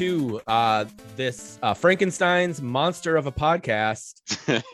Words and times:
to 0.00 0.40
uh, 0.46 0.86
this 1.14 1.58
uh, 1.60 1.74
Frankenstein's 1.74 2.62
monster 2.62 3.18
of 3.18 3.26
a 3.26 3.32
podcast. 3.32 4.14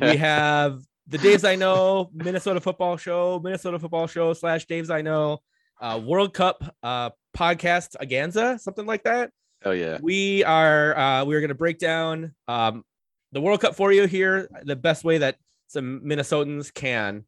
we 0.01 0.17
have 0.17 0.85
the 1.09 1.19
Daves 1.19 1.45
I 1.45 1.57
Know, 1.57 2.11
Minnesota 2.15 2.61
Football 2.61 2.97
Show, 2.97 3.41
Minnesota 3.43 3.81
Football 3.81 4.07
Show 4.07 4.35
slash 4.35 4.69
Daves 4.69 4.89
I 4.89 5.03
Know, 5.03 5.39
uh, 5.81 6.01
World 6.01 6.33
Cup 6.33 6.63
uh, 6.85 7.11
podcast 7.37 7.97
Aganza, 8.01 8.61
something 8.61 8.87
like 8.87 9.03
that. 9.03 9.33
Oh 9.65 9.73
yeah. 9.73 9.99
We 10.01 10.45
are 10.45 10.97
uh, 10.97 11.25
we 11.25 11.35
are 11.35 11.41
going 11.41 11.49
to 11.49 11.57
break 11.57 11.81
down 11.81 12.33
um, 12.47 12.85
the 13.33 13.41
World 13.41 13.61
Cup 13.61 13.75
for 13.75 13.91
you 13.91 14.07
here 14.07 14.49
the 14.63 14.77
best 14.77 15.03
way 15.03 15.19
that 15.19 15.39
some 15.67 16.03
Minnesotans 16.05 16.73
can. 16.73 17.25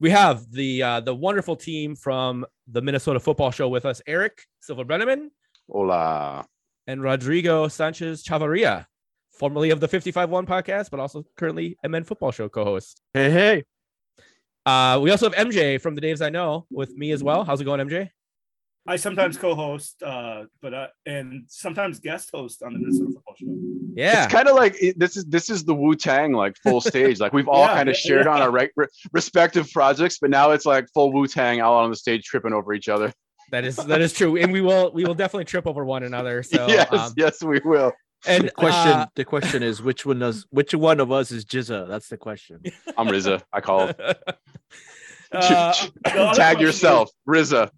We 0.00 0.10
have 0.10 0.50
the 0.50 0.82
uh, 0.82 1.00
the 1.02 1.14
wonderful 1.14 1.54
team 1.54 1.94
from 1.94 2.46
the 2.66 2.82
Minnesota 2.82 3.20
Football 3.20 3.52
Show 3.52 3.68
with 3.68 3.86
us: 3.86 4.02
Eric 4.08 4.40
Silva 4.58 4.84
Brenneman. 4.84 5.28
Hola. 5.70 6.44
And 6.88 7.02
Rodrigo 7.02 7.68
Sanchez 7.68 8.24
Chavarria, 8.24 8.86
formerly 9.30 9.68
of 9.68 9.78
the 9.78 9.86
55-1 9.86 10.46
podcast, 10.46 10.90
but 10.90 10.98
also 10.98 11.22
currently 11.36 11.76
MN 11.86 12.02
Football 12.02 12.32
Show 12.32 12.48
co-host. 12.48 13.02
Hey, 13.12 13.30
hey. 13.30 13.64
Uh, 14.64 14.98
we 15.02 15.10
also 15.10 15.30
have 15.30 15.46
MJ 15.48 15.78
from 15.78 15.94
the 15.94 16.00
Daves 16.00 16.24
I 16.24 16.30
Know 16.30 16.66
with 16.70 16.96
me 16.96 17.12
as 17.12 17.22
well. 17.22 17.44
How's 17.44 17.60
it 17.60 17.64
going, 17.64 17.86
MJ? 17.86 18.08
I 18.86 18.96
sometimes 18.96 19.36
co-host, 19.36 20.02
uh, 20.02 20.44
but 20.62 20.72
uh, 20.72 20.86
and 21.04 21.44
sometimes 21.48 22.00
guest 22.00 22.30
host 22.32 22.62
on 22.62 22.72
the 22.72 22.78
Minnesota 22.78 23.10
Football 23.16 23.34
Show. 23.38 23.46
Yeah, 23.94 24.24
it's 24.24 24.32
kind 24.32 24.48
of 24.48 24.56
like 24.56 24.78
this 24.96 25.18
is 25.18 25.26
this 25.26 25.50
is 25.50 25.62
the 25.64 25.74
Wu 25.74 25.94
Tang 25.94 26.32
like 26.32 26.56
full 26.62 26.80
stage. 26.92 27.20
Like 27.20 27.34
we've 27.34 27.48
all 27.48 27.66
Yeah, 27.66 27.74
kind 27.74 27.90
of 27.90 27.96
yeah, 27.96 28.00
shared 28.00 28.24
yeah. 28.24 28.32
on 28.32 28.40
our 28.40 28.50
re- 28.50 28.70
re- 28.76 28.86
respective 29.12 29.70
projects, 29.72 30.18
but 30.20 30.30
now 30.30 30.52
it's 30.52 30.64
like 30.64 30.88
full 30.94 31.12
Wu 31.12 31.26
Tang 31.26 31.60
out 31.60 31.74
on 31.74 31.90
the 31.90 31.96
stage 31.96 32.24
tripping 32.24 32.54
over 32.54 32.72
each 32.72 32.88
other. 32.88 33.12
That 33.50 33.64
is 33.64 33.76
that 33.76 34.00
is 34.00 34.12
true, 34.12 34.36
and 34.36 34.52
we 34.52 34.60
will 34.60 34.90
we 34.92 35.04
will 35.04 35.14
definitely 35.14 35.44
trip 35.46 35.66
over 35.66 35.84
one 35.84 36.02
another. 36.02 36.42
So 36.48 36.66
yes, 36.68 36.92
um, 36.92 37.12
yes, 37.16 37.42
we 37.42 37.60
will. 37.64 37.92
and 38.26 38.44
The 38.44 38.50
question 38.50 38.92
uh, 38.92 39.06
the 39.14 39.24
question 39.24 39.62
is 39.62 39.82
which 39.82 40.04
one 40.04 40.18
does 40.18 40.46
which 40.50 40.74
one 40.74 41.00
of 41.00 41.10
us 41.12 41.30
is 41.32 41.44
GZA? 41.44 41.88
That's 41.88 42.08
the 42.08 42.16
question. 42.18 42.60
I'm 42.96 43.06
RZA. 43.08 43.42
I 43.52 43.60
call 43.60 43.90
uh, 43.98 44.14
Tag 45.32 45.74
question 46.04 46.60
yourself, 46.60 47.10
RZA. 47.28 47.70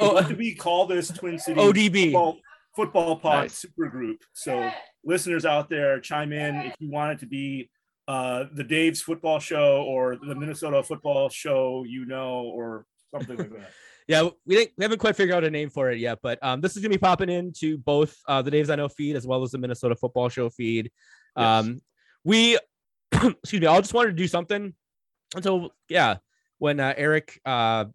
oh, 0.00 0.14
What 0.14 0.28
do 0.28 0.36
we 0.36 0.54
call 0.54 0.86
this 0.86 1.08
Twin 1.08 1.38
Cities 1.38 1.62
ODB. 1.62 2.04
football, 2.06 2.36
football 2.76 3.16
pod 3.16 3.42
Nice. 3.44 3.54
super 3.58 3.88
group? 3.88 4.22
So 4.32 4.70
listeners 5.04 5.44
out 5.44 5.68
there, 5.68 6.00
chime 6.00 6.32
in 6.32 6.56
if 6.56 6.74
you 6.78 6.90
want 6.90 7.12
it 7.12 7.18
to 7.20 7.26
be 7.26 7.70
uh, 8.08 8.44
the 8.52 8.64
Dave's 8.64 9.00
Football 9.00 9.38
Show 9.38 9.82
or 9.82 10.16
the 10.16 10.34
Minnesota 10.34 10.82
Football 10.82 11.28
Show, 11.30 11.84
you 11.86 12.04
know, 12.04 12.42
or 12.54 12.84
something 13.10 13.36
like 13.36 13.50
that. 13.52 13.70
Yeah, 14.06 14.28
we, 14.46 14.56
didn't, 14.56 14.72
we 14.76 14.84
haven't 14.84 14.98
quite 14.98 15.16
figured 15.16 15.36
out 15.36 15.44
a 15.44 15.50
name 15.50 15.70
for 15.70 15.90
it 15.90 15.98
yet, 15.98 16.18
but 16.22 16.38
um, 16.42 16.60
this 16.60 16.76
is 16.76 16.82
gonna 16.82 16.90
be 16.90 16.98
popping 16.98 17.30
into 17.30 17.78
both 17.78 18.16
uh, 18.28 18.42
the 18.42 18.50
Daves 18.50 18.70
I 18.70 18.76
Know 18.76 18.88
feed 18.88 19.16
as 19.16 19.26
well 19.26 19.42
as 19.42 19.50
the 19.50 19.58
Minnesota 19.58 19.96
Football 19.96 20.28
Show 20.28 20.50
feed. 20.50 20.90
Um, 21.36 21.80
we, 22.22 22.58
excuse 23.12 23.60
me, 23.60 23.66
I 23.66 23.80
just 23.80 23.94
wanted 23.94 24.10
to 24.10 24.16
do 24.16 24.28
something 24.28 24.74
until 25.34 25.70
yeah, 25.88 26.16
when 26.58 26.80
uh, 26.80 26.94
Eric 26.96 27.40
uh 27.44 27.86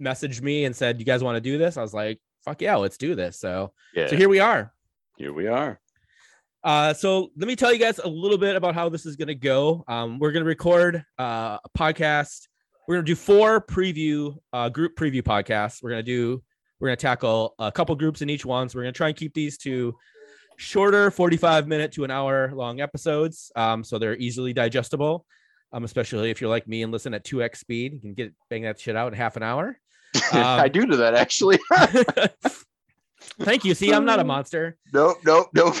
messaged 0.00 0.42
me 0.42 0.64
and 0.64 0.74
said, 0.74 0.98
"You 0.98 1.04
guys 1.04 1.22
want 1.22 1.36
to 1.36 1.40
do 1.40 1.58
this?" 1.58 1.76
I 1.76 1.82
was 1.82 1.94
like, 1.94 2.18
"Fuck 2.44 2.62
yeah, 2.62 2.76
let's 2.76 2.96
do 2.96 3.14
this." 3.14 3.38
So, 3.38 3.72
Yeah, 3.94 4.08
so 4.08 4.16
here 4.16 4.28
we 4.28 4.40
are. 4.40 4.72
here 5.16 5.32
we 5.32 5.46
are. 5.46 5.80
Uh, 6.62 6.92
so 6.92 7.30
let 7.36 7.48
me 7.48 7.56
tell 7.56 7.72
you 7.72 7.78
guys 7.78 7.98
a 7.98 8.08
little 8.08 8.36
bit 8.36 8.54
about 8.56 8.74
how 8.74 8.88
this 8.88 9.06
is 9.06 9.16
going 9.16 9.28
to 9.28 9.34
go. 9.34 9.82
Um, 9.88 10.18
we're 10.18 10.32
going 10.32 10.44
to 10.44 10.48
record 10.48 11.04
uh, 11.18 11.58
a 11.64 11.68
podcast. 11.78 12.48
We're 12.90 12.96
going 12.96 13.06
to 13.06 13.12
do 13.12 13.16
four 13.16 13.60
preview, 13.64 14.36
uh, 14.52 14.68
group 14.68 14.96
preview 14.96 15.22
podcasts. 15.22 15.80
We're 15.80 15.90
going 15.90 16.04
to 16.04 16.10
do, 16.12 16.42
we're 16.80 16.88
to 16.88 16.96
tackle 16.96 17.54
a 17.60 17.70
couple 17.70 17.94
groups 17.94 18.20
in 18.20 18.28
each 18.28 18.44
one. 18.44 18.68
So 18.68 18.78
we're 18.80 18.82
going 18.82 18.92
to 18.92 18.96
try 18.96 19.06
and 19.06 19.16
keep 19.16 19.32
these 19.32 19.56
to 19.58 19.94
shorter, 20.56 21.12
45 21.12 21.68
minute 21.68 21.92
to 21.92 22.02
an 22.02 22.10
hour 22.10 22.50
long 22.52 22.80
episodes. 22.80 23.52
Um, 23.54 23.84
so 23.84 24.00
they're 24.00 24.16
easily 24.16 24.52
digestible. 24.52 25.24
Um, 25.72 25.84
especially 25.84 26.30
if 26.30 26.40
you're 26.40 26.50
like 26.50 26.66
me 26.66 26.82
and 26.82 26.90
listen 26.90 27.14
at 27.14 27.24
2x 27.24 27.58
speed, 27.58 27.92
you 27.92 28.00
can 28.00 28.12
get 28.12 28.34
bang 28.48 28.62
that 28.62 28.80
shit 28.80 28.96
out 28.96 29.12
in 29.12 29.16
half 29.16 29.36
an 29.36 29.44
hour. 29.44 29.78
I 30.32 30.64
Um, 30.64 30.72
do 30.72 30.96
that 30.96 31.14
actually. 31.14 31.60
Thank 33.40 33.64
you. 33.64 33.74
See, 33.74 33.92
I'm 33.94 34.04
not 34.04 34.18
a 34.18 34.24
monster. 34.34 34.76
nope, 34.92 35.18
nope, 35.24 35.50
nope. 35.54 35.76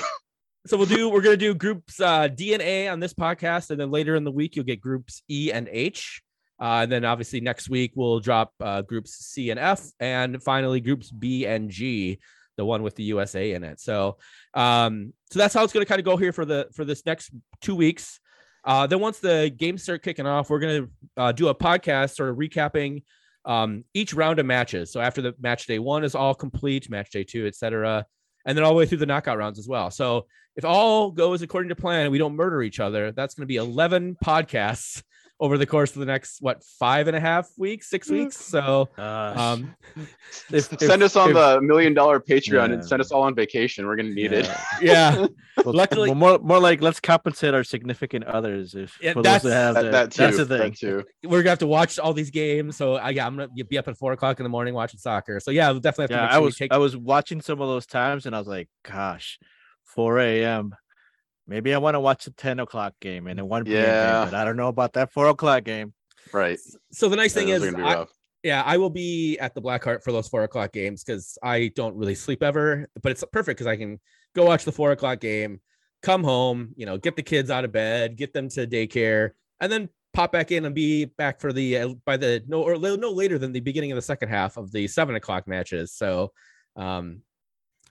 so 0.64 0.76
we'll 0.76 0.86
do 0.86 1.08
we're 1.08 1.22
gonna 1.22 1.36
do 1.36 1.54
groups 1.56 2.00
uh 2.00 2.28
D 2.28 2.54
and 2.54 2.62
A 2.62 2.86
on 2.86 3.00
this 3.00 3.14
podcast, 3.14 3.70
and 3.70 3.80
then 3.80 3.90
later 3.90 4.14
in 4.14 4.22
the 4.22 4.30
week 4.30 4.54
you'll 4.54 4.64
get 4.64 4.80
groups 4.80 5.24
E 5.28 5.50
and 5.52 5.68
H. 5.72 6.22
Uh, 6.60 6.80
and 6.82 6.92
then 6.92 7.04
obviously 7.04 7.40
next 7.40 7.70
week 7.70 7.92
we'll 7.94 8.20
drop 8.20 8.52
uh, 8.60 8.82
groups 8.82 9.12
C 9.12 9.50
and 9.50 9.58
F, 9.58 9.82
and 9.98 10.42
finally 10.42 10.80
groups 10.80 11.10
B 11.10 11.46
and 11.46 11.70
G, 11.70 12.18
the 12.56 12.64
one 12.64 12.82
with 12.82 12.96
the 12.96 13.04
USA 13.04 13.52
in 13.52 13.64
it. 13.64 13.80
So, 13.80 14.18
um, 14.54 15.14
so 15.30 15.38
that's 15.38 15.54
how 15.54 15.64
it's 15.64 15.72
going 15.72 15.84
to 15.84 15.88
kind 15.88 16.00
of 16.00 16.04
go 16.04 16.16
here 16.16 16.32
for 16.32 16.44
the 16.44 16.68
for 16.74 16.84
this 16.84 17.06
next 17.06 17.30
two 17.60 17.74
weeks. 17.74 18.20
Uh, 18.62 18.86
then 18.86 19.00
once 19.00 19.20
the 19.20 19.52
games 19.56 19.82
start 19.82 20.02
kicking 20.02 20.26
off, 20.26 20.50
we're 20.50 20.58
going 20.58 20.82
to 20.82 20.90
uh, 21.16 21.32
do 21.32 21.48
a 21.48 21.54
podcast 21.54 22.16
sort 22.16 22.28
of 22.28 22.36
recapping 22.36 23.02
um, 23.46 23.84
each 23.94 24.12
round 24.12 24.38
of 24.38 24.44
matches. 24.44 24.92
So 24.92 25.00
after 25.00 25.22
the 25.22 25.34
match 25.40 25.66
day 25.66 25.78
one 25.78 26.04
is 26.04 26.14
all 26.14 26.34
complete, 26.34 26.90
match 26.90 27.10
day 27.10 27.24
two, 27.24 27.46
etc., 27.46 28.04
and 28.46 28.56
then 28.56 28.64
all 28.64 28.72
the 28.72 28.76
way 28.76 28.86
through 28.86 28.98
the 28.98 29.06
knockout 29.06 29.38
rounds 29.38 29.58
as 29.58 29.68
well. 29.68 29.90
So 29.90 30.26
if 30.56 30.64
all 30.64 31.10
goes 31.10 31.42
according 31.42 31.68
to 31.70 31.76
plan 31.76 32.02
and 32.02 32.12
we 32.12 32.18
don't 32.18 32.36
murder 32.36 32.62
each 32.62 32.80
other, 32.80 33.12
that's 33.12 33.34
going 33.34 33.42
to 33.42 33.46
be 33.46 33.56
11 33.56 34.16
podcasts 34.24 35.02
over 35.42 35.56
the 35.56 35.64
course 35.66 35.90
of 35.92 36.00
the 36.00 36.04
next 36.06 36.42
what 36.42 36.62
five 36.62 37.08
and 37.08 37.16
a 37.16 37.20
half 37.20 37.48
weeks, 37.56 37.88
six 37.88 38.10
weeks. 38.10 38.36
So 38.36 38.88
Uh, 38.98 39.32
um, 39.58 39.74
if, 40.52 40.64
send 40.78 41.02
us 41.02 41.16
on 41.16 41.30
if- 41.30 41.34
the 41.34 41.60
million 41.62 41.94
dollar 41.94 42.20
Patreon 42.20 42.72
and 42.74 42.84
send 42.84 43.00
us 43.00 43.10
all 43.10 43.22
on 43.22 43.34
vacation. 43.34 43.86
We're 43.86 43.96
gonna 43.96 44.10
need 44.10 44.32
it. 44.34 44.44
yeah. 44.46 45.16
yeah, 45.16 45.26
Well, 45.64 45.74
Luckily- 45.74 46.10
well, 46.10 46.14
more 46.16 46.38
more 46.40 46.58
like 46.60 46.82
let's 46.82 47.00
compensate 47.00 47.54
our 47.54 47.64
significant 47.64 48.24
others 48.24 48.74
if 48.74 48.98
Yeah, 49.02 49.14
for 49.14 49.22
those 49.22 49.42
that 49.42 49.48
that's- 49.48 49.52
have 49.52 49.74
That, 49.76 49.82
the, 49.82 49.90
that 49.90 50.10
too. 50.12 50.22
that's 50.22 50.36
the 50.36 50.46
thing. 50.46 50.70
That 50.72 50.78
too. 50.78 51.04
we're 51.24 51.42
gonna 51.42 51.50
have 51.50 51.58
to 51.60 51.66
watch 51.66 51.98
all 51.98 52.12
these 52.12 52.30
games. 52.30 52.76
So 52.76 52.96
I, 52.96 53.10
yeah, 53.10 53.26
I'm 53.26 53.36
gonna 53.36 53.48
be 53.64 53.78
up 53.78 53.88
at 53.88 53.96
four 53.96 54.12
o'clock 54.12 54.38
in 54.40 54.44
the 54.44 54.50
morning 54.50 54.74
watching 54.74 55.00
soccer. 55.00 55.40
So 55.40 55.50
yeah, 55.50 55.70
we'll 55.70 55.80
definitely 55.80 56.02
have 56.04 56.10
to 56.10 56.14
Yeah, 56.16 56.22
make 56.22 56.30
I 56.30 56.34
sure 56.34 56.40
we 56.42 56.46
was 56.46 56.56
take 56.56 56.72
I 56.72 56.76
was 56.78 56.96
watching 56.96 57.40
some 57.40 57.60
of 57.62 57.68
those 57.68 57.86
times 57.86 58.26
and 58.26 58.36
I 58.36 58.38
was 58.38 58.48
like, 58.48 58.68
gosh, 58.84 59.38
4 59.84 60.18
a.m. 60.18 60.74
Maybe 61.50 61.74
I 61.74 61.78
want 61.78 61.96
to 61.96 62.00
watch 62.00 62.24
the 62.26 62.30
10 62.30 62.60
o'clock 62.60 62.94
game 63.00 63.26
and 63.26 63.38
a 63.40 63.44
1 63.44 63.64
p.m. 63.64 63.74
Yeah. 63.76 64.20
game, 64.22 64.30
but 64.30 64.34
I 64.40 64.44
don't 64.44 64.56
know 64.56 64.68
about 64.68 64.92
that 64.94 65.12
4 65.12 65.28
o'clock 65.30 65.64
game. 65.64 65.92
Right. 66.32 66.58
so 66.92 67.08
the 67.08 67.16
nice 67.16 67.34
thing 67.34 67.48
Yeah, 67.48 67.56
is 67.56 67.62
those 67.62 67.68
are 67.70 67.72
gonna 67.72 67.84
be 67.84 68.00
I- 68.02 68.06
yeah, 68.42 68.62
I 68.64 68.78
will 68.78 68.88
be 68.88 69.36
at 69.38 69.54
the 69.54 69.60
Blackheart 69.60 70.02
for 70.02 70.12
those 70.12 70.26
four 70.28 70.44
o'clock 70.44 70.72
games 70.72 71.04
because 71.04 71.36
I 71.42 71.72
don't 71.76 71.94
really 71.94 72.14
sleep 72.14 72.42
ever. 72.42 72.86
But 73.02 73.12
it's 73.12 73.22
perfect 73.32 73.58
because 73.58 73.66
I 73.66 73.76
can 73.76 74.00
go 74.34 74.46
watch 74.46 74.64
the 74.64 74.72
four 74.72 74.92
o'clock 74.92 75.20
game, 75.20 75.60
come 76.02 76.24
home, 76.24 76.72
you 76.74 76.86
know, 76.86 76.96
get 76.96 77.16
the 77.16 77.22
kids 77.22 77.50
out 77.50 77.66
of 77.66 77.72
bed, 77.72 78.16
get 78.16 78.32
them 78.32 78.48
to 78.50 78.66
daycare, 78.66 79.32
and 79.60 79.70
then 79.70 79.90
pop 80.14 80.32
back 80.32 80.52
in 80.52 80.64
and 80.64 80.74
be 80.74 81.04
back 81.04 81.38
for 81.38 81.52
the 81.52 81.76
uh, 81.78 81.88
by 82.06 82.16
the 82.16 82.42
no 82.46 82.62
or 82.62 82.76
no 82.78 83.10
later 83.10 83.38
than 83.38 83.52
the 83.52 83.60
beginning 83.60 83.92
of 83.92 83.96
the 83.96 84.02
second 84.02 84.30
half 84.30 84.56
of 84.56 84.72
the 84.72 84.86
seven 84.88 85.16
o'clock 85.16 85.46
matches. 85.46 85.92
So, 85.92 86.32
um, 86.76 87.20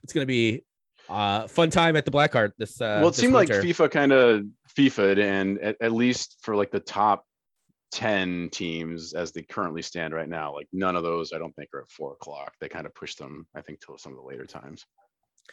it's 0.02 0.12
gonna 0.12 0.26
be 0.26 0.64
uh 1.10 1.46
fun 1.48 1.68
time 1.70 1.96
at 1.96 2.04
the 2.04 2.10
Blackheart 2.10 2.52
this. 2.58 2.80
Uh, 2.80 2.98
well, 3.00 3.08
it 3.08 3.10
this 3.12 3.16
seemed 3.20 3.34
like. 3.34 3.48
FIFA 3.48 3.90
kind 3.90 4.12
of 4.12 4.44
FIFA'd, 4.76 5.18
and 5.18 5.58
at, 5.58 5.76
at 5.80 5.92
least 5.92 6.36
for 6.42 6.54
like 6.56 6.70
the 6.70 6.80
top 6.80 7.26
10 7.92 8.48
teams 8.52 9.14
as 9.14 9.32
they 9.32 9.42
currently 9.42 9.82
stand 9.82 10.14
right 10.14 10.28
now, 10.28 10.54
like 10.54 10.68
none 10.72 10.94
of 10.94 11.02
those 11.02 11.32
I 11.32 11.38
don't 11.38 11.54
think 11.56 11.70
are 11.74 11.80
at 11.82 11.90
four 11.90 12.12
o'clock. 12.12 12.54
They 12.60 12.68
kind 12.68 12.86
of 12.86 12.94
pushed 12.94 13.18
them, 13.18 13.46
I 13.56 13.60
think, 13.62 13.80
till 13.84 13.98
some 13.98 14.12
of 14.12 14.18
the 14.18 14.24
later 14.24 14.46
times. 14.46 14.86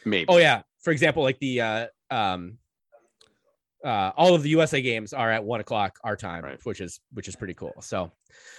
Maybe. 0.04 0.26
Oh 0.28 0.36
yeah. 0.36 0.62
For 0.80 0.92
example, 0.92 1.24
like 1.24 1.38
the 1.40 1.60
uh 1.60 1.86
um 2.10 2.58
uh 3.84 4.12
all 4.16 4.34
of 4.34 4.42
the 4.42 4.48
USA 4.50 4.80
games 4.80 5.12
are 5.12 5.30
at 5.30 5.42
one 5.44 5.60
o'clock 5.60 5.98
our 6.04 6.16
time, 6.16 6.44
Right. 6.44 6.58
which 6.64 6.80
is 6.80 7.00
which 7.12 7.26
is 7.28 7.34
pretty 7.36 7.54
cool. 7.54 7.74
So 7.80 8.12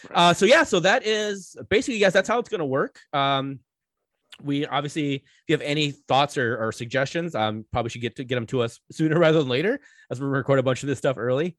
Right. 0.09 0.29
uh 0.29 0.33
so 0.33 0.45
yeah, 0.45 0.63
so 0.63 0.81
that 0.81 1.05
is 1.05 1.55
basically 1.69 1.99
guys, 1.99 2.11
that's 2.13 2.27
how 2.27 2.39
it's 2.39 2.49
gonna 2.49 2.65
work. 2.65 2.99
Um 3.13 3.59
we 4.43 4.65
obviously 4.65 5.15
if 5.15 5.23
you 5.47 5.53
have 5.53 5.61
any 5.61 5.91
thoughts 5.91 6.37
or, 6.37 6.57
or 6.57 6.71
suggestions, 6.71 7.35
um 7.35 7.65
probably 7.71 7.89
should 7.89 8.01
get 8.01 8.15
to 8.17 8.23
get 8.23 8.35
them 8.35 8.45
to 8.47 8.61
us 8.61 8.79
sooner 8.91 9.19
rather 9.19 9.39
than 9.39 9.49
later 9.49 9.79
as 10.11 10.19
we 10.19 10.27
record 10.27 10.59
a 10.59 10.63
bunch 10.63 10.83
of 10.83 10.87
this 10.87 10.97
stuff 10.97 11.17
early. 11.17 11.57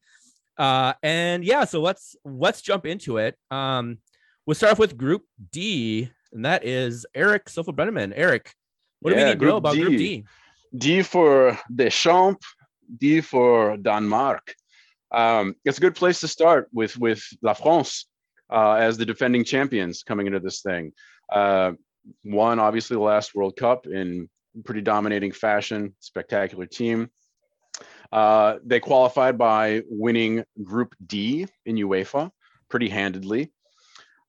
Uh 0.57 0.93
and 1.03 1.43
yeah, 1.43 1.65
so 1.65 1.81
let's 1.81 2.15
let's 2.25 2.61
jump 2.61 2.85
into 2.85 3.17
it. 3.17 3.37
Um 3.49 3.99
we'll 4.45 4.55
start 4.55 4.73
off 4.73 4.79
with 4.79 4.97
group 4.97 5.23
D, 5.51 6.09
and 6.33 6.45
that 6.45 6.65
is 6.65 7.05
Eric 7.15 7.49
Silva 7.49 7.73
Brenneman. 7.73 8.13
Eric, 8.15 8.53
what 9.01 9.11
do 9.11 9.15
we 9.15 9.21
Yeah, 9.21 9.27
need 9.33 9.39
to 9.39 9.45
know 9.45 9.51
Group 9.53 9.57
about 9.59 9.75
group 9.75 9.89
D. 9.91 9.97
D? 9.97 10.25
D 10.77 11.03
for 11.03 11.57
Deschamps, 11.73 12.45
D 12.97 13.21
for 13.21 13.77
Denmark. 13.77 14.53
Um, 15.11 15.55
it's 15.65 15.77
a 15.77 15.81
good 15.81 15.95
place 15.95 16.21
to 16.21 16.27
start 16.27 16.69
with 16.73 16.97
with 16.97 17.21
La 17.41 17.53
France 17.53 18.05
uh, 18.49 18.73
as 18.73 18.97
the 18.97 19.05
defending 19.05 19.43
champions 19.43 20.03
coming 20.03 20.27
into 20.27 20.39
this 20.39 20.61
thing. 20.61 20.93
Uh, 21.31 21.73
won 22.23 22.59
obviously 22.59 22.95
the 22.95 23.01
last 23.03 23.35
World 23.35 23.55
Cup 23.55 23.87
in 23.87 24.29
pretty 24.65 24.81
dominating 24.81 25.31
fashion, 25.31 25.95
spectacular 25.99 26.65
team. 26.65 27.09
Uh, 28.11 28.57
they 28.65 28.79
qualified 28.79 29.37
by 29.37 29.81
winning 29.89 30.43
Group 30.61 30.95
D 31.05 31.47
in 31.65 31.75
UEFA 31.77 32.31
pretty 32.69 32.89
handedly. 32.89 33.51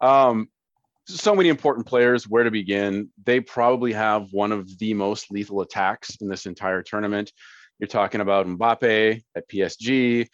Um, 0.01 0.49
so 1.07 1.35
many 1.35 1.49
important 1.49 1.87
players. 1.87 2.29
Where 2.29 2.45
to 2.45 2.51
begin? 2.51 3.11
They 3.25 3.41
probably 3.41 3.93
have 3.93 4.29
one 4.33 4.53
of 4.53 4.79
the 4.79 4.95
most 4.95 5.31
lethal 5.31 5.61
attacks 5.61 6.17
in 6.21 6.29
this 6.29 6.47
entire 6.47 6.83
tournament. 6.83 7.33
You're 7.79 7.89
talking 7.89 8.21
about 8.21 8.47
Mbappe 8.47 9.23
at 9.35 9.49
PSG, 9.49 10.29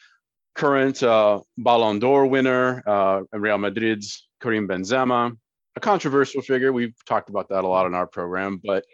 current 0.55 1.02
uh, 1.02 1.40
Ballon 1.56 1.99
d'Or 1.99 2.26
winner, 2.26 2.82
uh, 2.87 3.23
Real 3.32 3.56
Madrid's 3.56 4.29
Karim 4.43 4.69
Benzema, 4.69 5.35
a 5.79 5.81
controversial 5.81 6.43
figure. 6.43 6.73
We've 6.73 6.95
talked 7.07 7.31
about 7.31 7.49
that 7.51 7.63
a 7.63 7.69
lot 7.69 7.87
in 7.87 7.95
our 7.95 8.07
program, 8.07 8.61
but 8.63 8.85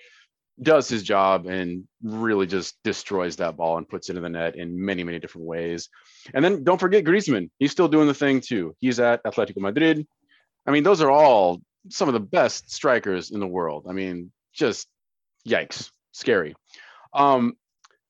does 0.61 0.87
his 0.87 1.03
job 1.03 1.47
and 1.47 1.85
really 2.03 2.47
just 2.47 2.77
destroys 2.85 3.37
that 3.37 3.57
ball 3.57 3.79
and 3.79 3.89
puts 3.89 4.11
it 4.11 4.17
in 4.17 4.23
the 4.23 4.29
net 4.29 4.55
in 4.55 4.85
many, 4.85 5.03
many 5.03 5.19
different 5.19 5.47
ways. 5.47 5.89
And 6.35 6.45
then 6.45 6.63
don't 6.63 6.79
forget 6.79 7.05
Griezmann. 7.05 7.51
He's 7.59 7.73
still 7.73 7.89
doing 7.89 8.07
the 8.07 8.15
thing 8.15 8.41
too. 8.41 8.77
He's 8.81 9.01
at 9.01 9.25
Atletico 9.25 9.61
Madrid. 9.63 10.07
I 10.67 10.71
mean, 10.71 10.85
those 10.85 11.01
are 11.01 11.11
all 11.11 11.63
some 11.89 12.09
of 12.09 12.13
the 12.13 12.21
best 12.21 12.71
strikers 12.71 13.31
in 13.31 13.41
the 13.41 13.47
world. 13.47 13.87
I 13.89 13.93
mean, 13.93 14.31
just 14.53 14.87
yikes, 15.49 15.91
scary. 16.13 16.55
Um, 17.15 17.55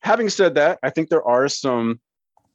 having 0.00 0.28
said 0.28 0.56
that, 0.56 0.80
I 0.82 0.90
think 0.90 1.08
there 1.08 1.26
are 1.26 1.48
some 1.48 2.00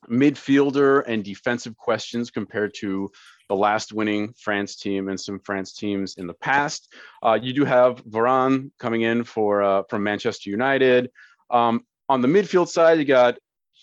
midfielder 0.10 1.04
and 1.08 1.24
defensive 1.24 1.78
questions 1.78 2.30
compared 2.30 2.74
to 2.82 3.10
the 3.50 3.56
last 3.56 3.92
winning 3.92 4.34
France 4.40 4.76
team 4.76 5.10
and 5.10 5.20
some 5.20 5.40
France 5.40 5.74
teams 5.74 6.16
in 6.18 6.28
the 6.28 6.34
past. 6.34 6.94
Uh, 7.22 7.38
you 7.42 7.52
do 7.52 7.66
have 7.66 8.04
Varane 8.06 8.72
coming 8.80 9.02
in 9.02 9.24
for 9.24 9.62
uh, 9.62 9.84
from 9.90 10.04
Manchester 10.04 10.50
United. 10.50 11.10
Um, 11.50 11.86
on 12.08 12.22
the 12.22 12.28
midfield 12.28 12.68
side, 12.68 13.00
you 13.00 13.06
got 13.06 13.38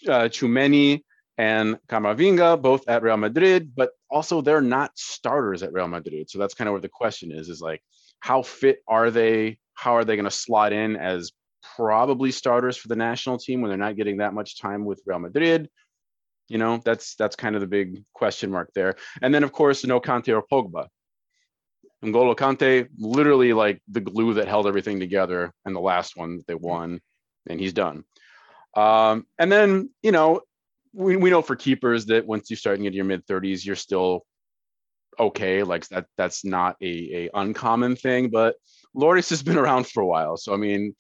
uh, 0.09 0.29
Tchouameni 0.29 1.03
and 1.37 1.79
Camavinga, 1.89 2.63
both 2.63 2.89
at 2.89 3.03
Real 3.03 3.17
Madrid, 3.17 3.75
but 3.75 3.91
also 4.09 4.41
they're 4.41 4.63
not 4.63 4.97
starters 4.97 5.63
at 5.63 5.73
Real 5.73 5.89
Madrid. 5.89 6.31
So 6.31 6.39
that's 6.39 6.55
kind 6.55 6.69
of 6.69 6.73
where 6.73 6.81
the 6.81 6.89
question 6.89 7.33
is: 7.33 7.49
is 7.49 7.61
like, 7.61 7.83
how 8.21 8.43
fit 8.43 8.79
are 8.89 9.11
they? 9.11 9.59
How 9.75 9.97
are 9.97 10.05
they 10.05 10.17
going 10.17 10.25
to 10.25 10.31
slot 10.31 10.73
in 10.73 10.97
as 10.97 11.33
probably 11.77 12.31
starters 12.31 12.77
for 12.77 12.89
the 12.89 12.97
national 12.97 13.39
team 13.39 13.61
when 13.61 13.69
they're 13.69 13.77
not 13.77 13.97
getting 13.97 14.19
that 14.19 14.33
much 14.33 14.59
time 14.59 14.85
with 14.85 15.03
Real 15.05 15.19
Madrid? 15.19 15.69
You 16.49 16.59
know, 16.59 16.81
that's 16.85 17.17
that's 17.17 17.37
kind 17.37 17.55
of 17.55 17.61
the 17.61 17.67
big 17.67 18.05
question 18.13 18.51
mark 18.51 18.71
there. 18.75 18.97
And 19.23 19.35
then 19.35 19.43
of 19.43 19.53
course, 19.53 19.85
no 19.85 20.01
Kante 20.01 20.35
or 20.35 20.43
Pogba. 20.43 20.87
N'Golo 22.05 22.37
Kante, 22.37 22.89
literally 22.99 23.53
like 23.53 23.83
the 23.89 24.01
glue 24.01 24.35
that 24.35 24.49
held 24.49 24.67
everything 24.67 25.01
together, 25.01 25.53
and 25.65 25.75
the 25.75 25.81
last 25.81 26.17
one 26.17 26.37
that 26.37 26.47
they 26.47 26.55
won, 26.55 27.01
and 27.49 27.59
he's 27.59 27.73
done. 27.73 28.05
Um, 28.77 29.27
and 29.39 29.51
then 29.51 29.91
you 30.03 30.13
know, 30.13 30.43
we, 30.93 31.17
we 31.17 31.31
know 31.31 31.43
for 31.43 31.57
keepers 31.57 32.07
that 32.07 32.27
once 32.27 32.51
you 32.51 32.57
start 32.57 32.79
into 32.79 32.93
your 32.93 33.05
mid 33.05 33.27
30s, 33.27 33.65
you're 33.65 33.77
still 33.77 34.25
okay. 35.19 35.63
Like 35.63 35.89
that 35.89 36.07
that's 36.17 36.45
not 36.45 36.77
a, 36.83 37.27
a 37.27 37.31
uncommon 37.35 37.97
thing, 37.97 38.31
but 38.31 38.57
Lloris 38.95 39.31
has 39.31 39.43
been 39.43 39.59
around 39.59 39.87
for 39.87 40.03
a 40.03 40.07
while. 40.07 40.37
So 40.37 40.55
I 40.55 40.59
mean, 40.59 40.95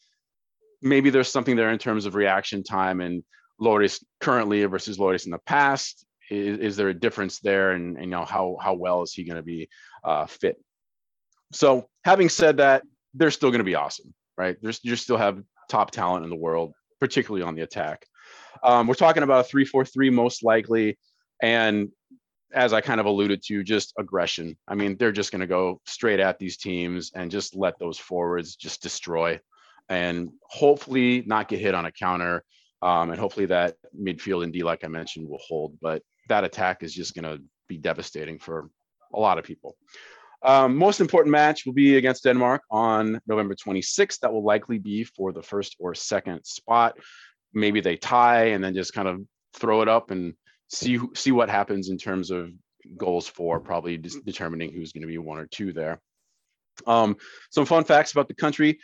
maybe 0.83 1.11
there's 1.11 1.31
something 1.31 1.57
there 1.57 1.71
in 1.71 1.79
terms 1.79 2.07
of 2.07 2.15
reaction 2.15 2.63
time 2.63 3.01
and 3.01 3.23
Lloris 3.61 4.03
currently 4.21 4.65
versus 4.65 4.99
Lloris 4.99 5.25
in 5.25 5.33
the 5.33 5.39
past? 5.39 6.05
Is, 6.31 6.59
is 6.59 6.77
there 6.77 6.89
a 6.89 6.95
difference 6.95 7.39
there? 7.41 7.73
And, 7.73 7.97
and, 7.97 8.07
you 8.07 8.11
know, 8.11 8.25
how, 8.25 8.57
how 8.61 8.75
well 8.75 9.03
is 9.03 9.13
he 9.13 9.25
going 9.25 9.37
to 9.37 9.43
be 9.43 9.69
uh, 10.05 10.27
fit? 10.27 10.57
So 11.53 11.89
having 12.05 12.29
said 12.29 12.59
that, 12.59 12.83
they're 13.15 13.31
still 13.31 13.51
going 13.51 13.61
to 13.61 13.65
be 13.65 13.77
awesome, 13.77 14.13
right? 14.37 14.57
There's, 14.61 14.81
you 14.83 14.97
still 14.97 15.17
have 15.17 15.43
top 15.71 15.91
talent 15.91 16.25
in 16.25 16.31
the 16.31 16.37
world, 16.37 16.73
particularly 17.01 17.43
on 17.43 17.55
the 17.55 17.63
attack. 17.63 18.05
Um, 18.63 18.87
we're 18.87 18.95
talking 18.95 19.23
about 19.23 19.47
a 19.47 19.57
3-4-3 19.57 20.13
most 20.13 20.43
likely. 20.43 20.99
And 21.43 21.91
as 22.53 22.73
I 22.73 22.81
kind 22.81 23.01
of 23.01 23.07
alluded 23.07 23.43
to, 23.45 23.63
just 23.63 23.93
aggression. 23.99 24.57
I 24.67 24.75
mean, 24.75 24.97
they're 24.97 25.13
just 25.13 25.31
going 25.31 25.41
to 25.41 25.47
go 25.47 25.81
straight 25.87 26.21
at 26.21 26.39
these 26.39 26.57
teams 26.57 27.13
and 27.15 27.31
just 27.31 27.55
let 27.55 27.79
those 27.79 27.99
forwards 27.99 28.57
just 28.57 28.83
destroy 28.83 29.41
and 29.89 30.31
hopefully 30.43 31.23
not 31.27 31.49
get 31.49 31.61
hit 31.61 31.75
on 31.75 31.87
a 31.87 31.93
counter 31.93 32.43
um, 32.87 33.11
and 33.11 33.19
hopefully 33.19 33.47
that 33.47 33.75
midfield 34.01 34.45
and 34.45 34.53
D, 34.53 34.63
like 34.63 34.85
I 34.85 34.89
mentioned, 34.89 35.29
will 35.29 35.43
hold. 35.45 35.77
But 35.83 36.03
that 36.29 36.45
attack 36.45 36.85
is 36.85 36.95
just 36.95 37.17
going 37.17 37.25
to 37.25 37.43
be 37.69 37.79
devastating 37.79 38.39
for 38.39 38.71
a 39.13 39.19
lot 39.19 39.39
of 39.39 39.45
people. 39.45 39.77
Um, 40.45 40.77
most 40.77 41.01
important 41.01 41.33
match 41.33 41.67
will 41.67 41.73
be 41.73 41.97
against 41.97 42.23
Denmark 42.23 42.63
on 42.71 43.21
November 43.27 43.57
26th. 43.57 44.21
That 44.21 44.33
will 44.33 44.45
likely 44.45 44.79
be 44.79 45.03
for 45.03 45.33
the 45.33 45.43
first 45.43 45.75
or 45.81 45.97
second 45.97 46.45
spot. 46.45 46.97
Maybe 47.53 47.81
they 47.81 47.97
tie 47.97 48.51
and 48.51 48.63
then 48.63 48.73
just 48.73 48.93
kind 48.93 49.09
of 49.09 49.21
throw 49.55 49.83
it 49.83 49.89
up 49.89 50.13
and 50.13 50.35
see 50.69 51.01
see 51.17 51.33
what 51.33 51.51
happens 51.51 51.89
in 51.89 51.99
terms 51.99 52.31
of 52.31 52.51
goals 52.97 53.27
for, 53.27 53.59
probably 53.59 53.99
determining 53.99 54.71
who's 54.73 54.93
going 54.93 55.03
to 55.03 55.09
be 55.09 55.19
one 55.19 55.39
or 55.39 55.47
two 55.47 55.73
there. 55.73 56.01
Um, 56.87 57.17
some 57.51 57.67
fun 57.67 57.83
facts 57.83 58.13
about 58.13 58.29
the 58.29 58.35
country. 58.35 58.79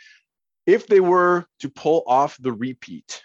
If 0.65 0.87
they 0.87 0.99
were 0.99 1.45
to 1.59 1.69
pull 1.69 2.03
off 2.05 2.35
the 2.41 2.51
repeat, 2.51 3.21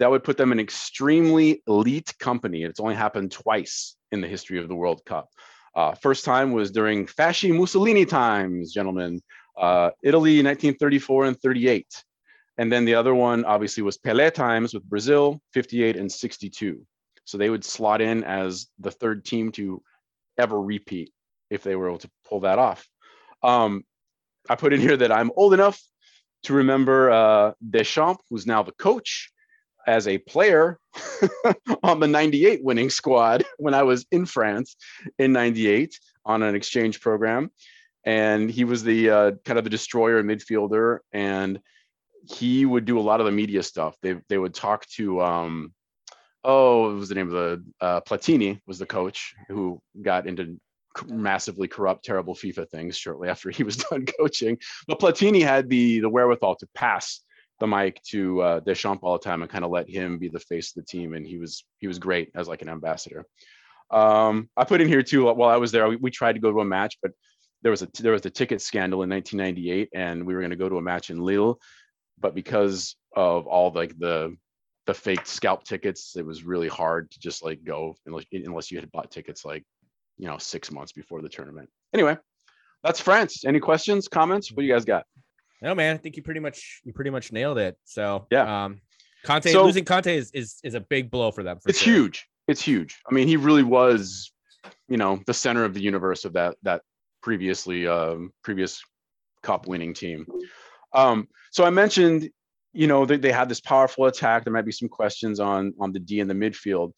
that 0.00 0.10
would 0.10 0.24
put 0.24 0.38
them 0.38 0.50
in 0.50 0.58
extremely 0.58 1.62
elite 1.68 2.14
company. 2.18 2.64
It's 2.64 2.80
only 2.80 2.94
happened 2.94 3.30
twice 3.30 3.96
in 4.10 4.22
the 4.22 4.28
history 4.28 4.58
of 4.58 4.66
the 4.66 4.74
World 4.74 5.04
Cup. 5.04 5.28
Uh, 5.76 5.94
first 5.94 6.24
time 6.24 6.52
was 6.52 6.70
during 6.70 7.06
Fasci 7.06 7.54
Mussolini 7.54 8.06
times, 8.06 8.72
gentlemen. 8.72 9.20
Uh, 9.58 9.90
Italy, 10.02 10.42
1934 10.42 11.26
and 11.26 11.40
38. 11.40 11.86
And 12.56 12.72
then 12.72 12.86
the 12.86 12.94
other 12.94 13.14
one 13.14 13.44
obviously 13.44 13.82
was 13.82 13.98
Pelé 13.98 14.32
times 14.32 14.72
with 14.72 14.84
Brazil, 14.84 15.38
58 15.52 15.96
and 15.96 16.10
62. 16.10 16.80
So 17.24 17.36
they 17.36 17.50
would 17.50 17.64
slot 17.64 18.00
in 18.00 18.24
as 18.24 18.68
the 18.78 18.90
third 18.90 19.26
team 19.26 19.52
to 19.52 19.82
ever 20.38 20.60
repeat 20.60 21.12
if 21.50 21.62
they 21.62 21.76
were 21.76 21.88
able 21.88 21.98
to 21.98 22.10
pull 22.26 22.40
that 22.40 22.58
off. 22.58 22.88
Um, 23.42 23.84
I 24.48 24.56
put 24.56 24.72
in 24.72 24.80
here 24.80 24.96
that 24.96 25.12
I'm 25.12 25.30
old 25.36 25.52
enough 25.52 25.78
to 26.44 26.54
remember 26.54 27.10
uh, 27.10 27.52
Deschamps, 27.68 28.24
who's 28.30 28.46
now 28.46 28.62
the 28.62 28.72
coach, 28.72 29.30
as 29.86 30.06
a 30.06 30.18
player 30.18 30.78
on 31.82 32.00
the 32.00 32.06
98 32.06 32.62
winning 32.62 32.90
squad 32.90 33.44
when 33.58 33.74
I 33.74 33.82
was 33.82 34.06
in 34.10 34.26
France 34.26 34.76
in 35.18 35.32
98 35.32 35.98
on 36.24 36.42
an 36.42 36.54
exchange 36.54 37.00
program. 37.00 37.50
And 38.04 38.50
he 38.50 38.64
was 38.64 38.82
the 38.82 39.10
uh, 39.10 39.30
kind 39.44 39.58
of 39.58 39.64
the 39.64 39.70
destroyer 39.70 40.22
midfielder. 40.22 40.98
And 41.12 41.60
he 42.28 42.64
would 42.64 42.84
do 42.84 42.98
a 42.98 43.02
lot 43.02 43.20
of 43.20 43.26
the 43.26 43.32
media 43.32 43.62
stuff. 43.62 43.96
They, 44.02 44.16
they 44.28 44.38
would 44.38 44.54
talk 44.54 44.86
to, 44.96 45.20
um, 45.22 45.74
oh, 46.44 46.82
what 46.82 46.94
was 46.94 47.08
the 47.08 47.14
name 47.14 47.32
of 47.32 47.32
the 47.32 47.64
uh, 47.80 48.00
Platini 48.02 48.60
was 48.66 48.78
the 48.78 48.86
coach 48.86 49.34
who 49.48 49.80
got 50.00 50.26
into 50.26 50.58
massively 51.08 51.68
corrupt, 51.68 52.04
terrible 52.04 52.34
FIFA 52.34 52.68
things 52.68 52.96
shortly 52.96 53.28
after 53.28 53.50
he 53.50 53.62
was 53.62 53.76
done 53.90 54.06
coaching. 54.18 54.58
But 54.86 55.00
Platini 55.00 55.42
had 55.42 55.68
the 55.68 56.00
the 56.00 56.08
wherewithal 56.08 56.56
to 56.56 56.68
pass 56.74 57.20
the 57.60 57.66
mic 57.66 58.02
to 58.04 58.40
uh, 58.40 58.60
Deschamps 58.60 59.02
all 59.02 59.12
the 59.12 59.24
time 59.24 59.42
and 59.42 59.50
kind 59.50 59.64
of 59.64 59.70
let 59.70 59.88
him 59.88 60.18
be 60.18 60.28
the 60.28 60.40
face 60.40 60.70
of 60.70 60.82
the 60.82 60.86
team, 60.86 61.14
and 61.14 61.26
he 61.26 61.38
was 61.38 61.64
he 61.78 61.86
was 61.86 61.98
great 61.98 62.30
as 62.34 62.48
like 62.48 62.62
an 62.62 62.68
ambassador. 62.68 63.24
Um, 63.90 64.48
I 64.56 64.64
put 64.64 64.80
in 64.80 64.88
here 64.88 65.02
too. 65.02 65.32
While 65.32 65.50
I 65.50 65.58
was 65.58 65.70
there, 65.70 65.88
we, 65.88 65.96
we 65.96 66.10
tried 66.10 66.32
to 66.32 66.40
go 66.40 66.50
to 66.50 66.60
a 66.60 66.64
match, 66.64 66.98
but 67.02 67.12
there 67.62 67.70
was 67.70 67.82
a 67.82 67.88
there 68.00 68.12
was 68.12 68.24
a 68.26 68.30
ticket 68.30 68.62
scandal 68.62 69.02
in 69.02 69.10
1998, 69.10 69.90
and 69.94 70.26
we 70.26 70.34
were 70.34 70.40
going 70.40 70.50
to 70.50 70.56
go 70.56 70.68
to 70.68 70.78
a 70.78 70.82
match 70.82 71.10
in 71.10 71.20
Lille, 71.20 71.58
but 72.18 72.34
because 72.34 72.96
of 73.14 73.46
all 73.46 73.70
like 73.72 73.96
the 73.98 74.36
the 74.86 74.94
fake 74.94 75.26
scalp 75.26 75.64
tickets, 75.64 76.16
it 76.16 76.24
was 76.24 76.42
really 76.42 76.68
hard 76.68 77.10
to 77.10 77.20
just 77.20 77.44
like 77.44 77.62
go 77.62 77.94
unless, 78.06 78.24
unless 78.32 78.70
you 78.70 78.80
had 78.80 78.90
bought 78.90 79.10
tickets 79.10 79.44
like 79.44 79.64
you 80.16 80.26
know 80.26 80.38
six 80.38 80.70
months 80.72 80.92
before 80.92 81.20
the 81.20 81.28
tournament. 81.28 81.68
Anyway, 81.92 82.16
that's 82.82 83.00
France. 83.00 83.44
Any 83.44 83.60
questions, 83.60 84.08
comments? 84.08 84.50
What 84.50 84.62
do 84.62 84.66
you 84.66 84.72
guys 84.72 84.86
got? 84.86 85.04
No, 85.62 85.74
man, 85.74 85.94
I 85.94 85.98
think 85.98 86.16
you 86.16 86.22
pretty 86.22 86.40
much 86.40 86.80
you 86.84 86.92
pretty 86.92 87.10
much 87.10 87.32
nailed 87.32 87.58
it. 87.58 87.76
So 87.84 88.26
yeah, 88.30 88.64
um, 88.64 88.80
Kante 89.24 89.52
so, 89.52 89.64
losing 89.64 89.84
Kante 89.84 90.14
is, 90.14 90.30
is 90.32 90.58
is 90.64 90.74
a 90.74 90.80
big 90.80 91.10
blow 91.10 91.30
for 91.30 91.42
them. 91.42 91.58
For 91.60 91.70
it's 91.70 91.80
sure. 91.80 91.94
huge. 91.94 92.26
It's 92.48 92.62
huge. 92.62 92.98
I 93.08 93.14
mean, 93.14 93.28
he 93.28 93.36
really 93.36 93.62
was, 93.62 94.32
you 94.88 94.96
know, 94.96 95.20
the 95.26 95.34
center 95.34 95.64
of 95.64 95.74
the 95.74 95.80
universe 95.80 96.24
of 96.24 96.32
that 96.32 96.56
that 96.62 96.82
previously 97.22 97.86
um, 97.86 98.32
previous 98.42 98.82
cup 99.42 99.66
winning 99.66 99.94
team. 99.94 100.26
Um, 100.94 101.28
so 101.52 101.64
I 101.64 101.70
mentioned, 101.70 102.30
you 102.72 102.86
know, 102.86 103.04
they, 103.04 103.16
they 103.16 103.32
had 103.32 103.48
this 103.48 103.60
powerful 103.60 104.06
attack. 104.06 104.44
There 104.44 104.52
might 104.52 104.64
be 104.64 104.72
some 104.72 104.88
questions 104.88 105.40
on 105.40 105.74
on 105.78 105.92
the 105.92 106.00
D 106.00 106.20
in 106.20 106.28
the 106.28 106.34
midfield, 106.34 106.92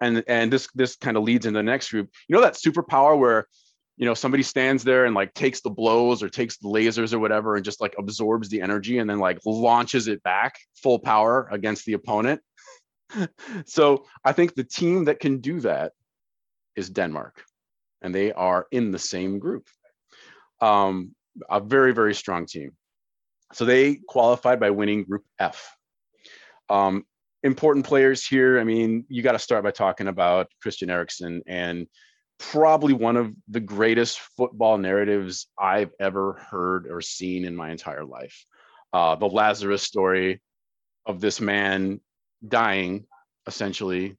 and 0.00 0.24
and 0.26 0.52
this 0.52 0.68
this 0.74 0.96
kind 0.96 1.16
of 1.16 1.22
leads 1.22 1.46
into 1.46 1.58
the 1.58 1.62
next 1.62 1.90
group. 1.90 2.08
You 2.28 2.36
know 2.36 2.42
that 2.42 2.54
superpower 2.54 3.18
where 3.18 3.46
you 3.96 4.06
know 4.06 4.14
somebody 4.14 4.42
stands 4.42 4.82
there 4.82 5.04
and 5.04 5.14
like 5.14 5.34
takes 5.34 5.60
the 5.60 5.70
blows 5.70 6.22
or 6.22 6.28
takes 6.28 6.56
the 6.58 6.68
lasers 6.68 7.12
or 7.12 7.18
whatever 7.18 7.56
and 7.56 7.64
just 7.64 7.80
like 7.80 7.94
absorbs 7.98 8.48
the 8.48 8.60
energy 8.60 8.98
and 8.98 9.08
then 9.08 9.18
like 9.18 9.38
launches 9.44 10.08
it 10.08 10.22
back 10.22 10.58
full 10.82 10.98
power 10.98 11.48
against 11.50 11.84
the 11.84 11.94
opponent. 11.94 12.40
So 13.66 14.06
i 14.24 14.32
think 14.32 14.54
the 14.54 14.64
team 14.64 15.04
that 15.04 15.20
can 15.20 15.38
do 15.38 15.60
that 15.60 15.92
is 16.74 16.90
denmark 16.90 17.44
and 18.02 18.12
they 18.12 18.32
are 18.32 18.66
in 18.72 18.90
the 18.90 18.98
same 18.98 19.38
group. 19.38 19.68
Um, 20.60 21.14
a 21.48 21.60
very 21.60 21.92
very 21.92 22.14
strong 22.14 22.46
team. 22.46 22.72
So 23.52 23.64
they 23.64 24.00
qualified 24.08 24.58
by 24.58 24.70
winning 24.70 25.04
group 25.04 25.24
f. 25.38 25.76
Um, 26.68 27.04
important 27.44 27.84
players 27.84 28.26
here 28.26 28.58
i 28.58 28.64
mean 28.64 29.04
you 29.08 29.22
got 29.22 29.32
to 29.32 29.38
start 29.38 29.62
by 29.62 29.70
talking 29.70 30.08
about 30.08 30.50
christian 30.62 30.88
eriksen 30.88 31.42
and 31.46 31.86
probably 32.38 32.92
one 32.92 33.16
of 33.16 33.32
the 33.48 33.60
greatest 33.60 34.20
football 34.36 34.78
narratives 34.78 35.46
I've 35.58 35.92
ever 36.00 36.34
heard 36.34 36.86
or 36.90 37.00
seen 37.00 37.44
in 37.44 37.54
my 37.56 37.70
entire 37.70 38.04
life. 38.04 38.44
Uh, 38.92 39.14
the 39.16 39.26
Lazarus 39.26 39.82
story 39.82 40.40
of 41.06 41.20
this 41.20 41.40
man 41.40 42.00
dying 42.46 43.06
essentially 43.46 44.16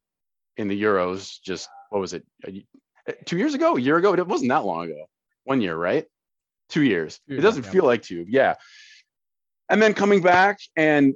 in 0.57 0.67
the 0.67 0.81
Euros. 0.81 1.41
Just 1.43 1.69
what 1.89 1.99
was 1.99 2.13
it? 2.13 2.25
Two 3.25 3.37
years 3.37 3.53
ago, 3.53 3.77
a 3.77 3.81
year 3.81 3.97
ago? 3.97 4.13
It 4.13 4.27
wasn't 4.27 4.49
that 4.49 4.65
long 4.65 4.85
ago. 4.85 5.05
One 5.43 5.61
year, 5.61 5.75
right? 5.75 6.05
Two 6.69 6.83
years. 6.83 7.19
It 7.27 7.41
doesn't 7.41 7.63
feel 7.63 7.85
like 7.85 8.01
two. 8.01 8.25
Yeah. 8.27 8.55
And 9.69 9.81
then 9.81 9.93
coming 9.93 10.21
back 10.21 10.59
and 10.75 11.13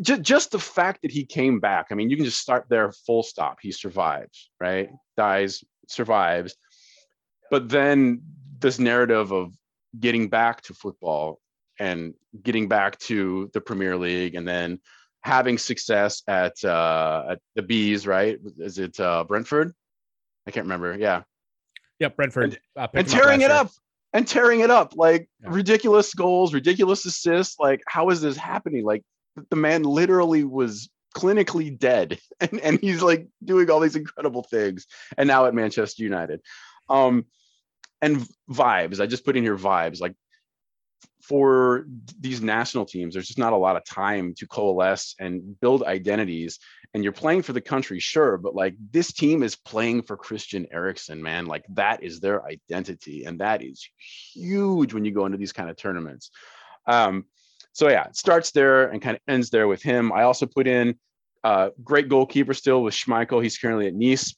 just, 0.00 0.22
just 0.22 0.50
the 0.50 0.58
fact 0.58 1.02
that 1.02 1.10
he 1.10 1.24
came 1.24 1.60
back. 1.60 1.88
I 1.90 1.94
mean, 1.94 2.10
you 2.10 2.16
can 2.16 2.24
just 2.24 2.40
start 2.40 2.66
there, 2.68 2.92
full 3.06 3.22
stop. 3.22 3.58
He 3.60 3.72
survives, 3.72 4.50
right? 4.60 4.90
Dies, 5.16 5.62
survives. 5.90 6.56
But 7.50 7.68
then 7.68 8.22
this 8.60 8.78
narrative 8.78 9.32
of 9.32 9.54
getting 9.98 10.28
back 10.28 10.62
to 10.62 10.74
football 10.74 11.40
and 11.78 12.14
getting 12.42 12.68
back 12.68 12.98
to 13.00 13.50
the 13.52 13.60
Premier 13.60 13.96
League 13.96 14.34
and 14.34 14.46
then 14.46 14.80
having 15.22 15.58
success 15.58 16.22
at 16.28 16.62
uh, 16.64 17.24
at 17.30 17.40
the 17.56 17.62
bees, 17.62 18.06
right? 18.06 18.38
Is 18.58 18.78
it 18.78 18.98
uh, 19.00 19.24
Brentford? 19.24 19.72
I 20.46 20.50
can't 20.50 20.64
remember. 20.64 20.96
Yeah. 20.98 21.22
Yep, 21.98 22.16
Brentford. 22.16 22.44
And, 22.44 22.58
uh, 22.76 22.88
and 22.94 23.08
tearing 23.08 23.40
it 23.42 23.50
up 23.50 23.70
and 24.12 24.26
tearing 24.26 24.60
it 24.60 24.70
up 24.70 24.94
like 24.96 25.28
yeah. 25.42 25.48
ridiculous 25.52 26.14
goals, 26.14 26.54
ridiculous 26.54 27.04
assists. 27.04 27.58
Like, 27.58 27.82
how 27.86 28.08
is 28.10 28.20
this 28.20 28.36
happening? 28.36 28.84
Like, 28.84 29.02
the 29.50 29.56
man 29.56 29.82
literally 29.82 30.44
was 30.44 30.88
clinically 31.16 31.76
dead. 31.76 32.18
And, 32.42 32.58
and 32.60 32.80
he's 32.80 33.02
like 33.02 33.28
doing 33.44 33.70
all 33.70 33.80
these 33.80 33.96
incredible 33.96 34.42
things. 34.42 34.86
And 35.18 35.28
now 35.28 35.44
at 35.44 35.52
manchester 35.52 36.02
united. 36.02 36.40
Um 36.88 37.26
and 38.00 38.26
vibes. 38.50 38.98
I 38.98 39.06
just 39.06 39.26
put 39.26 39.36
in 39.36 39.42
here 39.42 39.58
vibes. 39.58 40.00
Like 40.00 40.14
for 41.22 41.84
these 42.18 42.40
national 42.40 42.86
teams 42.86 43.12
there's 43.12 43.26
just 43.26 43.38
not 43.38 43.52
a 43.52 43.58
lot 43.58 43.76
of 43.76 43.84
time 43.84 44.32
to 44.38 44.46
coalesce 44.46 45.14
and 45.20 45.60
build 45.60 45.82
identities. 45.82 46.60
And 46.94 47.04
you're 47.04 47.12
playing 47.12 47.42
for 47.42 47.52
the 47.52 47.60
country 47.60 48.00
sure. 48.00 48.38
But 48.38 48.54
like 48.54 48.74
this 48.90 49.12
team 49.12 49.42
is 49.42 49.54
playing 49.54 50.04
for 50.04 50.16
christian 50.16 50.66
eriksen 50.72 51.22
man. 51.22 51.44
Like 51.44 51.66
that 51.74 52.02
is 52.02 52.20
their 52.20 52.42
identity. 52.46 53.24
And 53.26 53.40
that 53.40 53.62
is 53.62 53.86
huge 54.32 54.94
when 54.94 55.04
you 55.04 55.12
go 55.12 55.26
into 55.26 55.36
these 55.36 55.52
kind 55.52 55.68
of 55.68 55.76
tournaments. 55.76 56.30
Um 56.86 57.26
so 57.72 57.88
yeah, 57.88 58.04
it 58.04 58.16
starts 58.16 58.50
there 58.50 58.88
and 58.88 59.00
kind 59.00 59.16
of 59.16 59.22
ends 59.28 59.50
there 59.50 59.68
with 59.68 59.82
him. 59.82 60.12
I 60.12 60.22
also 60.22 60.46
put 60.46 60.66
in 60.66 60.98
uh, 61.44 61.70
great 61.82 62.08
goalkeeper 62.08 62.54
still 62.54 62.82
with 62.82 62.94
Schmeichel. 62.94 63.42
He's 63.42 63.58
currently 63.58 63.86
at 63.86 63.94
Nice. 63.94 64.34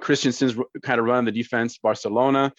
Christensen's 0.00 0.56
kind 0.82 0.98
of 0.98 1.06
running 1.06 1.26
the 1.26 1.32
defense, 1.32 1.78
Barcelona. 1.78 2.52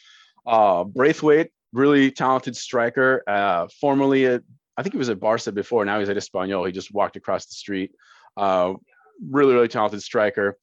Uh, 0.45 0.83
Braithwaite, 0.83 1.51
really 1.73 2.11
talented 2.11 2.55
striker. 2.55 3.23
Uh, 3.27 3.67
formerly 3.81 4.25
at, 4.27 4.43
I 4.77 4.83
think 4.83 4.93
he 4.93 4.99
was 4.99 5.09
at 5.09 5.19
Barca 5.19 5.51
before. 5.51 5.83
Now 5.85 5.99
he's 5.99 6.09
at 6.09 6.17
Espanyol. 6.17 6.65
He 6.65 6.71
just 6.71 6.93
walked 6.93 7.15
across 7.15 7.45
the 7.45 7.53
street. 7.53 7.91
Uh, 8.37 8.73
really, 9.29 9.53
really 9.53 9.67
talented 9.67 10.01
striker. 10.01 10.57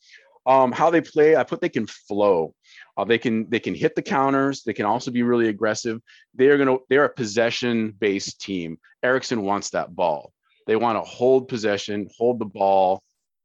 Um, 0.46 0.72
how 0.72 0.90
they 0.90 1.00
play, 1.00 1.36
I 1.36 1.44
put 1.44 1.60
they 1.60 1.68
can 1.68 1.86
flow. 1.86 2.54
Uh, 2.96 3.04
they 3.04 3.18
can 3.18 3.48
they 3.50 3.60
can 3.60 3.74
hit 3.74 3.94
the 3.94 4.02
counters. 4.02 4.62
They 4.62 4.72
can 4.72 4.86
also 4.86 5.10
be 5.10 5.22
really 5.22 5.48
aggressive. 5.48 6.00
They 6.34 6.48
are 6.48 6.58
gonna 6.58 6.78
they're 6.88 7.04
a 7.04 7.12
possession 7.14 7.94
based 7.98 8.40
team. 8.40 8.78
Eriksen 9.02 9.42
wants 9.42 9.70
that 9.70 9.94
ball. 9.94 10.32
They 10.66 10.76
want 10.76 10.96
to 10.96 11.02
hold 11.02 11.48
possession, 11.48 12.08
hold 12.16 12.38
the 12.38 12.46
ball, 12.46 13.02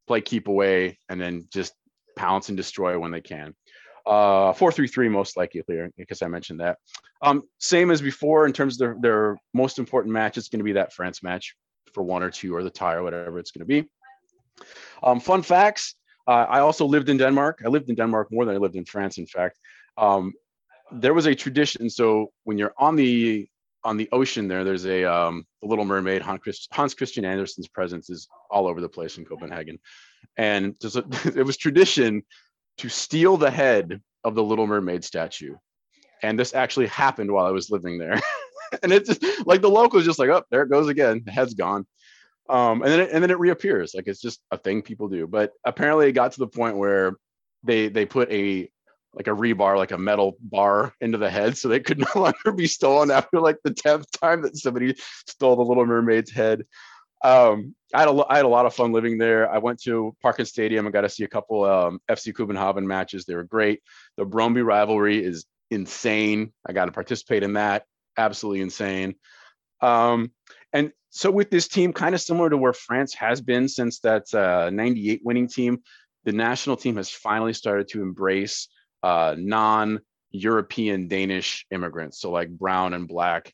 play 0.07 0.21
keep 0.21 0.47
away, 0.47 0.99
and 1.09 1.19
then 1.19 1.47
just 1.51 1.73
pounce 2.15 2.49
and 2.49 2.57
destroy 2.57 2.97
when 2.97 3.11
they 3.11 3.21
can. 3.21 3.53
Uh, 4.05 4.53
four 4.53 4.71
three 4.71 4.87
three 4.87 5.09
most 5.09 5.35
likely 5.35 5.63
here 5.67 5.91
because 5.97 6.21
I 6.21 6.27
mentioned 6.27 6.59
that. 6.59 6.77
Um, 7.21 7.43
same 7.57 7.91
as 7.91 8.01
before 8.01 8.45
in 8.45 8.53
terms 8.53 8.75
of 8.75 8.79
their, 8.79 8.97
their 9.01 9.37
most 9.53 9.79
important 9.79 10.13
match. 10.13 10.37
It's 10.37 10.49
going 10.49 10.59
to 10.59 10.65
be 10.65 10.73
that 10.73 10.93
France 10.93 11.23
match 11.23 11.55
for 11.93 12.03
one 12.03 12.21
or 12.21 12.29
two 12.29 12.55
or 12.55 12.63
the 12.63 12.69
tie 12.69 12.93
or 12.95 13.03
whatever 13.03 13.39
it's 13.39 13.51
going 13.51 13.67
to 13.67 13.81
be. 13.81 13.89
Um, 15.01 15.19
fun 15.19 15.41
facts. 15.41 15.95
Uh, 16.27 16.45
I 16.49 16.59
also 16.59 16.85
lived 16.85 17.09
in 17.09 17.17
Denmark. 17.17 17.61
I 17.63 17.69
lived 17.69 17.89
in 17.89 17.95
Denmark 17.95 18.31
more 18.31 18.45
than 18.45 18.55
I 18.55 18.57
lived 18.57 18.75
in 18.75 18.85
France, 18.85 19.17
in 19.17 19.27
fact. 19.27 19.59
Um, 19.97 20.33
there 20.91 21.13
was 21.13 21.25
a 21.25 21.35
tradition. 21.35 21.89
So 21.89 22.31
when 22.43 22.57
you're 22.57 22.73
on 22.77 22.95
the 22.95 23.47
on 23.83 23.97
the 23.97 24.09
ocean 24.11 24.47
there, 24.47 24.63
there's 24.63 24.85
a 24.85 25.03
um, 25.05 25.45
the 25.61 25.67
Little 25.67 25.85
Mermaid. 25.85 26.21
Hans, 26.21 26.41
Christ, 26.41 26.67
Hans 26.71 26.93
Christian 26.93 27.25
Andersen's 27.25 27.67
presence 27.67 28.09
is 28.09 28.27
all 28.49 28.67
over 28.67 28.81
the 28.81 28.89
place 28.89 29.17
in 29.17 29.25
Copenhagen, 29.25 29.79
and 30.37 30.75
a, 30.83 30.97
it 31.35 31.45
was 31.45 31.57
tradition 31.57 32.23
to 32.79 32.89
steal 32.89 33.37
the 33.37 33.51
head 33.51 34.01
of 34.23 34.35
the 34.35 34.43
Little 34.43 34.65
Mermaid 34.65 35.03
statue, 35.03 35.55
and 36.23 36.37
this 36.37 36.55
actually 36.55 36.87
happened 36.87 37.31
while 37.31 37.45
I 37.45 37.51
was 37.51 37.69
living 37.69 37.99
there. 37.99 38.19
and 38.83 38.91
it's 38.91 39.09
just, 39.09 39.47
like 39.47 39.61
the 39.61 39.69
locals 39.69 40.05
just 40.05 40.19
like, 40.19 40.29
oh, 40.29 40.43
there 40.49 40.63
it 40.63 40.69
goes 40.69 40.87
again. 40.87 41.21
The 41.23 41.31
head's 41.31 41.53
gone 41.53 41.85
um, 42.49 42.81
and 42.81 42.91
then 42.91 42.99
it, 43.01 43.09
and 43.11 43.23
then 43.23 43.31
it 43.31 43.39
reappears 43.39 43.93
like 43.93 44.07
it's 44.07 44.21
just 44.21 44.39
a 44.51 44.57
thing 44.57 44.81
people 44.81 45.07
do 45.07 45.27
but 45.27 45.51
apparently 45.65 46.07
it 46.07 46.13
got 46.13 46.31
to 46.31 46.39
the 46.39 46.47
point 46.47 46.77
where 46.77 47.13
they 47.63 47.87
they 47.87 48.05
put 48.05 48.31
a 48.31 48.69
like 49.13 49.27
a 49.27 49.31
rebar 49.31 49.77
like 49.77 49.91
a 49.91 49.97
metal 49.97 50.37
bar 50.41 50.93
into 50.99 51.17
the 51.17 51.29
head 51.29 51.57
so 51.57 51.67
they 51.67 51.79
could 51.79 51.99
no 52.15 52.21
longer 52.21 52.51
be 52.53 52.67
stolen 52.67 53.11
after 53.11 53.39
like 53.39 53.57
the 53.63 53.71
10th 53.71 54.05
time 54.21 54.41
that 54.41 54.57
somebody 54.57 54.95
stole 55.27 55.55
the 55.55 55.63
little 55.63 55.85
mermaid's 55.85 56.31
head 56.31 56.65
um, 57.25 57.73
I 57.91 58.01
had, 58.01 58.09
a, 58.09 58.25
I 58.29 58.35
had 58.37 58.45
a 58.45 58.49
lot 58.49 58.67
of 58.67 58.75
fun 58.75 58.91
living 58.91 59.17
there. 59.17 59.49
I 59.49 59.57
went 59.57 59.81
to 59.83 60.15
Parken 60.23 60.45
Stadium 60.45 60.85
and 60.85 60.93
got 60.93 61.01
to 61.01 61.09
see 61.09 61.23
a 61.23 61.27
couple 61.27 61.63
um, 61.63 61.99
FC 62.07 62.35
Copenhagen 62.35 62.85
matches. 62.87 63.25
They 63.25 63.33
were 63.33 63.43
great. 63.43 63.81
The 64.15 64.25
Brøndby 64.25 64.63
rivalry 64.63 65.23
is 65.23 65.45
insane. 65.71 66.53
I 66.65 66.73
got 66.73 66.85
to 66.85 66.91
participate 66.91 67.41
in 67.41 67.53
that. 67.53 67.85
Absolutely 68.15 68.61
insane. 68.61 69.15
Um, 69.81 70.31
and 70.71 70.91
so 71.15 71.31
with 71.31 71.49
this 71.49 71.69
team, 71.69 71.93
kind 71.93 72.13
of 72.13 72.19
similar 72.19 72.49
to 72.49 72.57
where 72.57 72.73
France 72.73 73.13
has 73.13 73.39
been 73.39 73.69
since 73.69 73.99
that 73.99 74.33
uh, 74.33 74.69
98 74.69 75.21
winning 75.23 75.47
team, 75.47 75.81
the 76.25 76.33
national 76.33 76.75
team 76.75 76.97
has 76.97 77.09
finally 77.09 77.53
started 77.53 77.87
to 77.87 78.01
embrace 78.01 78.67
uh, 79.01 79.33
non-European 79.37 81.07
Danish 81.07 81.65
immigrants. 81.71 82.19
So 82.19 82.31
like 82.31 82.49
brown 82.49 82.93
and 82.93 83.07
black, 83.07 83.53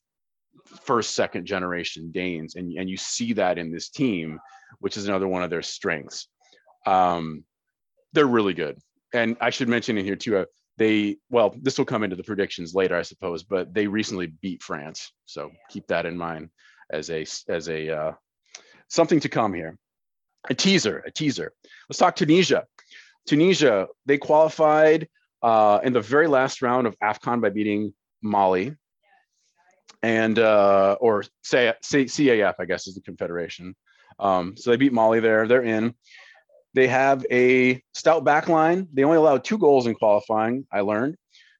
first, 0.85 1.13
second 1.13 1.45
generation 1.45 2.09
Danes. 2.09 2.55
And, 2.55 2.73
and 2.79 2.89
you 2.89 2.97
see 2.97 3.33
that 3.33 3.59
in 3.59 3.71
this 3.71 3.89
team, 3.89 4.39
which 4.79 4.97
is 4.97 5.07
another 5.07 5.27
one 5.27 5.43
of 5.43 5.51
their 5.51 5.61
strengths. 5.61 6.29
Um, 6.87 7.43
they're 8.11 8.25
really 8.25 8.55
good. 8.55 8.79
And 9.13 9.37
I 9.39 9.51
should 9.51 9.69
mention 9.69 9.99
in 9.99 10.05
here 10.05 10.15
too, 10.15 10.37
uh, 10.37 10.45
they, 10.77 11.17
well, 11.29 11.53
this 11.61 11.77
will 11.77 11.85
come 11.85 12.01
into 12.01 12.15
the 12.15 12.23
predictions 12.23 12.73
later, 12.73 12.97
I 12.97 13.03
suppose, 13.03 13.43
but 13.43 13.71
they 13.71 13.85
recently 13.85 14.33
beat 14.41 14.63
France. 14.63 15.11
So 15.27 15.51
keep 15.69 15.85
that 15.89 16.07
in 16.07 16.17
mind 16.17 16.49
as 16.91 17.09
a 17.09 17.25
as 17.47 17.69
a 17.69 17.89
uh, 17.89 18.13
something 18.87 19.19
to 19.21 19.29
come 19.29 19.53
here. 19.53 19.77
A 20.49 20.55
teaser, 20.55 21.03
a 21.05 21.11
teaser. 21.11 21.53
Let's 21.87 21.99
talk 21.99 22.15
Tunisia. 22.15 22.65
Tunisia, 23.27 23.87
they 24.05 24.17
qualified 24.17 25.07
uh, 25.43 25.79
in 25.83 25.93
the 25.93 26.01
very 26.01 26.27
last 26.27 26.61
round 26.61 26.87
of 26.87 26.97
AFCON 26.99 27.41
by 27.41 27.49
beating 27.49 27.93
Mali, 28.21 28.75
and 30.01 30.39
uh, 30.39 30.97
or 30.99 31.23
say, 31.43 31.73
CAF, 31.81 32.55
I 32.59 32.65
guess 32.65 32.87
is 32.87 32.95
the 32.95 33.01
confederation. 33.01 33.75
Um, 34.19 34.55
so 34.57 34.71
they 34.71 34.77
beat 34.77 34.93
Mali 34.93 35.19
there. 35.19 35.47
They're 35.47 35.63
in. 35.63 35.93
They 36.73 36.87
have 36.87 37.25
a 37.29 37.81
stout 37.93 38.23
back 38.23 38.47
line. 38.47 38.87
They 38.93 39.03
only 39.03 39.17
allowed 39.17 39.43
two 39.43 39.57
goals 39.57 39.87
in 39.87 39.95
qualifying. 39.95 40.65
I 40.71 40.81
learned. 40.81 41.17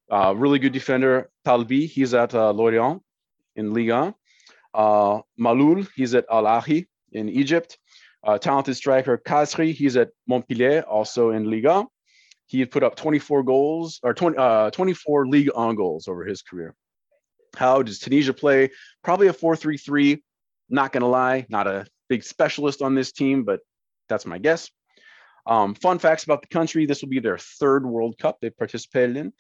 Uh, 0.10 0.34
really 0.36 0.60
good 0.60 0.74
defender, 0.74 1.30
Talbi. 1.46 1.88
He's 1.88 2.14
at 2.14 2.34
uh, 2.34 2.52
Lorient 2.52 3.02
in 3.56 3.74
Liga. 3.74 4.16
Uh, 4.74 5.22
Maaloul, 5.40 5.88
he's 5.96 6.14
at 6.16 6.26
Al 6.32 6.44
Ahly 6.44 6.88
in 7.12 7.30
Egypt. 7.30 7.78
Uh, 8.24 8.38
talented 8.38 8.76
striker 8.76 9.18
Khazri, 9.18 9.74
he's 9.74 9.98
at 9.98 10.10
Montpellier, 10.28 10.82
also 10.82 11.32
in 11.32 11.50
Liga. 11.50 11.86
He 12.46 12.60
had 12.60 12.70
put 12.70 12.84
up 12.84 12.96
24 12.96 13.44
goals 13.44 14.00
or 14.04 14.14
20, 14.14 14.38
uh, 14.38 14.70
24 14.72 15.28
league 15.28 15.50
on 15.56 15.76
goals 15.76 16.08
over 16.08 16.26
his 16.26 16.42
career. 16.42 16.76
How 17.56 17.82
does 17.82 18.00
Tunisia 18.00 18.34
play? 18.34 18.70
Probably 19.04 19.28
a 19.28 19.34
4 19.34 19.56
3 19.56 19.78
3. 19.78 20.24
Not 20.70 20.92
going 20.92 21.02
to 21.02 21.08
lie, 21.08 21.46
not 21.50 21.68
a 21.68 21.86
big 22.10 22.24
specialist 22.24 22.82
on 22.82 22.96
this 22.96 23.12
team, 23.12 23.44
but 23.44 23.62
that's 24.08 24.26
my 24.26 24.38
guess. 24.38 24.70
Um, 25.46 25.74
fun 25.74 25.98
facts 26.00 26.24
about 26.24 26.42
the 26.42 26.48
country 26.48 26.86
this 26.86 27.02
will 27.02 27.10
be 27.10 27.20
their 27.20 27.38
third 27.38 27.86
World 27.86 28.18
Cup 28.18 28.38
they've 28.42 28.56
participated 28.56 29.18
in. 29.18 29.34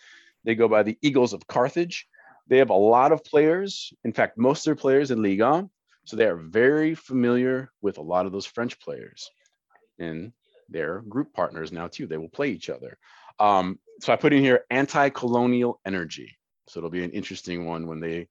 They 0.43 0.55
go 0.55 0.67
by 0.67 0.83
the 0.83 0.97
Eagles 1.01 1.33
of 1.33 1.45
Carthage. 1.47 2.07
They 2.47 2.57
have 2.57 2.69
a 2.69 2.73
lot 2.73 3.11
of 3.11 3.23
players. 3.23 3.93
In 4.03 4.13
fact, 4.13 4.37
most 4.37 4.59
of 4.59 4.65
their 4.65 4.75
players 4.75 5.11
in 5.11 5.21
Liga. 5.21 5.67
So 6.05 6.15
they 6.15 6.25
are 6.25 6.35
very 6.35 6.95
familiar 6.95 7.71
with 7.81 7.97
a 7.97 8.01
lot 8.01 8.25
of 8.25 8.31
those 8.31 8.45
French 8.45 8.79
players. 8.79 9.29
And 9.99 10.33
they're 10.69 11.01
group 11.01 11.33
partners 11.33 11.71
now 11.71 11.87
too. 11.87 12.07
They 12.07 12.17
will 12.17 12.29
play 12.29 12.49
each 12.49 12.69
other. 12.69 12.97
Um, 13.39 13.79
so 13.99 14.11
I 14.11 14.15
put 14.15 14.33
in 14.33 14.41
here 14.41 14.65
anti-colonial 14.69 15.79
energy. 15.85 16.37
So 16.67 16.79
it'll 16.79 16.89
be 16.89 17.03
an 17.03 17.11
interesting 17.11 17.65
one 17.65 17.87
when 17.87 17.99
they 17.99 18.27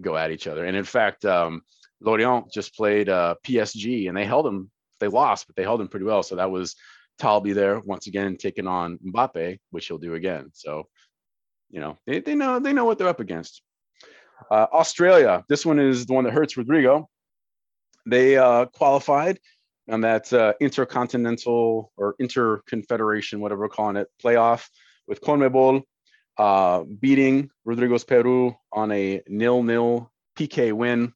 go 0.00 0.16
at 0.16 0.30
each 0.30 0.46
other. 0.46 0.64
And 0.64 0.76
in 0.76 0.84
fact, 0.84 1.24
um, 1.24 1.62
Lorient 2.00 2.52
just 2.52 2.74
played 2.74 3.08
uh, 3.08 3.34
PSG 3.44 4.08
and 4.08 4.16
they 4.16 4.24
held 4.24 4.46
them. 4.46 4.70
They 5.00 5.08
lost, 5.08 5.46
but 5.46 5.56
they 5.56 5.62
held 5.62 5.80
them 5.80 5.88
pretty 5.88 6.06
well. 6.06 6.22
So 6.22 6.36
that 6.36 6.50
was 6.50 6.76
Talbi 7.18 7.52
there 7.52 7.80
once 7.80 8.06
again 8.06 8.36
taking 8.36 8.66
on 8.66 8.98
Mbappe, 8.98 9.58
which 9.70 9.86
he'll 9.86 9.98
do 9.98 10.14
again. 10.14 10.50
So 10.52 10.88
you 11.70 11.80
know 11.80 11.98
they, 12.06 12.20
they 12.20 12.34
know 12.34 12.58
they 12.58 12.72
know 12.72 12.84
what 12.84 12.98
they're 12.98 13.08
up 13.08 13.20
against. 13.20 13.62
Uh, 14.50 14.66
Australia, 14.72 15.44
this 15.48 15.64
one 15.66 15.78
is 15.78 16.06
the 16.06 16.14
one 16.14 16.24
that 16.24 16.32
hurts 16.32 16.56
Rodrigo. 16.56 17.08
They 18.06 18.36
uh, 18.38 18.66
qualified 18.66 19.38
on 19.90 20.00
that 20.02 20.32
uh, 20.32 20.54
intercontinental 20.60 21.92
or 21.96 22.14
interconfederation, 22.20 23.38
whatever 23.40 23.62
we're 23.62 23.68
calling 23.68 23.96
it, 23.96 24.08
playoff 24.22 24.66
with 25.06 25.20
CONMEBOL, 25.20 25.82
uh, 26.38 26.84
beating 27.00 27.50
Rodrigo's 27.64 28.04
Peru 28.04 28.54
on 28.72 28.90
a 28.92 29.20
nil-nil 29.28 30.10
PK 30.38 30.72
win. 30.72 31.12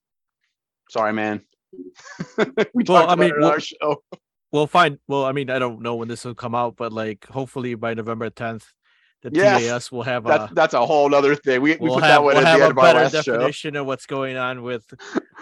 Sorry, 0.91 1.13
man. 1.13 1.41
we 2.37 2.45
Well, 2.75 2.85
talked 2.85 3.11
I 3.11 3.15
about 3.15 3.19
mean, 3.19 3.29
it 3.31 3.35
on 3.37 3.41
well- 3.41 3.51
our 3.53 3.61
show. 3.61 4.03
Well, 4.53 4.67
fine. 4.69 4.99
Well, 5.09 5.25
I 5.25 5.33
mean, 5.33 5.51
I 5.51 5.59
don't 5.59 5.81
know 5.83 5.97
when 5.97 6.07
this 6.07 6.25
will 6.25 6.35
come 6.37 6.55
out, 6.55 6.77
but 6.77 6.93
like 6.93 7.27
hopefully 7.27 7.75
by 7.75 7.95
November 7.95 8.31
10th, 8.31 8.65
the 9.25 9.31
Yes, 9.33 9.63
TAS 9.63 9.91
will 9.93 10.03
have 10.03 10.25
That's 10.25 10.53
a 10.53 10.55
that's 10.55 10.75
a 10.75 10.85
whole 10.85 11.13
other 11.15 11.35
thing. 11.35 11.63
We, 11.63 11.73
we 11.73 11.77
we'll 11.89 11.95
put 11.95 12.05
have, 12.05 12.11
that 12.11 12.23
one 12.23 12.35
we'll 12.37 12.47
at 12.47 12.57
the 12.59 12.63
end 12.63 12.63
a 12.63 12.71
of 12.71 12.79
our 12.79 12.85
better 12.85 12.99
last 13.01 13.25
show. 13.25 13.33
definition 13.37 13.75
of 13.77 13.87
what's 13.87 14.05
going 14.05 14.37
on 14.37 14.63
with 14.63 14.85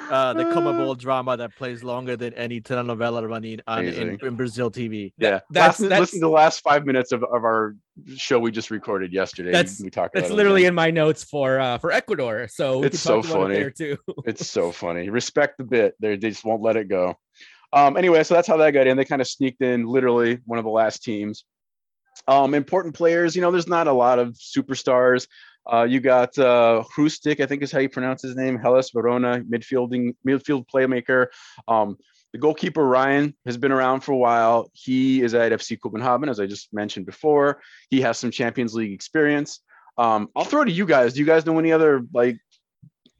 uh, 0.09 0.33
the 0.35 0.45
CONMEBOL 0.45 0.97
drama 0.99 1.37
that 1.37 1.57
plays 1.57 1.83
longer 1.83 2.17
than 2.17 2.33
any 2.35 2.61
telenovela 2.61 3.29
running 3.29 3.59
on 3.67 3.85
in, 3.85 4.19
in 4.23 4.37
Brazil 4.37 4.71
TV. 4.71 5.13
Yeah, 5.19 5.41
that's- 5.51 5.81
listen, 5.81 5.89
that's- 5.89 6.01
listen 6.01 6.21
to 6.21 6.27
the 6.27 6.31
last 6.31 6.61
five 6.61 6.87
minutes 6.87 7.11
of, 7.13 7.25
of 7.25 7.45
our 7.45 7.75
show 8.17 8.39
we 8.39 8.53
just 8.53 8.71
recorded 8.71 9.13
yesterday. 9.13 9.51
That's- 9.53 9.81
we 9.83 9.91
talked. 9.91 10.15
That's 10.15 10.31
literally 10.31 10.65
in 10.65 10.75
my 10.75 10.91
notes 10.93 11.25
for 11.25 11.59
uh 11.59 11.79
for 11.79 11.91
Ecuador. 11.91 12.47
So 12.49 12.79
we 12.79 12.87
It's 12.87 13.03
can 13.03 13.17
talk 13.17 13.25
so 13.25 13.31
about 13.33 13.51
it 13.51 13.55
funny. 13.55 13.55
there 13.61 13.71
too. 13.71 13.97
it's 14.27 14.49
so 14.49 14.71
funny. 14.71 15.11
Respect 15.11 15.59
the 15.59 15.65
bit. 15.65 15.95
They 15.99 16.17
they 16.17 16.29
just 16.31 16.45
won't 16.45 16.63
let 16.63 16.77
it 16.77 16.89
go. 16.89 17.17
Um, 17.75 17.97
anyway, 17.97 18.23
so 18.23 18.35
that's 18.35 18.47
how 18.47 18.59
that 18.59 18.73
got 18.73 18.87
in. 18.87 18.97
They 18.99 19.05
kind 19.07 19.23
of 19.23 19.27
sneaked 19.29 19.63
in, 19.63 19.87
literally 19.87 20.39
one 20.45 20.59
of 20.59 20.65
the 20.65 20.71
last 20.71 21.03
teams. 21.03 21.45
Um, 22.29 22.55
important 22.55 22.95
players, 22.95 23.35
you 23.35 23.43
know, 23.43 23.51
there's 23.51 23.69
not 23.69 23.89
a 23.89 23.93
lot 23.93 24.19
of 24.19 24.35
superstars. 24.35 25.27
Uh, 25.71 25.85
you 25.85 26.01
got 26.01 26.37
uh, 26.39 26.83
Hrustic, 26.97 27.41
I 27.41 27.47
think 27.47 27.63
is 27.63 27.71
how 27.73 27.79
you 27.79 27.89
pronounce 27.89 28.23
his 28.23 28.35
name, 28.37 28.59
Hellas 28.59 28.91
Verona, 28.91 29.41
midfielding 29.49 30.15
midfield 30.27 30.65
playmaker. 30.73 31.27
Um, 31.69 31.97
the 32.33 32.39
goalkeeper 32.39 32.85
Ryan 32.87 33.35
has 33.47 33.57
been 33.57 33.73
around 33.73 34.01
for 34.01 34.13
a 34.13 34.17
while. 34.17 34.71
He 34.73 35.21
is 35.23 35.35
at 35.35 35.53
FC 35.53 35.79
Copenhagen, 35.81 36.29
as 36.29 36.41
I 36.41 36.47
just 36.47 36.73
mentioned 36.73 37.07
before. 37.07 37.61
He 37.91 38.01
has 38.01 38.19
some 38.19 38.31
Champions 38.31 38.75
League 38.75 38.93
experience. 38.93 39.61
Um, 39.99 40.29
I'll 40.35 40.45
throw 40.45 40.63
it 40.63 40.67
to 40.67 40.73
you 40.73 40.87
guys. 40.87 41.13
Do 41.13 41.21
you 41.21 41.27
guys 41.27 41.45
know 41.45 41.59
any 41.59 41.71
other 41.73 42.03
like 42.15 42.39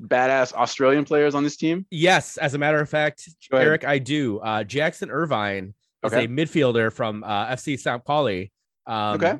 badass 0.03 0.53
Australian 0.55 1.05
players 1.05 1.35
on 1.35 1.45
this 1.45 1.57
team? 1.57 1.87
Yes, 1.91 2.37
as 2.39 2.55
a 2.55 2.59
matter 2.59 2.81
of 2.81 2.89
fact, 2.89 3.29
Eric, 3.53 3.85
I 3.85 3.99
do. 3.99 4.39
Uh, 4.41 4.65
Jackson 4.65 5.11
Irvine 5.11 5.75
is 6.05 6.13
Okay. 6.13 6.25
a 6.25 6.29
midfielder 6.29 6.93
from 6.93 7.23
uh, 7.23 7.47
FC 7.49 7.79
St. 7.79 8.05
Pauli. 8.05 8.51
Um, 8.87 9.15
Okay. 9.17 9.35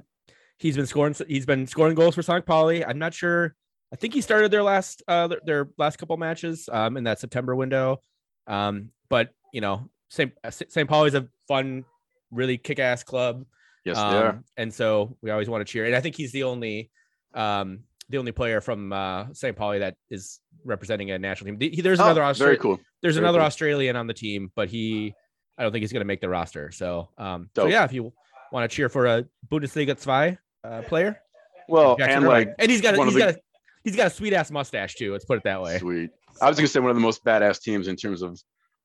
He's 0.59 0.77
been 0.77 0.87
scoring. 0.87 1.15
He's 1.27 1.45
been 1.47 1.67
scoring 1.67 1.97
goals 1.97 2.15
for 2.15 2.23
St. 2.23 2.47
Pauli. 2.47 2.85
I'm 2.85 2.99
not 2.99 3.13
sure. 3.15 3.55
I 3.93 3.97
think 3.97 4.15
he 4.15 4.21
started 4.21 4.51
their 4.53 4.63
last 4.63 5.03
uh, 5.09 5.29
their, 5.45 5.69
last 5.77 5.97
couple 5.97 6.17
matches 6.17 6.69
um, 6.71 6.97
in 6.97 7.05
that 7.05 7.19
September 7.19 7.57
window. 7.57 8.01
Um, 8.47 8.91
but 9.09 9.31
you 9.53 9.61
know, 9.61 9.89
St. 10.09 10.33
St. 10.51 10.89
Pauli's 10.89 11.15
a 11.15 11.27
fun, 11.49 11.85
really 12.31 12.59
kick-ass 12.59 13.03
club. 13.03 13.45
Yes, 13.85 13.97
um, 13.99 14.11
they 14.13 14.19
are. 14.19 14.45
And 14.57 14.73
so 14.73 15.17
we 15.21 15.31
always 15.33 15.49
want 15.49 15.67
to 15.67 15.71
cheer. 15.71 15.85
And 15.87 15.97
I 15.97 16.01
think 16.01 16.15
he's 16.15 16.31
the 16.31 16.45
only 16.45 16.91
um, 17.35 17.81
the 18.09 18.19
only 18.19 18.31
player 18.33 18.61
from 18.61 18.93
uh, 18.93 19.27
St. 19.33 19.57
Pauli 19.57 19.81
that 19.81 19.97
is 20.11 20.39
representing 20.65 21.11
a 21.11 21.19
national 21.19 21.47
team. 21.47 21.59
The- 21.59 21.81
There's 21.83 21.99
Oh, 21.99 22.05
another 22.05 22.21
very 22.21 22.31
Australian. 22.31 22.61
cool. 22.61 22.81
There's 23.03 23.17
Very 23.17 23.25
another 23.27 23.39
cool. 23.41 23.47
Australian 23.47 23.97
on 23.97 24.07
the 24.07 24.15
team, 24.15 24.53
but 24.55 24.69
he, 24.69 25.13
I 25.59 25.65
don't 25.65 25.73
think 25.73 25.83
he's 25.83 25.93
going 25.93 26.03
to 26.03 26.07
make 26.07 26.21
the 26.21 26.29
roster. 26.29 26.71
So, 26.71 27.09
um, 27.19 27.51
so 27.57 27.67
yeah, 27.67 27.85
if 27.85 27.93
you 27.93 28.13
want 28.53 28.71
to 28.71 28.75
cheer 28.75 28.89
for 28.89 29.07
a 29.07 29.25
Bundesliga 29.51 29.99
zwei 29.99 30.39
uh, 30.65 30.83
player, 30.83 31.21
Well, 31.69 31.97
Jackson 31.97 32.19
and 32.19 32.25
Irvine. 32.27 32.47
like 32.49 32.55
and 32.59 32.71
he's 32.71 32.81
got 32.81 32.95
a, 32.99 33.05
he's 33.05 33.15
the- 33.15 33.19
got 33.21 33.29
a, 33.31 33.39
he's 33.85 33.97
got 33.97 34.07
a 34.09 34.11
sweet 34.11 34.33
ass 34.33 34.51
mustache 34.51 34.95
too. 34.95 35.13
Let's 35.13 35.25
put 35.25 35.39
it 35.39 35.45
that 35.45 35.61
way. 35.63 35.79
sweet. 35.79 36.11
I 36.41 36.49
was 36.49 36.57
gonna 36.57 36.69
say 36.69 36.81
one 36.81 36.91
of 36.91 36.97
the 36.97 37.03
most 37.03 37.25
badass 37.25 37.61
teams 37.61 37.89
in 37.89 37.97
terms 37.97 38.23
of 38.23 38.41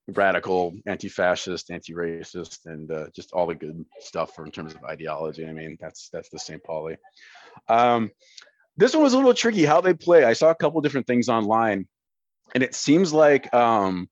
radical, 0.09 0.73
anti-fascist, 0.85 1.69
anti-racist, 1.69 2.59
and 2.65 2.89
uh, 2.91 3.07
just 3.15 3.31
all 3.33 3.45
the 3.47 3.55
good 3.55 3.83
stuff 3.99 4.33
for 4.35 4.45
in 4.45 4.51
terms 4.51 4.73
of 4.73 4.83
ideology. 4.85 5.45
I 5.45 5.51
mean, 5.51 5.77
that's 5.79 6.09
that's 6.11 6.29
the 6.29 6.39
St. 6.39 6.63
Pauli. 6.63 6.95
Um, 7.67 8.11
this 8.77 8.93
one 8.93 9.03
was 9.03 9.13
a 9.13 9.17
little 9.17 9.33
tricky 9.33 9.65
how 9.65 9.81
they 9.81 9.93
play. 9.93 10.23
I 10.23 10.33
saw 10.33 10.49
a 10.49 10.55
couple 10.55 10.79
different 10.81 11.07
things 11.07 11.29
online, 11.29 11.87
and 12.53 12.63
it 12.63 12.75
seems 12.75 13.11
like 13.11 13.51
um, 13.53 14.07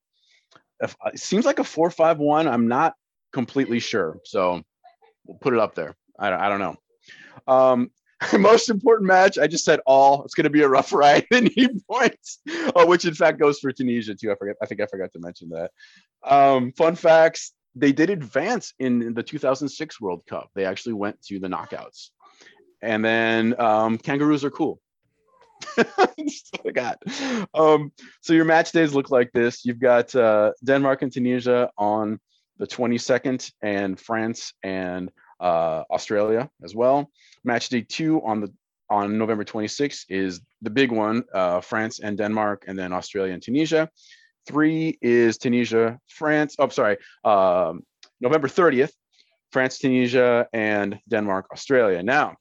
it 0.82 1.20
seems 1.20 1.46
like 1.46 1.60
a 1.60 1.64
four-five-one. 1.64 2.48
I'm 2.48 2.68
not 2.68 2.94
completely 3.32 3.80
sure, 3.80 4.18
so 4.24 4.62
we'll 5.26 5.38
put 5.38 5.54
it 5.54 5.60
up 5.60 5.76
there. 5.76 5.96
I 6.18 6.30
don't, 6.30 6.40
I 6.40 6.50
don't 6.50 6.60
know. 6.60 6.78
Um, 7.48 7.92
most 8.40 8.70
important 8.70 9.08
match, 9.08 9.38
I 9.38 9.48
just 9.48 9.66
said 9.66 9.80
all. 9.86 10.24
It's 10.24 10.34
going 10.34 10.46
to 10.46 10.50
be 10.50 10.62
a 10.62 10.70
rough 10.70 10.94
ride. 10.94 11.26
Need 11.32 11.86
points, 11.90 12.40
oh, 12.76 12.86
which 12.86 13.06
in 13.06 13.14
fact 13.14 13.40
goes 13.40 13.60
for 13.60 13.72
Tunisia 13.72 14.16
too. 14.16 14.32
I 14.32 14.36
forget. 14.36 14.56
I 14.62 14.66
think 14.66 14.82
I 14.82 14.86
forgot 14.86 15.12
to 15.14 15.20
mention 15.20 15.50
that. 15.50 15.72
Um, 16.24 16.72
fun 16.74 16.96
facts: 16.96 17.54
They 17.76 17.92
did 17.92 18.10
advance 18.10 18.74
in 18.80 19.14
the 19.14 19.24
2006 19.24 20.02
World 20.02 20.24
Cup. 20.28 20.50
They 20.56 20.66
actually 20.66 20.94
went 20.94 21.22
to 21.24 21.40
the 21.40 21.48
knockouts, 21.48 22.10
and 22.82 23.04
then 23.04 23.60
um, 23.60 23.98
kangaroos 23.98 24.44
are 24.44 24.52
cool. 24.52 24.80
I 25.78 26.72
got. 26.74 27.02
Um, 27.54 27.92
so 28.22 28.34
your 28.34 28.46
match 28.46 28.72
days 28.72 28.94
look 28.94 29.10
like 29.10 29.32
this. 29.34 29.66
You've 29.66 29.80
got 29.80 30.16
uh, 30.16 30.52
Denmark 30.64 31.02
and 31.02 31.12
Tunisia 31.12 31.70
on 31.78 32.20
the 32.58 32.68
22nd, 32.68 33.52
and 33.62 34.00
France 34.00 34.54
and 34.64 35.12
uh, 35.40 35.84
Australia 35.92 36.50
as 36.64 36.76
well. 36.76 37.12
Match 37.44 37.70
day 37.70 37.82
two 37.82 38.22
on 38.24 38.42
the 38.42 38.54
on 38.90 39.18
November 39.18 39.44
26th 39.44 40.06
is 40.10 40.42
the 40.62 40.70
big 40.70 40.92
one, 40.92 41.24
uh, 41.34 41.60
France 41.60 42.00
and 42.00 42.18
Denmark, 42.18 42.66
and 42.68 42.78
then 42.78 42.94
Australia 42.94 43.34
and 43.34 43.42
Tunisia. 43.42 43.90
Three 44.48 44.98
is 45.02 45.40
Tunisia, 45.40 46.00
France. 46.08 46.56
Oh, 46.60 46.70
sorry, 46.70 46.98
um, 47.24 47.82
November 48.22 48.48
30th, 48.48 48.92
France, 49.52 49.80
Tunisia, 49.80 50.48
and 50.54 51.00
Denmark, 51.10 51.48
Australia. 51.52 52.04
Now, 52.04 52.36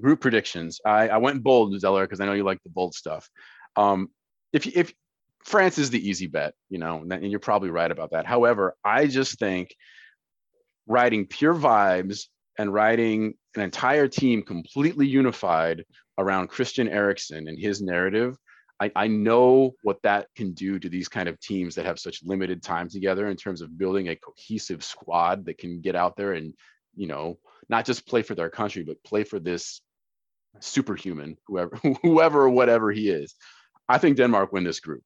group 0.00 0.20
predictions. 0.20 0.80
I, 0.84 1.08
I 1.08 1.18
went 1.18 1.42
bold, 1.42 1.78
Zeller, 1.78 2.04
because 2.04 2.20
I 2.20 2.26
know 2.26 2.32
you 2.32 2.44
like 2.44 2.62
the 2.64 2.70
bold 2.70 2.94
stuff. 2.94 3.28
Um, 3.76 4.08
if 4.52 4.66
if 4.66 4.92
France 5.44 5.78
is 5.78 5.90
the 5.90 6.08
easy 6.08 6.26
bet, 6.26 6.54
you 6.68 6.78
know, 6.78 7.04
and 7.10 7.30
you're 7.30 7.40
probably 7.40 7.70
right 7.70 7.90
about 7.90 8.10
that. 8.10 8.26
However, 8.26 8.76
I 8.84 9.06
just 9.06 9.38
think 9.38 9.74
riding 10.86 11.26
pure 11.26 11.54
vibes 11.54 12.26
and 12.58 12.72
riding 12.74 13.34
an 13.56 13.62
entire 13.62 14.08
team 14.08 14.42
completely 14.42 15.06
unified 15.06 15.84
around 16.18 16.48
Christian 16.48 16.88
Eriksen 16.88 17.48
and 17.48 17.58
his 17.58 17.80
narrative. 17.80 18.36
I, 18.80 18.90
I 18.96 19.06
know 19.08 19.72
what 19.82 20.02
that 20.02 20.26
can 20.36 20.52
do 20.52 20.78
to 20.78 20.88
these 20.88 21.08
kind 21.08 21.28
of 21.28 21.40
teams 21.40 21.74
that 21.74 21.86
have 21.86 21.98
such 21.98 22.22
limited 22.24 22.62
time 22.62 22.88
together 22.88 23.28
in 23.28 23.36
terms 23.36 23.60
of 23.60 23.76
building 23.78 24.08
a 24.08 24.16
cohesive 24.16 24.84
squad 24.84 25.46
that 25.46 25.58
can 25.58 25.80
get 25.80 25.96
out 25.96 26.16
there 26.16 26.32
and, 26.32 26.54
you 26.94 27.06
know, 27.06 27.38
not 27.68 27.84
just 27.84 28.06
play 28.06 28.22
for 28.22 28.34
their 28.34 28.50
country, 28.50 28.82
but 28.82 29.02
play 29.04 29.24
for 29.24 29.38
this 29.38 29.80
superhuman, 30.60 31.36
whoever, 31.46 31.76
whoever, 32.02 32.48
whatever 32.48 32.90
he 32.90 33.08
is. 33.10 33.34
I 33.88 33.98
think 33.98 34.16
Denmark 34.16 34.52
win 34.52 34.64
this 34.64 34.80
group. 34.80 35.02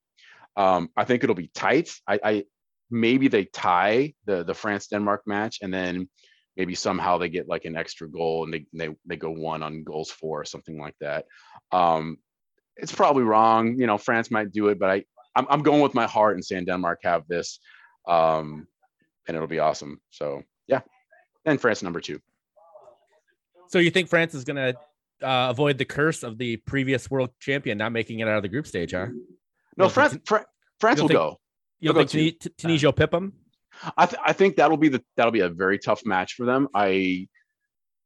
Um, 0.57 0.91
I 0.97 1.05
think 1.05 1.25
it'll 1.25 1.35
be 1.35 1.51
tight. 1.55 1.91
I, 2.07 2.21
I 2.23 2.45
maybe 2.91 3.29
they 3.29 3.45
tie 3.45 4.15
the 4.27 4.45
the 4.45 4.55
France 4.55 4.87
Denmark 4.89 5.23
match, 5.27 5.59
and 5.63 5.73
then 5.73 6.09
maybe 6.57 6.75
somehow 6.75 7.19
they 7.19 7.29
get 7.29 7.49
like 7.49 7.65
an 7.65 7.77
extra 7.77 8.09
goal 8.09 8.45
and 8.45 8.53
they 8.53 8.67
they 8.73 8.95
they 9.07 9.17
go 9.17 9.31
one 9.31 9.63
on 9.63 9.83
goals 9.83 10.11
four 10.11 10.41
or 10.41 10.45
something 10.45 10.79
like 10.79 10.95
that. 11.01 11.27
Um, 11.73 12.19
it's 12.77 12.93
probably 12.95 13.23
wrong. 13.23 13.79
You 13.79 13.87
know, 13.87 13.99
France 13.99 14.31
might 14.31 14.53
do 14.53 14.69
it, 14.69 14.79
but 14.79 14.91
I 14.91 15.05
I'm, 15.35 15.47
I'm 15.49 15.63
going 15.63 15.81
with 15.81 15.95
my 15.95 16.07
heart 16.07 16.37
and 16.37 16.45
saying 16.45 16.67
Denmark 16.67 17.01
have 17.03 17.27
this, 17.29 17.59
um, 18.07 18.67
and 19.27 19.37
it'll 19.37 19.49
be 19.49 19.59
awesome. 19.59 20.01
So 20.11 20.43
yeah, 20.69 20.81
and 21.45 21.61
France 21.61 21.83
number 21.83 22.01
two. 22.01 22.21
So 23.69 23.79
you 23.79 23.91
think 23.91 24.09
France 24.09 24.35
is 24.35 24.45
going 24.45 24.57
to 24.57 25.27
uh, 25.27 25.51
avoid 25.51 25.79
the 25.79 25.85
curse 25.85 26.23
of 26.23 26.39
the 26.39 26.59
previous 26.59 27.11
world 27.11 27.31
champion 27.41 27.79
not 27.79 27.93
making 27.93 28.21
it 28.21 28.29
out 28.29 28.37
of 28.37 28.43
the 28.43 28.49
group 28.49 28.67
stage, 28.67 28.93
huh? 28.93 29.07
No, 29.77 29.89
France 29.89 30.13
think- 30.13 30.27
Fra- 30.27 30.47
France 30.81 31.01
will 31.01 31.09
don't 31.09 31.17
go. 31.17 31.37
You 31.81 31.93
They'll 31.93 32.03
go 32.05 32.09
think 32.09 32.41
Tuni- 32.41 32.57
Tunisia 32.57 32.87
will 32.87 32.93
pip 32.93 33.11
them? 33.11 33.33
I, 33.97 34.07
th- 34.07 34.23
I 34.25 34.33
think 34.33 34.57
that'll 34.57 34.77
be 34.77 34.89
the 34.89 35.03
that'll 35.17 35.33
be 35.33 35.41
a 35.41 35.49
very 35.49 35.79
tough 35.79 36.03
match 36.07 36.35
for 36.35 36.47
them. 36.47 36.69
I 36.75 37.29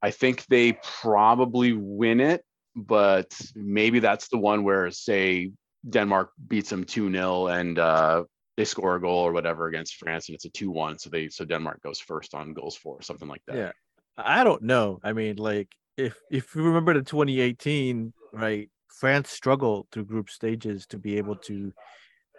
I 0.02 0.11
think 0.11 0.46
they 0.46 0.78
probably 1.02 1.72
win 1.74 2.20
it, 2.20 2.42
but 2.74 3.38
maybe 3.54 3.98
that's 3.98 4.28
the 4.28 4.38
one 4.38 4.64
where 4.64 4.90
say 4.90 5.52
Denmark 5.88 6.31
beats 6.46 6.70
them 6.70 6.85
2-0 6.85 7.61
and 7.61 7.78
uh, 7.78 8.24
they 8.57 8.64
score 8.64 8.96
a 8.96 9.00
goal 9.00 9.18
or 9.18 9.33
whatever 9.33 9.66
against 9.68 9.96
France 9.96 10.28
and 10.28 10.35
it's 10.35 10.44
a 10.44 10.50
2-1 10.50 11.00
so 11.00 11.11
they 11.11 11.28
so 11.28 11.44
Denmark 11.44 11.83
goes 11.83 12.00
first 12.00 12.35
on 12.35 12.54
goals 12.54 12.76
for 12.76 13.02
something 13.02 13.28
like 13.28 13.42
that. 13.46 13.57
Yeah. 13.57 13.72
I 14.16 14.44
don't 14.44 14.62
know. 14.62 14.98
I 15.04 15.12
mean, 15.12 15.37
like 15.37 15.68
if 15.96 16.16
if 16.31 16.54
you 16.54 16.62
remember 16.62 16.94
the 16.94 17.02
2018, 17.02 18.12
right? 18.33 18.70
France 18.88 19.31
struggled 19.31 19.87
through 19.90 20.07
group 20.07 20.31
stages 20.31 20.87
to 20.87 20.98
be 20.98 21.18
able 21.18 21.37
to 21.37 21.72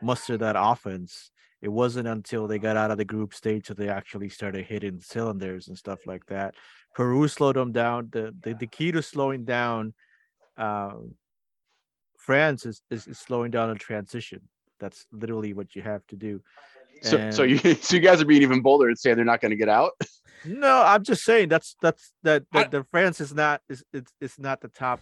muster 0.01 0.37
that 0.37 0.55
offense. 0.57 1.31
It 1.61 1.69
wasn't 1.69 2.07
until 2.07 2.47
they 2.47 2.59
got 2.59 2.77
out 2.77 2.91
of 2.91 2.97
the 2.97 3.05
group 3.05 3.33
stage 3.33 3.67
that 3.67 3.77
they 3.77 3.89
actually 3.89 4.29
started 4.29 4.65
hitting 4.65 4.99
cylinders 4.99 5.67
and 5.67 5.77
stuff 5.77 5.99
like 6.05 6.25
that. 6.27 6.55
Peru 6.95 7.27
slowed 7.27 7.55
them 7.55 7.71
down. 7.71 8.09
The 8.11 8.33
the, 8.41 8.53
the 8.53 8.67
key 8.67 8.91
to 8.91 9.01
slowing 9.01 9.45
down 9.45 9.93
um, 10.57 11.15
France 12.17 12.65
is, 12.65 12.81
is, 12.89 13.07
is 13.07 13.19
slowing 13.19 13.51
down 13.51 13.69
a 13.69 13.75
transition. 13.75 14.41
That's 14.79 15.05
literally 15.11 15.53
what 15.53 15.75
you 15.75 15.81
have 15.81 16.05
to 16.07 16.15
do. 16.15 16.41
So, 17.01 17.29
so 17.31 17.43
you 17.43 17.57
so 17.81 17.95
you 17.95 18.01
guys 18.01 18.21
are 18.21 18.25
being 18.25 18.41
even 18.41 18.61
bolder 18.61 18.87
and 18.87 18.97
saying 18.97 19.15
they're 19.15 19.25
not 19.25 19.41
going 19.41 19.51
to 19.51 19.57
get 19.57 19.69
out. 19.69 19.91
No, 20.45 20.83
I'm 20.83 21.03
just 21.03 21.23
saying 21.23 21.49
that's 21.49 21.75
that's 21.81 22.13
that 22.23 22.43
I- 22.53 22.61
that 22.63 22.71
the 22.71 22.83
France 22.85 23.19
is 23.19 23.33
not 23.33 23.61
is 23.69 23.83
it's 23.91 24.11
it's 24.21 24.39
not 24.39 24.61
the 24.61 24.69
top 24.69 25.01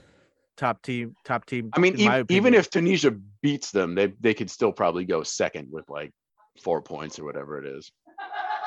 top 0.57 0.81
team 0.81 1.15
top 1.23 1.45
team. 1.45 1.69
I 1.73 1.79
mean, 1.79 1.99
in 1.99 2.25
even 2.29 2.53
if 2.53 2.69
Tunisia 2.69 3.15
beats 3.41 3.71
them, 3.71 3.95
they 3.95 4.07
they 4.19 4.33
could 4.33 4.49
still 4.49 4.71
probably 4.71 5.05
go 5.05 5.23
second 5.23 5.69
with 5.71 5.89
like 5.89 6.11
four 6.61 6.81
points 6.81 7.19
or 7.19 7.25
whatever 7.25 7.59
it 7.63 7.65
is. 7.65 7.91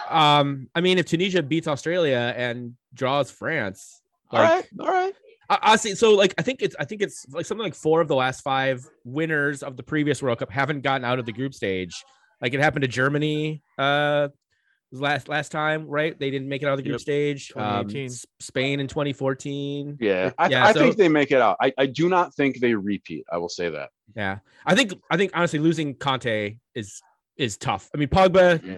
Um, 0.09 0.69
I 0.75 0.81
mean, 0.81 0.99
if 0.99 1.07
Tunisia 1.07 1.43
beats 1.43 1.69
Australia 1.69 2.35
and 2.37 2.75
draws 2.95 3.31
France, 3.31 4.01
All 4.31 4.41
like, 4.41 4.51
right, 4.51 4.67
all 4.81 4.87
right. 4.87 5.15
I, 5.49 5.77
see. 5.77 5.95
so 5.97 6.15
like 6.15 6.35
I 6.39 6.43
think 6.43 6.63
it's 6.63 6.77
I 6.79 6.85
think 6.85 7.03
it's 7.03 7.27
like 7.31 7.45
something 7.45 7.65
like 7.65 7.75
four 7.75 8.01
of 8.01 8.09
the 8.09 8.15
last 8.15 8.43
five 8.43 8.89
winners 9.05 9.63
of 9.63 9.77
the 9.77 9.83
previous 9.83 10.23
World 10.23 10.39
Cup 10.39 10.51
haven't 10.51 10.83
gotten 10.83 11.05
out 11.05 11.19
of 11.19 11.27
the 11.27 11.33
group 11.33 11.55
stage. 11.55 12.05
Like 12.41 12.55
it 12.55 12.61
happened 12.61 12.83
to 12.83 12.89
Germany 12.89 13.63
uh 13.77 14.29
last 14.93 15.29
last 15.29 15.51
time, 15.53 15.87
right? 15.87 16.19
They 16.19 16.31
didn't 16.31 16.49
make 16.49 16.63
it 16.63 16.67
out 16.67 16.73
of 16.73 16.79
the 16.79 16.83
group 16.83 16.95
Yep. 16.95 17.01
stage. 17.01 17.53
Um, 17.57 17.89
Spain 18.41 18.81
in 18.81 18.89
2014. 18.89 19.99
Yeah, 20.01 20.31
I, 20.39 20.49
Yeah, 20.49 20.65
I 20.67 20.73
so- 20.73 20.81
think 20.81 20.97
they 20.97 21.09
make 21.09 21.31
it 21.31 21.41
out. 21.41 21.57
I, 21.61 21.73
I 21.79 21.87
do 21.87 22.09
not 22.09 22.35
think 22.35 22.61
they 22.61 22.75
repeat. 22.75 23.25
I 23.31 23.39
will 23.39 23.49
say 23.49 23.71
that. 23.71 23.91
Yeah, 24.17 24.39
I 24.67 24.75
think 24.75 24.95
I 25.11 25.17
think 25.17 25.31
honestly 25.35 25.59
losing 25.61 25.95
Conte 25.95 26.57
is 26.75 27.01
is 27.37 27.57
tough. 27.57 27.89
I 27.95 27.99
mean, 27.99 28.09
Pogba, 28.09 28.61
yeah, 28.67 28.77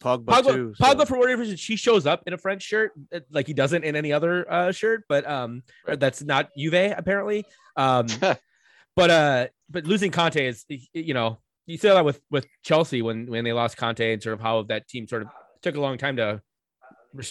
Pogba, 0.00 0.24
Pogba, 0.26 0.52
too. 0.54 0.74
so- 0.76 0.84
Pogba 0.84 1.06
for 1.08 1.18
whatever 1.18 1.40
reason, 1.40 1.56
she 1.56 1.76
shows 1.76 2.06
up 2.06 2.22
in 2.26 2.32
a 2.34 2.38
French 2.38 2.62
shirt 2.62 2.92
uh, 3.14 3.20
like 3.30 3.46
he 3.46 3.54
doesn't 3.54 3.84
in 3.84 3.96
any 3.96 4.12
other 4.12 4.50
uh, 4.52 4.72
shirt, 4.72 5.04
but 5.08 5.26
um, 5.26 5.62
Right. 5.88 5.98
that's 5.98 6.22
not 6.22 6.50
Juve 6.56 6.74
apparently. 6.96 7.46
Um, 7.76 8.06
but 8.96 9.10
uh, 9.10 9.46
but 9.70 9.84
losing 9.86 10.10
Conte 10.10 10.36
is 10.46 10.66
you 10.92 11.14
know 11.14 11.38
you 11.66 11.78
saw 11.78 11.94
that 11.94 12.04
with 12.04 12.20
with 12.30 12.46
Chelsea 12.62 13.00
when 13.00 13.26
when 13.26 13.42
they 13.44 13.54
lost 13.54 13.78
Conte 13.78 14.12
and 14.12 14.22
sort 14.22 14.34
of 14.34 14.40
how 14.40 14.62
that 14.64 14.86
team 14.88 15.08
sort 15.08 15.22
of 15.22 15.28
took 15.64 15.76
a 15.76 15.80
long 15.80 15.98
time 15.98 16.16
to 16.16 16.40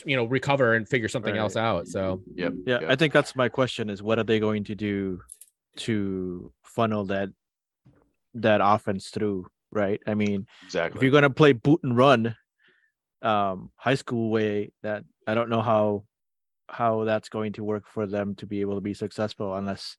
you 0.06 0.15
know 0.15 0.26
recover 0.26 0.74
and 0.74 0.88
figure 0.88 1.08
something 1.08 1.34
Right. 1.34 1.39
else 1.39 1.56
out. 1.56 1.88
So 1.88 2.22
yep. 2.36 2.54
yeah, 2.65 2.80
yep. 2.82 2.89
I 2.89 2.96
think 2.96 3.13
that's 3.13 3.36
my 3.36 3.48
question: 3.48 3.89
is 3.89 4.02
what 4.04 4.19
are 4.19 4.24
they 4.24 4.39
going 4.39 4.65
to 4.65 4.76
do 4.76 5.22
to 5.78 6.52
funnel 6.63 7.06
that 7.06 7.30
that 8.34 8.60
offense 8.62 9.10
through? 9.10 9.48
Right. 9.72 10.02
I 10.06 10.13
mean, 10.13 10.48
exactly 10.65 11.00
if 11.00 11.04
you're 11.04 11.12
gonna 11.12 11.30
play 11.30 11.54
boot 11.54 11.82
and 11.84 11.96
run, 11.96 12.36
um, 13.22 13.72
high 13.76 13.96
school 13.96 14.30
way, 14.30 14.72
that 14.84 15.04
I 15.28 15.34
don't 15.36 15.50
know 15.50 15.62
how 15.62 16.04
how 16.69 17.04
that's 17.04 17.30
going 17.30 17.54
to 17.54 17.63
work 17.63 17.86
for 17.88 18.08
them 18.08 18.36
to 18.36 18.48
be 18.48 18.62
able 18.62 18.76
to 18.76 18.82
be 18.82 18.93
successful 18.93 19.54
unless 19.56 19.98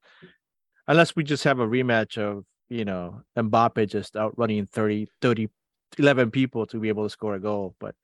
unless 0.89 1.15
we 1.15 1.23
just 1.23 1.45
have 1.45 1.61
a 1.61 1.67
rematch 1.67 2.19
of 2.19 2.45
you 2.69 2.85
know 2.85 3.23
Mbappe 3.37 3.89
just 3.89 4.17
outrunning 4.17 4.67
30 4.67 5.09
30 5.21 5.49
11 5.99 6.31
people 6.31 6.67
to 6.67 6.79
be 6.79 6.89
able 6.89 7.05
to 7.05 7.11
score 7.11 7.35
a 7.35 7.41
goal 7.41 7.75
but 7.81 7.95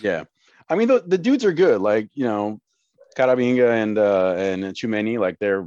Yeah, 0.00 0.24
I 0.68 0.76
mean 0.76 0.88
the, 0.88 1.02
the 1.06 1.18
dudes 1.18 1.44
are 1.44 1.52
good. 1.52 1.80
Like 1.80 2.08
you 2.14 2.24
know, 2.24 2.60
Camavinga 3.16 3.68
and 3.82 3.98
uh, 3.98 4.34
and 4.36 4.64
Tchouameni, 4.64 5.18
like 5.18 5.36
they're 5.38 5.66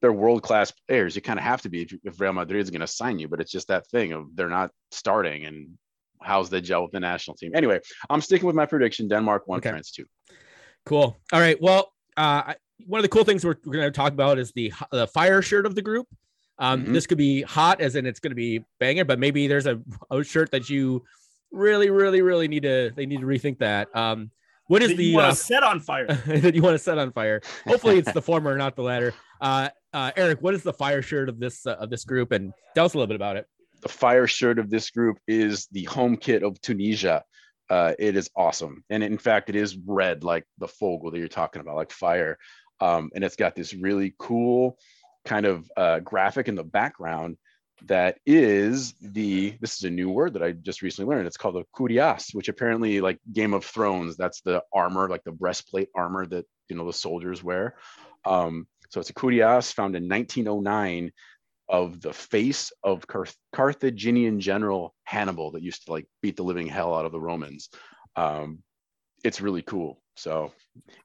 they're 0.00 0.12
world 0.12 0.42
class 0.42 0.72
players. 0.88 1.16
You 1.16 1.22
kind 1.22 1.38
of 1.38 1.44
have 1.44 1.62
to 1.62 1.68
be 1.68 1.82
if, 1.82 1.94
if 2.04 2.20
Real 2.20 2.32
Madrid 2.32 2.60
is 2.62 2.70
going 2.70 2.80
to 2.80 2.86
sign 2.86 3.18
you. 3.18 3.28
But 3.28 3.40
it's 3.40 3.50
just 3.52 3.68
that 3.68 3.86
thing 3.88 4.12
of 4.12 4.26
they're 4.36 4.48
not 4.60 4.70
starting 4.90 5.46
and 5.46 5.78
how's 6.20 6.50
they 6.50 6.60
gel 6.60 6.82
with 6.82 6.92
the 6.92 7.00
national 7.00 7.36
team. 7.36 7.52
Anyway, 7.54 7.80
I'm 8.10 8.20
sticking 8.20 8.46
with 8.46 8.56
my 8.56 8.66
prediction: 8.66 9.08
Denmark 9.08 9.46
one, 9.48 9.58
Okay. 9.58 9.70
France 9.70 9.90
two. 9.90 10.06
Cool. 10.84 11.16
All 11.32 11.40
right. 11.40 11.60
Well, 11.60 11.92
uh, 12.16 12.42
I- 12.52 12.56
one 12.86 12.98
of 12.98 13.02
the 13.04 13.08
cool 13.08 13.24
things 13.24 13.44
we're, 13.44 13.54
we're 13.64 13.74
going 13.74 13.86
to 13.86 13.90
talk 13.92 14.12
about 14.12 14.38
is 14.38 14.50
the 14.52 14.72
the 14.90 15.06
fire 15.06 15.40
shirt 15.40 15.66
of 15.66 15.74
the 15.76 15.82
group. 15.82 16.06
Um, 16.62 16.86
Mhm. 16.86 16.92
This 16.92 17.08
could 17.08 17.18
be 17.18 17.42
hot, 17.42 17.80
as 17.80 17.96
in 17.96 18.06
it's 18.06 18.20
going 18.20 18.30
to 18.30 18.36
be 18.36 18.64
banger, 18.78 19.04
but 19.04 19.18
maybe 19.18 19.48
there's 19.48 19.66
a, 19.66 19.80
a 20.12 20.22
shirt 20.22 20.52
that 20.52 20.70
you 20.70 21.02
really, 21.50 21.90
really, 21.90 22.22
really 22.22 22.46
need 22.46 22.62
to 22.62 22.92
they 22.94 23.04
need 23.04 23.20
to 23.20 23.26
rethink 23.26 23.58
that. 23.58 23.94
Um, 23.96 24.30
what 24.68 24.80
is 24.80 24.90
that 24.90 25.02
you 25.02 25.10
the 25.10 25.14
want 25.16 25.26
uh, 25.26 25.34
set 25.34 25.64
on 25.64 25.80
fire. 25.80 26.06
that 26.26 26.54
you 26.54 26.62
want 26.62 26.74
to 26.74 26.78
set 26.78 26.98
on 26.98 27.10
fire? 27.10 27.42
Hopefully, 27.66 27.98
it's 27.98 28.12
the 28.14 28.22
former, 28.22 28.56
not 28.56 28.76
the 28.76 28.82
latter. 28.82 29.12
Uh, 29.40 29.70
uh, 29.92 30.12
Eric, 30.16 30.40
what 30.40 30.54
is 30.54 30.62
the 30.62 30.72
fire 30.72 31.02
shirt 31.02 31.28
of 31.28 31.40
this 31.40 31.66
uh, 31.66 31.72
of 31.74 31.90
this 31.90 32.04
group, 32.04 32.30
and 32.30 32.54
tell 32.76 32.86
us 32.86 32.94
a 32.94 32.96
little 32.96 33.08
bit 33.08 33.16
about 33.16 33.36
it. 33.36 33.46
The 33.82 33.88
fire 33.88 34.28
shirt 34.28 34.60
of 34.60 34.70
this 34.70 34.88
group 34.90 35.18
is 35.26 35.66
the 35.72 35.82
home 35.84 36.16
kit 36.16 36.44
of 36.44 36.60
Tunisia. 36.60 37.24
Uh, 37.68 37.94
it 37.98 38.16
is 38.16 38.30
awesome, 38.36 38.84
and 38.88 39.02
in 39.02 39.18
fact, 39.18 39.48
it 39.48 39.56
is 39.56 39.76
red 39.76 40.22
like 40.22 40.44
the 40.58 40.68
Fogel 40.68 41.10
that 41.10 41.18
you're 41.18 41.26
talking 41.26 41.60
about, 41.60 41.74
like 41.74 41.90
fire. 41.90 42.38
Um, 42.80 43.10
and 43.14 43.22
it's 43.24 43.36
got 43.36 43.54
this 43.54 43.74
really 43.74 44.14
cool 44.18 44.78
kind 45.24 45.46
of 45.46 45.70
uh, 45.76 46.00
graphic 46.00 46.48
in 46.48 46.54
the 46.54 46.64
background 46.64 47.36
that 47.86 48.18
is 48.26 48.94
the 49.00 49.56
this 49.60 49.76
is 49.76 49.84
a 49.84 49.90
new 49.90 50.08
word 50.08 50.34
that 50.34 50.42
I 50.42 50.52
just 50.52 50.82
recently 50.82 51.12
learned. 51.12 51.26
It's 51.26 51.36
called 51.36 51.56
the 51.56 51.64
cuirass, 51.76 52.34
which 52.34 52.48
apparently 52.48 53.00
like 53.00 53.18
Game 53.32 53.54
of 53.54 53.64
Thrones, 53.64 54.16
that's 54.16 54.40
the 54.40 54.62
armor, 54.72 55.08
like 55.08 55.24
the 55.24 55.32
breastplate 55.32 55.88
armor 55.94 56.26
that 56.26 56.46
you 56.68 56.76
know 56.76 56.86
the 56.86 56.92
soldiers 56.92 57.42
wear. 57.42 57.76
Um, 58.24 58.66
so 58.90 59.00
it's 59.00 59.10
a 59.10 59.14
cuirass 59.14 59.72
found 59.72 59.96
in 59.96 60.08
1909 60.08 61.12
of 61.68 62.00
the 62.00 62.12
face 62.12 62.72
of 62.82 63.06
Carth- 63.06 63.36
Carthaginian 63.52 64.40
general 64.40 64.94
Hannibal 65.04 65.52
that 65.52 65.62
used 65.62 65.86
to 65.86 65.92
like 65.92 66.06
beat 66.20 66.36
the 66.36 66.44
living 66.44 66.66
hell 66.66 66.94
out 66.94 67.06
of 67.06 67.12
the 67.12 67.20
Romans. 67.20 67.70
Um, 68.14 68.62
it's 69.24 69.40
really 69.40 69.62
cool. 69.62 70.00
So 70.16 70.52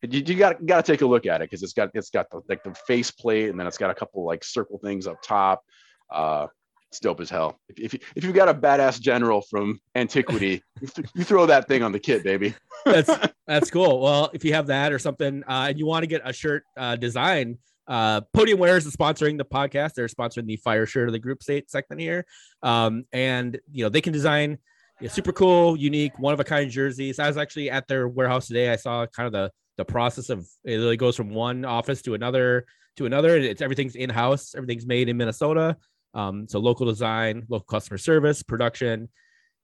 you, 0.01 0.21
you 0.25 0.35
got 0.35 0.65
got 0.65 0.85
to 0.85 0.91
take 0.91 1.01
a 1.01 1.05
look 1.05 1.25
at 1.25 1.41
it 1.41 1.49
because 1.49 1.63
it's 1.63 1.73
got 1.73 1.89
it's 1.93 2.09
got 2.09 2.29
the, 2.29 2.41
like 2.49 2.63
the 2.63 2.73
face 2.73 3.11
plate 3.11 3.49
and 3.49 3.59
then 3.59 3.67
it's 3.67 3.77
got 3.77 3.89
a 3.89 3.95
couple 3.95 4.25
like 4.25 4.43
circle 4.43 4.79
things 4.79 5.07
up 5.07 5.21
top. 5.21 5.63
Uh, 6.11 6.47
it's 6.89 6.99
dope 6.99 7.19
as 7.19 7.29
hell. 7.29 7.59
If 7.69 7.79
if, 7.79 7.93
you, 7.93 7.99
if 8.15 8.23
you've 8.23 8.35
got 8.35 8.49
a 8.49 8.53
badass 8.53 8.99
general 8.99 9.41
from 9.41 9.79
antiquity, 9.95 10.63
you, 10.81 10.87
th- 10.87 11.07
you 11.13 11.23
throw 11.23 11.45
that 11.45 11.67
thing 11.67 11.83
on 11.83 11.91
the 11.91 11.99
kit, 11.99 12.23
baby. 12.23 12.55
That's 12.85 13.09
that's 13.45 13.69
cool. 13.69 13.99
Well, 13.99 14.29
if 14.33 14.45
you 14.45 14.53
have 14.53 14.67
that 14.67 14.93
or 14.93 14.99
something, 14.99 15.43
uh, 15.45 15.67
and 15.69 15.79
you 15.79 15.85
want 15.85 16.03
to 16.03 16.07
get 16.07 16.21
a 16.23 16.31
shirt 16.31 16.63
uh, 16.77 16.95
design, 16.95 17.57
uh, 17.87 18.21
Podium 18.33 18.59
Wear 18.59 18.77
is 18.77 18.85
sponsoring 18.95 19.37
the 19.37 19.43
podcast. 19.43 19.93
They're 19.93 20.07
sponsoring 20.07 20.45
the 20.45 20.55
fire 20.57 20.85
shirt 20.85 21.09
of 21.09 21.13
the 21.13 21.19
group 21.19 21.43
state 21.43 21.69
segment 21.69 21.99
here, 21.99 22.25
um, 22.63 23.05
and 23.11 23.59
you 23.71 23.83
know 23.83 23.89
they 23.89 23.99
can 23.99 24.13
design 24.13 24.59
know, 25.01 25.07
super 25.07 25.31
cool, 25.31 25.77
unique, 25.77 26.17
one 26.19 26.33
of 26.33 26.39
a 26.39 26.43
kind 26.43 26.69
jerseys. 26.69 27.19
I 27.19 27.27
was 27.27 27.37
actually 27.37 27.69
at 27.69 27.87
their 27.87 28.07
warehouse 28.07 28.47
today. 28.47 28.71
I 28.71 28.75
saw 28.75 29.05
kind 29.05 29.27
of 29.27 29.33
the 29.33 29.51
the 29.77 29.85
process 29.85 30.29
of 30.29 30.47
it 30.63 30.75
really 30.77 30.97
goes 30.97 31.15
from 31.15 31.29
one 31.29 31.63
office 31.63 32.01
to 32.03 32.15
another 32.15 32.65
to 32.97 33.05
another. 33.05 33.37
It's 33.37 33.61
everything's 33.61 33.95
in 33.95 34.09
house. 34.09 34.55
Everything's 34.55 34.87
made 34.87 35.07
in 35.07 35.17
Minnesota. 35.17 35.77
Um, 36.13 36.47
so 36.47 36.59
local 36.59 36.87
design, 36.87 37.45
local 37.47 37.65
customer 37.65 37.99
service, 37.99 38.41
production, 38.41 39.09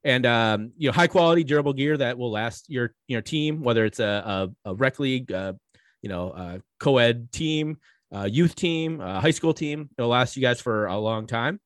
and 0.04 0.26
um, 0.26 0.72
you 0.78 0.88
know 0.88 0.94
high 0.94 1.08
quality 1.08 1.44
durable 1.44 1.74
gear 1.74 1.98
that 1.98 2.18
will 2.18 2.32
last 2.32 2.70
your 2.70 2.94
your 3.08 3.22
team 3.22 3.64
whether 3.64 3.86
it's 3.86 4.00
a 4.00 4.50
a, 4.66 4.70
a 4.72 4.76
rec 4.76 5.00
league 5.00 5.32
uh, 5.32 5.54
you 6.02 6.10
know 6.10 6.30
uh, 6.30 6.60
co-ed 6.80 7.32
team 7.32 7.78
youth 8.28 8.54
team 8.54 9.00
high 9.00 9.32
school 9.32 9.56
team 9.56 9.90
it'll 9.98 10.12
last 10.12 10.38
you 10.38 10.42
guys 10.44 10.62
for 10.62 10.86
a 10.86 10.98
long 11.00 11.26
time 11.26 11.60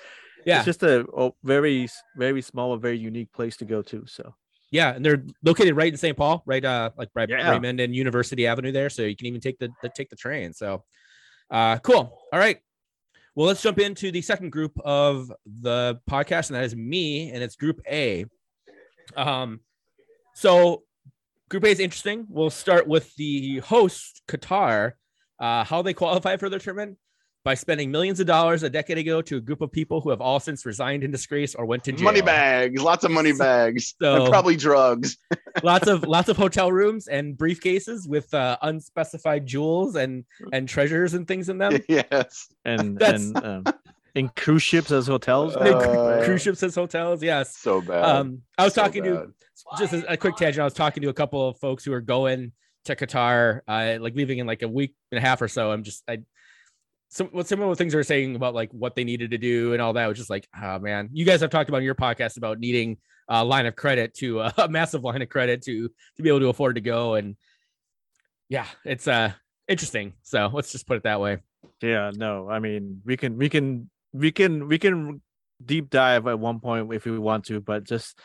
Yeah. 0.45 0.57
it's 0.59 0.67
just 0.67 0.83
a, 0.83 1.07
a 1.17 1.31
very 1.43 1.89
very 2.19 2.43
small 2.43 2.75
a 2.75 2.79
very 2.79 2.99
unique 2.99 3.33
place 3.33 3.57
to 3.59 3.65
go 3.65 3.81
to 3.83 4.05
so 4.07 4.35
yeah. 4.71 4.95
And 4.95 5.05
they're 5.05 5.25
located 5.43 5.77
right 5.77 5.93
in 5.93 5.97
St. 5.97 6.17
Paul, 6.17 6.43
right? 6.47 6.65
Uh, 6.65 6.91
like 6.97 7.09
right 7.15 7.29
Yeah. 7.29 7.51
Raymond 7.51 7.81
and 7.81 7.95
University 7.95 8.47
Avenue 8.47 8.73
there. 8.73 8.91
So 8.91 9.03
you 9.03 9.17
can 9.17 9.27
even 9.27 9.41
take 9.41 9.59
the, 9.59 9.71
the 9.83 9.89
take 9.89 10.11
the 10.11 10.17
train. 10.17 10.53
So, 10.53 10.85
uh, 11.51 11.79
cool. 11.79 12.19
All 12.33 12.39
right. 12.39 12.59
Well, 13.35 13.47
let's 13.47 13.63
jump 13.63 13.79
into 13.79 14.11
the 14.11 14.21
second 14.21 14.51
group 14.51 14.79
of 14.85 15.33
the 15.47 16.01
podcast, 16.11 16.51
and 16.51 16.57
that 16.57 16.65
is 16.65 16.75
me, 16.75 17.31
and 17.31 17.41
it's 17.41 17.55
Group 17.55 17.81
A. 17.89 18.25
Um, 19.17 19.61
so 20.35 20.83
Group 21.49 21.63
A 21.63 21.69
is 21.69 21.79
interesting. 21.79 22.27
We'll 22.29 22.51
start 22.51 22.89
with 22.89 23.15
the 23.15 23.59
host, 23.61 24.23
Qatar, 24.27 24.95
uh, 25.39 25.63
how 25.63 25.83
they 25.83 25.95
qualify 25.95 26.37
for 26.37 26.49
the 26.49 26.59
tournament. 26.59 26.99
By 27.49 27.55
spending 27.55 27.91
millions 27.91 28.21
of 28.21 28.27
dollars 28.27 28.63
a 28.63 28.69
decade 28.69 28.99
ago 28.99 29.23
to 29.23 29.39
a 29.39 29.41
group 29.41 29.63
of 29.63 29.73
people 29.73 30.03
who 30.03 30.11
have 30.11 30.21
all 30.21 30.39
since 30.39 30.67
resigned 30.67 31.03
in 31.03 31.11
disgrace 31.11 31.55
or 31.55 31.65
went 31.65 31.83
to 31.83 31.93
jail. 31.93 32.05
Money 32.05 32.21
bags, 32.21 32.83
lots 32.83 33.05
of 33.05 33.11
money 33.11 33.33
bags, 33.39 33.95
So- 34.03 34.17
and 34.25 34.29
probably 34.31 34.55
drugs. 34.55 35.17
lots 35.63 35.89
of 35.89 36.03
lots 36.17 36.29
of 36.29 36.37
hotel 36.37 36.71
rooms 36.71 37.09
and 37.09 37.39
briefcases 37.39 38.07
with 38.07 38.35
uh, 38.35 38.59
unspecified 38.61 39.47
jewels 39.47 39.97
and 39.97 40.27
and 40.53 40.69
treasures 40.69 41.15
and 41.15 41.27
things 41.27 41.49
in 41.49 41.57
them. 41.57 41.79
yes. 41.89 42.49
and 42.67 42.99
That's- 42.99 43.23
and 43.35 43.37
um, 43.39 43.65
in 44.15 44.29
cruise 44.37 44.63
ships 44.63 44.91
as 44.91 45.07
hotels. 45.07 45.57
Uh, 45.57 46.21
cruise 46.27 46.43
ships 46.43 46.63
as 46.63 46.75
hotels. 46.75 47.23
Yes. 47.23 47.57
So 47.57 47.81
bad. 47.81 48.05
Um, 48.05 48.43
I 48.59 48.65
was 48.65 48.75
So 48.75 48.83
talking 48.83 49.05
to 49.05 49.33
just 49.79 49.95
a, 49.95 50.13
a 50.13 50.17
quick 50.19 50.37
tangent. 50.37 50.61
I 50.61 50.65
was 50.65 50.75
talking 50.75 51.03
to 51.03 51.09
a 51.09 51.15
couple 51.15 51.49
of 51.49 51.59
folks 51.59 51.83
who 51.83 51.95
are 51.95 52.03
going 52.03 52.53
to 52.85 52.95
Qatar, 52.95 53.61
uh, 53.67 53.97
like 54.03 54.15
leaving 54.15 54.37
in 54.39 54.47
like 54.47 54.61
a 54.61 54.69
week 54.69 54.95
and 55.13 55.19
a 55.19 55.23
half 55.23 55.41
or 55.41 55.49
so. 55.49 55.73
I'm 55.73 55.83
just 55.83 56.03
I 56.07 56.19
some 57.09 57.29
what 57.29 57.47
some 57.47 57.61
of 57.61 57.69
the 57.71 57.77
things 57.77 57.93
they 57.93 57.99
were 57.99 58.03
saying 58.05 58.37
about 58.37 58.55
like 58.55 58.71
what 58.73 58.95
they 58.95 59.05
needed 59.05 59.31
to 59.31 59.39
do 59.39 59.73
and 59.73 59.81
all 59.81 59.95
that 59.95 60.07
was 60.07 60.19
just 60.19 60.31
like, 60.31 60.47
oh 60.61 60.79
man, 60.79 61.09
you 61.13 61.25
guys 61.25 61.41
have 61.41 61.51
talked 61.51 61.69
about 61.69 61.79
in 61.79 61.85
your 61.85 61.95
podcast 61.95 62.37
about 62.37 62.59
needing 62.59 62.99
a 63.29 63.45
line 63.45 63.67
of 63.67 63.77
credit 63.77 64.15
to 64.15 64.41
a 64.59 64.69
massive 64.69 65.05
line 65.05 65.23
of 65.23 65.29
credit 65.29 65.63
to 65.63 65.89
to 65.89 66.23
be 66.23 66.29
able 66.29 66.41
to 66.41 66.49
afford 66.49 66.75
to 66.75 66.81
go. 66.81 67.15
And 67.15 67.37
yeah, 68.49 68.67
it's 68.85 69.09
uh 69.09 69.33
interesting. 69.67 70.15
So 70.23 70.51
let's 70.53 70.71
just 70.71 70.87
put 70.87 70.99
it 70.99 71.03
that 71.05 71.21
way. 71.21 71.39
Yeah, 71.83 72.11
no, 72.15 72.49
I 72.51 72.59
mean 72.59 73.01
we 73.05 73.17
can 73.17 73.39
we 73.39 73.49
can 73.49 73.91
we 74.13 74.31
can 74.31 74.69
we 74.69 74.79
can 74.79 75.23
deep 75.65 75.91
dive 75.91 76.27
at 76.27 76.39
one 76.39 76.61
point 76.61 76.93
if 76.93 77.05
we 77.07 77.19
want 77.19 77.47
to, 77.47 77.61
but 77.61 77.85
just 77.85 78.19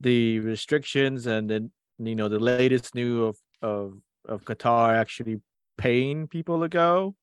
the 0.00 0.40
restrictions 0.40 1.26
and 1.26 1.48
then 1.48 1.70
you 1.98 2.16
know 2.16 2.28
the 2.28 2.40
latest 2.40 2.94
new 2.94 3.24
of 3.24 3.36
of 3.60 3.98
of 4.26 4.44
Qatar 4.44 4.96
actually 4.96 5.40
paying 5.76 6.28
people 6.28 6.60
to 6.60 6.68
go 6.68 7.14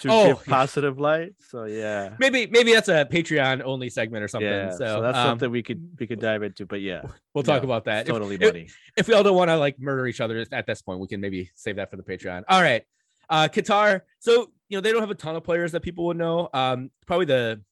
to 0.00 0.08
Oh, 0.10 0.26
give 0.28 0.44
positive 0.46 0.98
light. 0.98 1.34
So 1.48 1.64
yeah. 1.64 2.14
Maybe 2.18 2.46
maybe 2.46 2.72
that's 2.72 2.88
a 2.88 3.04
Patreon 3.04 3.62
only 3.62 3.90
segment 3.90 4.24
or 4.24 4.28
something. 4.28 4.48
Yeah, 4.48 4.70
so, 4.70 5.02
that's 5.02 5.18
um, 5.18 5.26
something 5.28 5.50
we 5.50 5.62
could 5.62 5.96
we 5.98 6.06
could 6.06 6.20
dive 6.20 6.42
into, 6.42 6.66
but 6.66 6.80
yeah, 6.80 7.02
we'll 7.34 7.44
talk 7.44 7.62
yeah, 7.62 7.66
about 7.66 7.84
that. 7.84 8.06
If- 8.06 8.12
totally 8.12 8.36
if- 8.36 8.40
money. 8.40 8.68
if 8.96 9.08
we 9.08 9.14
all 9.14 9.22
don't 9.22 9.36
want 9.36 9.50
to 9.50 9.56
like 9.56 9.78
murder 9.78 10.06
each 10.06 10.20
other 10.20 10.44
at 10.52 10.66
this 10.66 10.82
point, 10.82 11.00
we 11.00 11.06
can 11.06 11.20
maybe 11.20 11.50
save 11.54 11.76
that 11.76 11.90
for 11.90 11.96
the 11.96 12.02
Patreon. 12.02 12.44
All 12.48 12.62
right. 12.62 12.82
Uh 13.28 13.48
Qatar. 13.48 14.02
So, 14.18 14.50
you 14.68 14.76
know, 14.76 14.80
they 14.80 14.92
don't 14.92 15.00
have 15.00 15.10
a 15.10 15.14
ton 15.14 15.36
of 15.36 15.44
players 15.44 15.72
that 15.72 15.82
people 15.82 16.06
would 16.06 16.16
know. 16.16 16.48
Um, 16.52 16.90
probably 17.06 17.26
the 17.26 17.62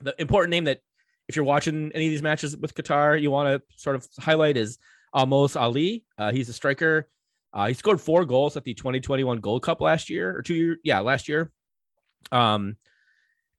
the 0.00 0.14
important 0.20 0.50
name 0.50 0.64
that 0.64 0.80
if 1.28 1.36
you're 1.36 1.44
watching 1.44 1.90
any 1.94 2.06
of 2.06 2.10
these 2.10 2.22
matches 2.22 2.56
with 2.56 2.74
Qatar, 2.74 3.20
you 3.20 3.30
want 3.30 3.48
to 3.48 3.80
sort 3.80 3.96
of 3.96 4.06
highlight 4.18 4.56
is 4.56 4.78
Almoez 5.14 5.60
Ali. 5.60 6.04
Uh, 6.18 6.30
he's 6.30 6.48
a 6.48 6.52
striker. 6.52 7.08
Uh, 7.56 7.68
he 7.68 7.74
scored 7.74 7.98
four 7.98 8.26
goals 8.26 8.54
at 8.58 8.64
the 8.64 8.74
2021 8.74 9.40
Gold 9.40 9.62
Cup 9.62 9.80
last 9.80 10.10
year 10.10 10.36
or 10.36 10.42
two 10.42 10.54
year, 10.54 10.76
yeah, 10.84 11.00
last 11.00 11.26
year. 11.26 11.50
Um, 12.30 12.76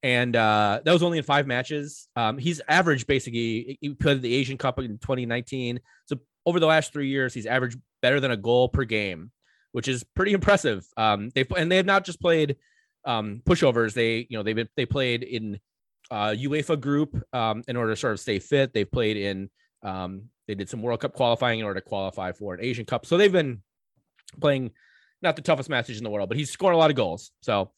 and 0.03 0.35
uh, 0.35 0.81
that 0.85 0.93
was 0.93 1.01
only 1.01 1.17
in 1.17 1.23
five 1.23 1.47
matches. 1.47 2.07
Um, 2.15 2.37
he's 2.37 2.61
averaged 2.69 3.07
basically. 3.07 3.79
He 3.81 3.95
played 3.95 4.21
the 4.21 4.35
Asian 4.35 4.55
Cup 4.55 4.77
in 4.77 4.99
2019. 4.99 5.79
So 6.05 6.19
over 6.45 6.59
the 6.59 6.67
last 6.67 6.93
three 6.93 7.09
years, 7.09 7.33
he's 7.33 7.47
averaged 7.47 7.79
better 8.03 8.19
than 8.19 8.29
a 8.29 8.37
goal 8.37 8.69
per 8.69 8.83
game, 8.83 9.31
which 9.71 9.87
is 9.87 10.03
pretty 10.15 10.33
impressive. 10.33 10.85
Um, 10.95 11.31
they 11.33 11.47
and 11.57 11.71
they 11.71 11.77
have 11.77 11.87
not 11.87 12.05
just 12.05 12.21
played 12.21 12.57
um, 13.03 13.41
pushovers. 13.47 13.95
They 13.95 14.27
you 14.29 14.37
know 14.37 14.43
they've 14.43 14.67
they 14.75 14.85
played 14.85 15.23
in 15.23 15.59
uh, 16.11 16.35
UEFA 16.37 16.79
group 16.79 17.19
um, 17.33 17.63
in 17.67 17.75
order 17.75 17.93
to 17.93 17.99
sort 17.99 18.13
of 18.13 18.19
stay 18.19 18.37
fit. 18.37 18.73
They've 18.73 18.89
played 18.89 19.17
in 19.17 19.49
um, 19.81 20.25
they 20.47 20.53
did 20.53 20.69
some 20.69 20.83
World 20.83 20.99
Cup 20.99 21.13
qualifying 21.13 21.59
in 21.59 21.65
order 21.65 21.79
to 21.79 21.85
qualify 21.85 22.31
for 22.31 22.53
an 22.53 22.61
Asian 22.61 22.85
Cup. 22.85 23.07
So 23.07 23.17
they've 23.17 23.31
been 23.31 23.63
playing 24.39 24.71
not 25.21 25.35
the 25.35 25.41
toughest 25.41 25.69
matches 25.69 25.97
in 25.97 26.03
the 26.03 26.09
world, 26.09 26.29
but 26.29 26.37
he's 26.37 26.51
scored 26.51 26.73
a 26.73 26.77
lot 26.77 26.89
of 26.89 26.95
goals. 26.95 27.31
So 27.41 27.71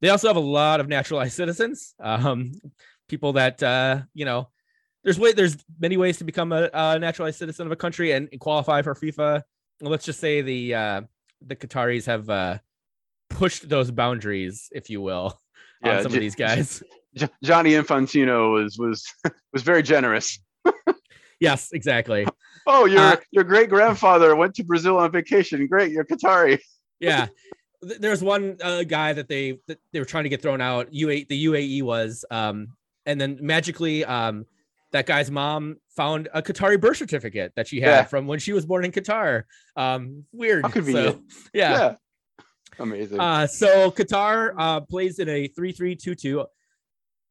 they 0.00 0.08
also 0.10 0.28
have 0.28 0.36
a 0.36 0.40
lot 0.40 0.80
of 0.80 0.88
naturalized 0.88 1.34
citizens, 1.36 1.94
um, 2.00 2.52
people 3.08 3.32
that 3.34 3.62
uh, 3.62 4.02
you 4.14 4.24
know. 4.24 4.48
There's 5.04 5.18
way 5.18 5.32
there's 5.32 5.56
many 5.78 5.96
ways 5.96 6.18
to 6.18 6.24
become 6.24 6.52
a, 6.52 6.68
a 6.74 6.98
naturalized 6.98 7.38
citizen 7.38 7.66
of 7.66 7.72
a 7.72 7.76
country 7.76 8.12
and, 8.12 8.28
and 8.32 8.40
qualify 8.40 8.82
for 8.82 8.94
FIFA. 8.94 9.42
Let's 9.80 10.04
just 10.04 10.20
say 10.20 10.42
the 10.42 10.74
uh, 10.74 11.00
the 11.40 11.56
Qataris 11.56 12.04
have 12.06 12.28
uh, 12.28 12.58
pushed 13.30 13.68
those 13.68 13.90
boundaries, 13.90 14.68
if 14.72 14.90
you 14.90 15.00
will, 15.00 15.40
on 15.82 15.90
Yeah, 15.90 16.02
some 16.02 16.10
J- 16.12 16.18
of 16.18 16.20
these 16.20 16.34
guys. 16.34 16.82
Jo- 17.14 17.28
Gianni 17.42 17.70
Infantino 17.70 18.52
was 18.52 18.76
was 18.76 19.04
was 19.52 19.62
very 19.62 19.82
generous. 19.82 20.38
yes, 21.40 21.70
exactly. 21.72 22.26
Oh, 22.70 22.84
your 22.84 23.00
Uh, 23.00 23.16
your 23.32 23.44
great 23.44 23.68
grandfather 23.70 24.36
went 24.36 24.54
to 24.56 24.64
Brazil 24.64 24.98
on 24.98 25.10
vacation. 25.10 25.66
Great, 25.66 25.90
you're 25.90 26.04
Qatari. 26.04 26.60
yeah 27.00 27.26
there's 27.80 28.24
one 28.24 28.56
uh, 28.60 28.82
guy 28.82 29.12
that 29.12 29.28
they 29.28 29.56
that 29.68 29.78
they 29.92 30.00
were 30.00 30.04
trying 30.04 30.24
to 30.24 30.28
get 30.28 30.42
thrown 30.42 30.60
out 30.60 30.90
UAE 30.90 31.28
the 31.28 31.44
UAE 31.44 31.82
was 31.84 32.24
um 32.32 32.66
and 33.06 33.20
then 33.20 33.38
magically 33.40 34.04
um 34.04 34.44
that 34.90 35.06
guy's 35.06 35.30
mom 35.30 35.76
found 35.96 36.28
a 36.34 36.42
Qatari 36.42 36.80
birth 36.80 36.96
certificate 36.96 37.52
that 37.54 37.68
she 37.68 37.80
had 37.80 37.88
Yeah. 37.88 38.02
from 38.02 38.26
when 38.26 38.40
she 38.40 38.52
was 38.52 38.66
born 38.66 38.84
in 38.84 38.90
Qatar 38.90 39.44
um 39.76 40.24
weird 40.32 40.64
How 40.64 40.72
convenient. 40.72 41.16
So, 41.30 41.38
yeah, 41.54 41.94
Amazing. 42.80 43.20
Uh, 43.20 43.46
so 43.46 43.90
Qatar 43.90 44.54
uh, 44.58 44.80
plays 44.80 45.18
in 45.18 45.28
a 45.28 45.48
three-three-two-two. 45.48 46.44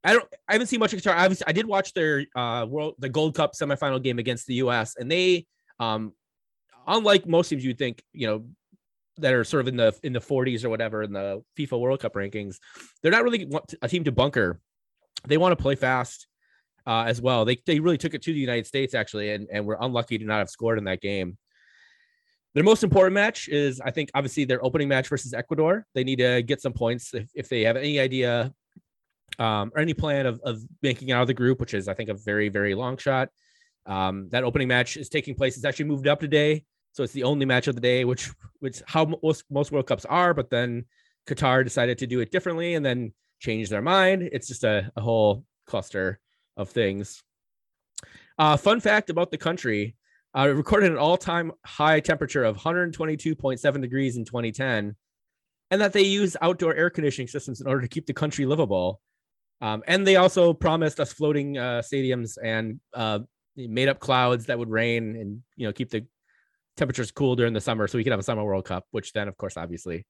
I 0.04 0.14
don't. 0.14 0.26
I 0.48 0.54
haven't 0.54 0.68
seen 0.68 0.80
much 0.80 0.94
of 0.94 1.02
Qatar. 1.02 1.14
I, 1.14 1.50
I 1.50 1.52
did 1.52 1.66
watch 1.66 1.94
their 1.94 2.26
uh, 2.36 2.66
world 2.68 2.96
the 3.00 3.10
Gold 3.10 3.36
Cup 3.36 3.54
semifinal 3.54 4.02
game 4.02 4.20
against 4.20 4.48
the 4.48 4.56
U.S. 4.56 4.96
and 4.98 5.12
they, 5.12 5.46
um, 5.80 6.14
unlike 6.86 7.28
most 7.28 7.50
teams 7.50 7.66
you'd 7.66 7.78
think, 7.78 8.02
you 8.14 8.28
know, 8.28 8.46
that 9.18 9.34
are 9.34 9.44
sort 9.44 9.62
of 9.62 9.68
in 9.68 9.78
the 9.78 9.98
in 10.04 10.14
the 10.14 10.20
40s 10.20 10.64
or 10.64 10.70
whatever 10.70 11.04
in 11.04 11.14
the 11.14 11.42
FIFA 11.58 11.80
World 11.80 12.00
Cup 12.00 12.14
rankings, 12.14 12.58
they're 13.02 13.12
not 13.12 13.24
really 13.24 13.50
a 13.82 13.88
team 13.88 14.04
to 14.04 14.12
bunker. 14.12 14.60
They 15.28 15.38
want 15.38 15.58
to 15.58 15.62
play 15.62 15.76
fast 15.76 16.28
uh, 16.86 17.04
as 17.08 17.22
well. 17.22 17.44
They 17.44 17.58
they 17.66 17.80
really 17.80 17.98
took 17.98 18.14
it 18.14 18.22
to 18.24 18.34
the 18.34 18.40
United 18.40 18.68
States 18.68 18.94
actually, 18.94 19.32
and 19.32 19.48
and 19.52 19.66
were 19.66 19.78
unlucky 19.80 20.18
to 20.18 20.26
not 20.26 20.40
have 20.40 20.50
scored 20.50 20.78
in 20.78 20.86
that 20.86 21.02
game. 21.02 21.38
Their 22.54 22.64
most 22.64 22.84
important 22.84 23.14
match 23.14 23.50
is, 23.50 23.80
I 23.82 23.92
think, 23.92 24.10
obviously 24.16 24.46
their 24.46 24.64
opening 24.66 24.88
match 24.88 25.10
versus 25.10 25.34
Ecuador. 25.34 25.86
They 25.94 26.04
need 26.04 26.16
to 26.18 26.42
get 26.42 26.60
some 26.60 26.74
points 26.74 27.14
if, 27.14 27.30
if 27.36 27.50
they 27.50 27.64
have 27.66 27.78
any 27.78 28.00
idea 28.00 28.52
um, 29.40 29.72
or 29.76 29.82
any 29.82 29.94
plan 29.94 30.26
of, 30.26 30.40
of 30.44 30.62
making 30.82 31.12
out 31.12 31.22
of 31.22 31.28
the 31.28 31.34
group, 31.34 31.60
which 31.60 31.74
is, 31.74 31.88
I 31.88 31.94
think, 31.94 32.10
a 32.10 32.14
very, 32.14 32.50
very 32.50 32.76
long 32.76 32.98
shot. 32.98 33.30
Um, 33.86 34.28
that 34.32 34.44
opening 34.44 34.68
match 34.68 34.98
is 34.98 35.10
taking 35.10 35.36
place. 35.36 35.56
It's 35.56 35.66
actually 35.66 35.86
moved 35.86 36.08
up 36.08 36.20
today, 36.20 36.64
so 36.92 37.04
it's 37.04 37.14
the 37.14 37.24
only 37.24 37.46
match 37.46 37.68
of 37.68 37.76
the 37.76 37.82
day, 37.82 38.04
which 38.04 38.30
which 38.60 38.82
how 38.86 39.06
most 39.24 39.46
most 39.50 39.72
World 39.72 39.88
Cups 39.88 40.06
are. 40.06 40.34
But 40.34 40.50
then 40.50 40.86
Qatar 41.28 41.64
decided 41.64 41.98
to 42.00 42.08
do 42.08 42.20
it 42.20 42.32
differently 42.32 42.74
and 42.74 42.86
then 42.86 43.14
changed 43.40 43.72
their 43.72 43.82
mind. 43.82 44.30
It's 44.32 44.48
just 44.48 44.64
a, 44.64 44.92
a 44.98 45.02
whole 45.02 45.46
cluster 45.68 46.20
of 46.58 46.70
things. 46.70 47.24
Uh, 48.38 48.58
fun 48.58 48.82
fact 48.82 49.10
about 49.10 49.32
the 49.32 49.38
country: 49.38 49.96
uh, 50.38 50.50
it 50.50 50.54
recorded 50.54 50.92
an 50.92 50.98
all-time 50.98 51.54
high 51.66 52.02
temperature 52.02 52.44
of 52.44 52.58
122.7 52.58 53.82
degrees 53.82 54.18
in 54.18 54.26
2010, 54.26 54.96
and 55.72 55.82
that 55.82 55.94
they 55.94 56.02
use 56.02 56.36
outdoor 56.42 56.76
air 56.76 56.90
conditioning 56.90 57.30
systems 57.30 57.62
in 57.62 57.68
order 57.68 57.82
to 57.82 57.88
keep 57.88 58.06
the 58.06 58.14
country 58.14 58.46
livable. 58.46 59.00
Um, 59.62 59.84
and 59.88 60.06
they 60.06 60.18
also 60.18 60.54
promised 60.54 61.00
us 61.00 61.12
floating 61.14 61.58
uh, 61.58 61.82
stadiums 61.82 62.38
and 62.42 62.80
uh, 62.94 63.20
made 63.56 63.90
up 63.90 64.00
clouds 64.00 64.46
that 64.46 64.60
would 64.60 64.70
rain 64.70 65.16
and 65.16 65.42
you 65.56 65.68
know 65.68 65.74
keep 65.74 65.90
the 65.90 66.06
temperatures 66.76 67.12
cool 67.12 67.36
during 67.36 67.54
the 67.54 67.62
summer, 67.62 67.88
so 67.88 67.98
we 67.98 68.04
could 68.04 68.12
have 68.12 68.20
a 68.20 68.24
summer 68.24 68.44
World 68.44 68.66
Cup. 68.66 68.86
Which 68.92 69.14
then, 69.14 69.28
of 69.28 69.36
course, 69.38 69.58
obviously, 69.58 70.06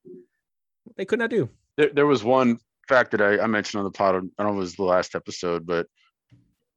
they 0.96 1.04
could 1.04 1.18
not 1.18 1.30
do. 1.30 1.48
there, 1.76 1.90
there 1.92 2.06
was 2.06 2.22
one 2.24 2.58
fact 2.88 3.10
that 3.12 3.20
I, 3.22 3.38
I 3.38 3.46
mentioned 3.46 3.78
on 3.78 3.84
the 3.84 3.90
pod. 3.90 4.14
I 4.16 4.18
don't 4.18 4.32
know 4.38 4.48
if 4.48 4.54
it 4.54 4.58
was 4.58 4.74
the 4.74 4.84
last 4.84 5.14
episode, 5.14 5.66
but 5.66 5.86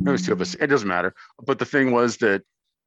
it 0.06 0.10
was 0.10 0.26
two 0.26 0.34
of 0.34 0.42
us. 0.42 0.56
It 0.56 0.68
doesn't 0.68 0.88
matter. 0.88 1.14
But 1.46 1.60
the 1.60 1.66
thing 1.66 1.92
was 1.92 2.18
that 2.18 2.42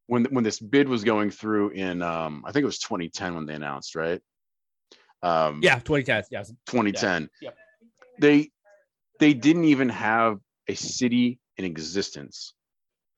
when 0.06 0.24
when 0.26 0.44
this 0.44 0.58
bid 0.58 0.88
was 0.88 1.04
going 1.04 1.30
through 1.30 1.70
in, 1.70 2.02
um, 2.02 2.42
I 2.46 2.52
think 2.52 2.62
it 2.62 2.66
was 2.66 2.78
2010 2.78 3.34
when 3.34 3.46
they 3.46 3.54
announced, 3.54 3.94
right? 3.94 4.20
Um, 5.22 5.60
Yeah, 5.62 5.78
2010. 5.78 6.24
Yeah, 6.30 6.42
2010. 6.66 7.30
Yep. 7.40 7.56
They 8.18 8.50
they 9.20 9.34
didn't 9.34 9.64
even 9.64 9.88
have 9.88 10.38
a 10.68 10.74
city 10.74 11.38
in 11.56 11.64
existence. 11.64 12.54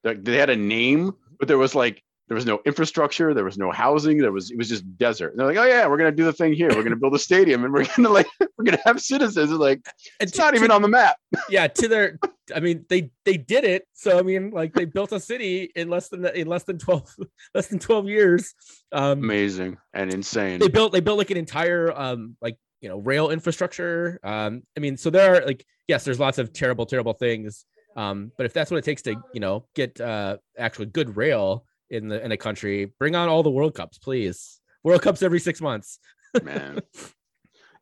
Like 0.04 0.22
they 0.24 0.36
had 0.36 0.50
a 0.50 0.56
name, 0.56 1.12
but 1.38 1.48
there 1.48 1.58
was 1.58 1.74
like 1.74 2.02
there 2.28 2.34
was 2.34 2.44
no 2.44 2.60
infrastructure, 2.66 3.32
there 3.34 3.44
was 3.44 3.56
no 3.56 3.70
housing, 3.70 4.18
there 4.18 4.32
was 4.32 4.50
it 4.50 4.58
was 4.58 4.68
just 4.68 4.84
desert. 4.98 5.30
And 5.30 5.38
they're 5.38 5.46
like, 5.46 5.56
oh 5.56 5.64
yeah, 5.64 5.86
we're 5.86 5.96
gonna 5.96 6.12
do 6.12 6.24
the 6.24 6.32
thing 6.32 6.52
here. 6.52 6.68
We're 6.68 6.82
gonna 6.82 6.96
build 6.96 7.14
a 7.14 7.18
stadium, 7.18 7.64
and 7.64 7.72
we're 7.72 7.86
gonna 7.96 8.10
like 8.10 8.26
we're 8.56 8.64
gonna 8.64 8.80
have 8.84 9.00
citizens. 9.00 9.50
It's 9.50 9.58
like 9.58 9.80
it's 10.20 10.32
to- 10.32 10.38
not 10.38 10.50
to- 10.50 10.56
even 10.56 10.70
on 10.70 10.82
the 10.82 10.88
map. 10.88 11.16
yeah 11.50 11.66
to 11.68 11.88
their 11.88 12.18
i 12.54 12.60
mean 12.60 12.84
they 12.88 13.10
they 13.24 13.36
did 13.36 13.64
it 13.64 13.84
so 13.92 14.20
i 14.20 14.22
mean 14.22 14.50
like 14.50 14.72
they 14.72 14.84
built 14.84 15.10
a 15.10 15.18
city 15.18 15.68
in 15.74 15.90
less 15.90 16.08
than 16.10 16.24
in 16.26 16.46
less 16.46 16.62
than 16.62 16.78
12 16.78 17.16
less 17.54 17.66
than 17.66 17.80
12 17.80 18.06
years 18.08 18.54
um 18.92 19.18
Amazing 19.18 19.76
and 19.92 20.14
insane. 20.14 20.60
they 20.60 20.68
built 20.68 20.92
they 20.92 21.00
built 21.00 21.18
like 21.18 21.30
an 21.32 21.36
entire 21.36 21.92
um 21.92 22.36
like 22.40 22.56
you 22.86 22.92
know 22.92 22.98
rail 22.98 23.30
infrastructure 23.30 24.20
um 24.22 24.62
i 24.76 24.80
mean 24.80 24.96
so 24.96 25.10
there 25.10 25.34
are 25.34 25.44
like 25.44 25.66
yes 25.88 26.04
there's 26.04 26.20
lots 26.20 26.38
of 26.38 26.52
terrible 26.52 26.86
terrible 26.86 27.14
things 27.14 27.64
um 27.96 28.30
but 28.36 28.46
if 28.46 28.52
that's 28.52 28.70
what 28.70 28.76
it 28.76 28.84
takes 28.84 29.02
to 29.02 29.16
you 29.34 29.40
know 29.40 29.66
get 29.74 30.00
uh 30.00 30.36
actually 30.56 30.86
good 30.86 31.16
rail 31.16 31.64
in 31.90 32.06
the 32.06 32.24
in 32.24 32.30
a 32.30 32.36
country 32.36 32.92
bring 33.00 33.16
on 33.16 33.28
all 33.28 33.42
the 33.42 33.50
world 33.50 33.74
cups 33.74 33.98
please 33.98 34.60
world 34.84 35.02
cups 35.02 35.20
every 35.20 35.40
six 35.40 35.60
months 35.60 35.98
man. 36.44 36.80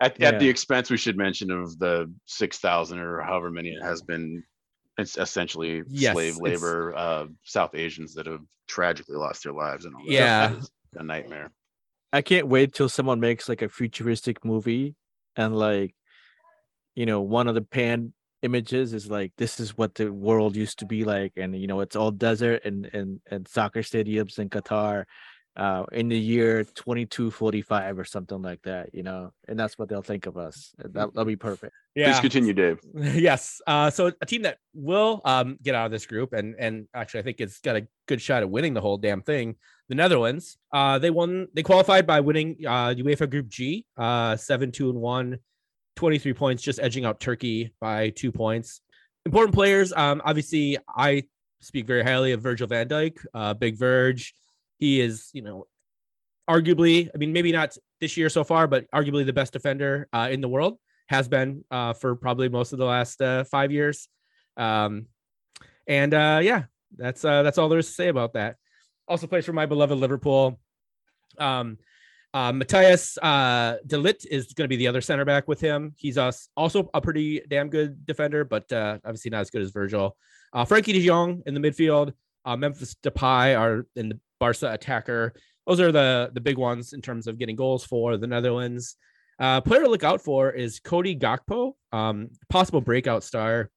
At, 0.00 0.20
at 0.20 0.40
the 0.40 0.48
expense, 0.48 0.90
we 0.90 0.96
should 0.96 1.16
mention 1.16 1.52
of 1.52 1.78
the 1.78 2.12
six 2.26 2.58
thousand 2.58 2.98
or 2.98 3.22
however 3.22 3.48
many 3.48 3.70
it 3.70 3.82
has 3.82 4.02
been. 4.02 4.42
It's 4.98 5.16
essentially 5.16 5.82
Yes, 5.86 6.12
slave 6.12 6.36
labor, 6.36 6.92
uh, 6.96 7.26
South 7.44 7.76
Asians 7.76 8.12
that 8.14 8.26
have 8.26 8.42
tragically 8.66 9.16
lost 9.16 9.44
their 9.44 9.52
lives 9.52 9.84
and 9.84 9.94
all 9.94 10.04
that. 10.04 10.12
Yeah. 10.12 10.48
That 10.48 10.58
is 10.58 10.70
a 10.96 11.04
nightmare. 11.04 11.52
I 12.14 12.22
can't 12.22 12.46
wait 12.46 12.72
till 12.72 12.88
someone 12.88 13.18
makes 13.18 13.48
like 13.48 13.60
a 13.60 13.68
futuristic 13.68 14.44
movie 14.44 14.94
and 15.34 15.56
like, 15.56 15.96
you 16.94 17.06
know, 17.06 17.20
one 17.20 17.48
of 17.48 17.56
the 17.56 17.62
pan 17.62 18.12
images 18.42 18.94
is 18.94 19.10
like 19.10 19.32
this 19.36 19.58
is 19.58 19.76
what 19.76 19.96
the 19.96 20.12
world 20.12 20.54
used 20.54 20.78
to 20.78 20.86
be 20.86 21.02
like, 21.02 21.32
and 21.36 21.60
you 21.60 21.66
know, 21.66 21.80
it's 21.80 21.96
all 21.96 22.12
desert 22.12 22.64
and 22.64 22.86
and 22.92 23.20
and 23.32 23.48
soccer 23.48 23.80
stadiums 23.80 24.38
in 24.38 24.48
Qatar, 24.48 25.06
uh, 25.56 25.86
in 25.90 26.08
the 26.08 26.16
year 26.16 26.62
twenty 26.62 27.04
two 27.04 27.32
forty 27.32 27.62
five 27.62 27.98
or 27.98 28.04
something 28.04 28.40
like 28.40 28.62
that, 28.62 28.94
you 28.94 29.02
know, 29.02 29.32
and 29.48 29.58
that's 29.58 29.76
what 29.76 29.88
they'll 29.88 30.00
think 30.00 30.26
of 30.26 30.36
us. 30.36 30.72
That 30.78 30.92
that'll 30.92 31.24
be 31.24 31.34
perfect. 31.34 31.74
Yeah. 31.96 32.12
Please 32.12 32.20
continue, 32.20 32.52
Dave. 32.52 32.78
yes. 32.94 33.60
Uh, 33.66 33.90
so 33.90 34.12
a 34.20 34.26
team 34.26 34.42
that 34.42 34.58
will 34.72 35.20
um, 35.24 35.58
get 35.60 35.74
out 35.74 35.86
of 35.86 35.90
this 35.90 36.06
group, 36.06 36.32
and 36.32 36.54
and 36.60 36.86
actually 36.94 37.20
I 37.20 37.22
think 37.24 37.40
it's 37.40 37.58
got 37.58 37.74
a 37.74 37.88
good 38.06 38.22
shot 38.22 38.44
at 38.44 38.50
winning 38.50 38.74
the 38.74 38.80
whole 38.80 38.98
damn 38.98 39.22
thing. 39.22 39.56
The 39.88 39.94
Netherlands. 39.94 40.56
Uh, 40.72 40.98
they 40.98 41.10
won. 41.10 41.48
They 41.54 41.62
qualified 41.62 42.06
by 42.06 42.20
winning 42.20 42.56
uh, 42.66 42.94
UEFA 42.94 43.30
Group 43.30 43.48
G. 43.48 43.84
Uh, 43.96 44.36
seven 44.36 44.72
two 44.72 44.90
and 44.90 45.00
one. 45.00 45.38
23 45.96 46.32
points, 46.32 46.62
just 46.62 46.80
edging 46.80 47.04
out 47.04 47.20
Turkey 47.20 47.72
by 47.80 48.10
two 48.10 48.32
points. 48.32 48.80
Important 49.26 49.54
players. 49.54 49.92
Um, 49.92 50.20
obviously, 50.24 50.76
I 50.88 51.24
speak 51.60 51.86
very 51.86 52.02
highly 52.02 52.32
of 52.32 52.42
Virgil 52.42 52.66
van 52.66 52.88
Dijk, 52.88 53.24
uh, 53.32 53.54
Big 53.54 53.78
Verge. 53.78 54.34
He 54.78 55.00
is, 55.00 55.30
you 55.32 55.42
know, 55.42 55.66
arguably, 56.48 57.08
I 57.14 57.18
mean, 57.18 57.32
maybe 57.32 57.52
not 57.52 57.76
this 58.00 58.16
year 58.16 58.28
so 58.28 58.44
far, 58.44 58.66
but 58.66 58.90
arguably 58.90 59.24
the 59.24 59.32
best 59.32 59.52
defender 59.52 60.08
uh, 60.12 60.28
in 60.30 60.40
the 60.40 60.48
world 60.48 60.78
has 61.08 61.28
been 61.28 61.64
uh, 61.70 61.92
for 61.92 62.16
probably 62.16 62.48
most 62.48 62.72
of 62.72 62.78
the 62.78 62.84
last 62.84 63.20
uh, 63.22 63.44
five 63.44 63.72
years. 63.72 64.08
Um, 64.56 65.06
and 65.86 66.12
uh, 66.12 66.40
yeah, 66.42 66.64
that's 66.96 67.24
uh, 67.24 67.42
that's 67.42 67.58
all 67.58 67.68
there 67.68 67.78
is 67.78 67.86
to 67.86 67.92
say 67.92 68.08
about 68.08 68.34
that. 68.34 68.56
Also 69.08 69.26
plays 69.26 69.44
for 69.44 69.52
my 69.52 69.66
beloved 69.66 69.98
Liverpool. 69.98 70.58
Um, 71.38 71.78
uh, 72.32 72.52
Matthias 72.52 73.16
uh, 73.18 73.76
de 73.86 73.96
Ligt 73.96 74.26
is 74.28 74.52
going 74.54 74.64
to 74.64 74.68
be 74.68 74.76
the 74.76 74.88
other 74.88 75.00
center 75.00 75.24
back 75.24 75.46
with 75.46 75.60
him. 75.60 75.94
He's 75.96 76.18
us 76.18 76.48
also 76.56 76.90
a 76.92 77.00
pretty 77.00 77.40
damn 77.48 77.68
good 77.68 78.04
defender, 78.04 78.44
but 78.44 78.70
uh, 78.72 78.98
obviously 79.04 79.30
not 79.30 79.42
as 79.42 79.50
good 79.50 79.62
as 79.62 79.70
Virgil. 79.70 80.16
Uh, 80.52 80.64
Frenkie 80.64 80.92
De 80.92 81.06
Jong 81.06 81.42
in 81.46 81.54
the 81.54 81.60
midfield. 81.60 82.12
Uh, 82.44 82.56
Memphis 82.56 82.96
Depay 83.02 83.58
are 83.58 83.86
in 83.94 84.08
the 84.08 84.20
Barca 84.40 84.72
attacker. 84.72 85.32
Those 85.66 85.80
are 85.80 85.92
the 85.92 86.30
the 86.34 86.40
big 86.40 86.58
ones 86.58 86.92
in 86.92 87.00
terms 87.00 87.26
of 87.26 87.38
getting 87.38 87.56
goals 87.56 87.84
for 87.84 88.16
the 88.16 88.26
Netherlands. 88.26 88.96
Uh, 89.38 89.60
player 89.60 89.82
to 89.82 89.88
look 89.88 90.04
out 90.04 90.20
for 90.20 90.50
is 90.50 90.80
Cody 90.80 91.16
Gakpo, 91.16 91.72
um, 91.92 92.30
possible 92.50 92.80
breakout 92.80 93.24
star. 93.24 93.70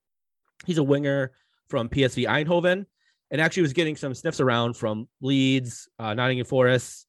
He's 0.66 0.78
a 0.78 0.84
winger 0.84 1.32
from 1.70 1.90
PSV 1.90 2.28
Eindhoven, 2.28 2.86
and 3.32 3.42
actually 3.42 3.64
was 3.64 3.74
getting 3.74 3.96
some 3.96 4.14
sniffs 4.14 4.40
around 4.40 4.76
from 4.76 5.08
Leeds, 5.22 5.90
uh, 6.00 6.14
Nottingham 6.14 6.46
Forest, 6.46 7.06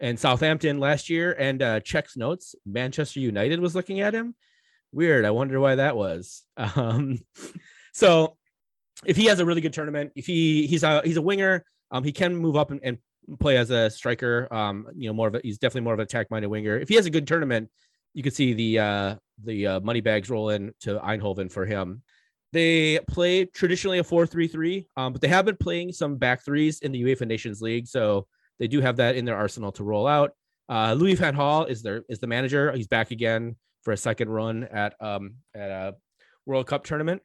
and 0.00 0.18
Southampton 0.18 0.78
last 0.78 1.10
year. 1.10 1.32
And 1.32 1.62
uh, 1.62 1.80
checks 1.80 2.16
notes, 2.16 2.54
Manchester 2.64 3.20
United 3.20 3.60
was 3.60 3.74
looking 3.74 4.00
at 4.00 4.14
him. 4.14 4.34
Weird. 4.92 5.24
I 5.24 5.30
wonder 5.30 5.60
why 5.60 5.76
that 5.76 5.96
was. 5.96 6.44
Um, 6.76 7.18
so 7.92 8.36
if 9.04 9.16
he 9.16 9.26
has 9.26 9.40
a 9.40 9.44
really 9.44 9.60
good 9.60 9.72
tournament, 9.72 10.12
if 10.14 10.26
he 10.26 10.66
he's 10.66 10.82
a 10.82 11.02
he's 11.04 11.16
a 11.16 11.22
winger, 11.22 11.64
um, 11.90 12.04
he 12.04 12.12
can 12.12 12.36
move 12.36 12.56
up 12.56 12.70
and, 12.70 12.80
and 12.82 12.98
play 13.38 13.56
as 13.56 13.70
a 13.70 13.90
striker. 13.90 14.52
Um, 14.52 14.86
you 14.94 15.08
know, 15.08 15.14
more 15.14 15.28
of 15.28 15.34
a 15.34 15.40
he's 15.42 15.58
definitely 15.58 15.82
more 15.82 15.94
of 15.94 16.00
an 16.00 16.04
attack 16.04 16.30
minded 16.30 16.48
winger. 16.48 16.78
If 16.78 16.88
he 16.88 16.94
has 16.94 17.06
a 17.06 17.10
good 17.10 17.26
tournament, 17.26 17.70
you 18.14 18.22
could 18.22 18.34
see 18.34 18.52
the 18.54 18.78
uh 18.78 19.14
the 19.44 19.66
uh, 19.66 19.80
money 19.80 20.00
bags 20.00 20.30
roll 20.30 20.50
in 20.50 20.72
to 20.80 20.98
Eindhoven 20.98 21.50
for 21.50 21.64
him. 21.66 22.02
They 22.52 22.98
play 23.08 23.44
traditionally 23.44 23.98
a 23.98 24.02
4-3-3, 24.04 24.86
um, 24.96 25.12
but 25.12 25.20
they 25.20 25.28
have 25.28 25.44
been 25.44 25.56
playing 25.56 25.92
some 25.92 26.16
back 26.16 26.44
threes 26.44 26.80
in 26.80 26.92
the 26.92 27.02
UEFA 27.02 27.26
Nations 27.26 27.60
League, 27.60 27.86
so 27.86 28.26
they 28.58 28.66
do 28.68 28.80
have 28.80 28.96
that 28.96 29.16
in 29.16 29.24
their 29.24 29.36
arsenal 29.36 29.70
to 29.72 29.84
roll 29.84 30.06
out. 30.06 30.32
Uh, 30.68 30.94
Louis 30.94 31.14
Van 31.14 31.34
Gaal 31.34 31.68
is 31.68 31.82
their 31.82 32.04
is 32.08 32.18
the 32.20 32.26
manager. 32.26 32.72
He's 32.72 32.86
back 32.86 33.10
again 33.10 33.56
for 33.82 33.92
a 33.92 33.96
second 33.96 34.28
run 34.28 34.64
at 34.64 34.94
um 35.00 35.34
at 35.54 35.70
a 35.70 35.94
World 36.46 36.66
Cup 36.66 36.84
tournament. 36.84 37.22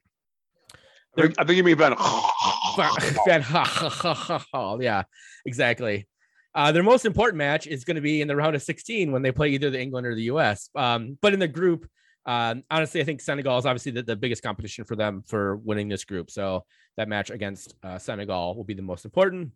I 1.17 1.21
think- 1.21 1.36
I 1.39 1.43
think 1.45 1.57
you 1.57 1.63
mean 1.63 1.77
Van. 1.77 1.93
Van 1.95 3.41
Gaal, 3.43 4.81
yeah, 4.81 5.03
exactly. 5.45 6.07
Uh, 6.55 6.71
their 6.71 6.83
most 6.83 7.05
important 7.05 7.38
match 7.38 7.65
is 7.65 7.83
going 7.83 7.95
to 7.95 8.01
be 8.01 8.21
in 8.21 8.27
the 8.27 8.36
round 8.36 8.55
of 8.55 8.62
16 8.62 9.12
when 9.12 9.23
they 9.23 9.31
play 9.31 9.49
either 9.49 9.69
the 9.71 9.79
England 9.81 10.05
or 10.05 10.13
the 10.15 10.23
US. 10.23 10.69
Um, 10.75 11.17
but 11.21 11.33
in 11.33 11.39
the 11.39 11.47
group, 11.47 11.88
um, 12.25 12.63
honestly, 12.71 13.01
I 13.01 13.03
think 13.03 13.21
Senegal 13.21 13.57
is 13.57 13.65
obviously 13.65 13.91
the, 13.91 14.03
the 14.03 14.15
biggest 14.15 14.43
competition 14.43 14.86
for 14.86 14.95
them 14.95 15.23
for 15.25 15.57
winning 15.57 15.89
this 15.89 16.05
group. 16.05 16.31
So 16.31 16.65
that 16.97 17.09
match 17.09 17.29
against 17.29 17.75
uh, 17.83 17.97
Senegal 17.97 18.55
will 18.55 18.63
be 18.63 18.73
the 18.73 18.81
most 18.81 19.05
important. 19.05 19.51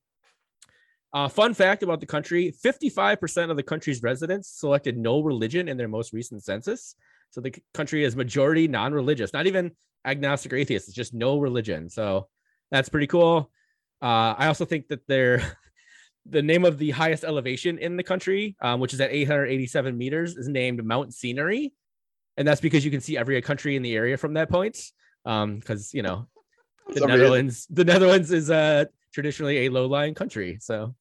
Uh, 1.13 1.30
fun 1.30 1.53
fact 1.53 1.84
about 1.84 2.01
the 2.01 2.06
country 2.06 2.53
55% 2.63 3.49
of 3.49 3.56
the 3.56 3.63
country's 3.63 4.03
residents 4.03 4.49
selected 4.49 4.97
no 4.97 5.21
religion 5.21 5.69
in 5.69 5.77
their 5.77 5.88
most 5.88 6.12
recent 6.12 6.43
census. 6.43 6.95
So 7.32 7.39
the 7.39 7.53
country 7.73 8.03
is 8.03 8.15
majority 8.15 8.67
non 8.67 8.93
religious, 8.93 9.32
not 9.32 9.47
even 9.47 9.71
agnostic 10.06 10.51
or 10.51 10.58
atheist, 10.58 10.88
it's 10.88 10.95
just 10.95 11.13
no 11.13 11.39
religion. 11.39 11.89
So 11.89 12.27
that's 12.71 12.89
pretty 12.89 13.08
cool. 13.08 13.49
Uh, 14.01 14.36
I 14.38 14.47
also 14.47 14.65
think 14.65 14.89
that 14.89 15.08
they're 15.08 15.58
the 16.25 16.41
name 16.41 16.65
of 16.65 16.77
the 16.77 16.91
highest 16.91 17.23
elevation 17.23 17.77
in 17.77 17.95
the 17.95 18.03
country, 18.03 18.58
um, 18.62 18.82
which 18.82 18.93
is 18.93 18.99
at 18.99 19.12
887 19.12 19.97
meters, 19.97 20.36
is 20.36 20.49
named 20.49 20.84
Mount 20.84 21.13
Scenery. 21.13 21.73
And 22.38 22.47
that's 22.47 22.62
because 22.62 22.86
you 22.86 22.91
can 22.91 23.02
see 23.02 23.17
every 23.17 23.41
country 23.41 23.76
in 23.76 23.82
the 23.82 23.95
area 23.95 24.17
from 24.17 24.34
that 24.36 24.50
point. 24.50 24.80
Um, 25.26 25.58
because 25.58 25.93
you 25.93 26.04
know, 26.04 26.28
the 26.88 27.00
Some 27.00 27.10
reason. 27.10 27.19
Netherlands, 27.19 27.67
the 27.69 27.86
Netherlands 27.86 28.32
is 28.32 28.50
uh 28.50 28.86
traditionally 29.13 29.65
a 29.65 29.69
low-lying 29.69 30.13
country. 30.13 30.60
So 30.62 30.95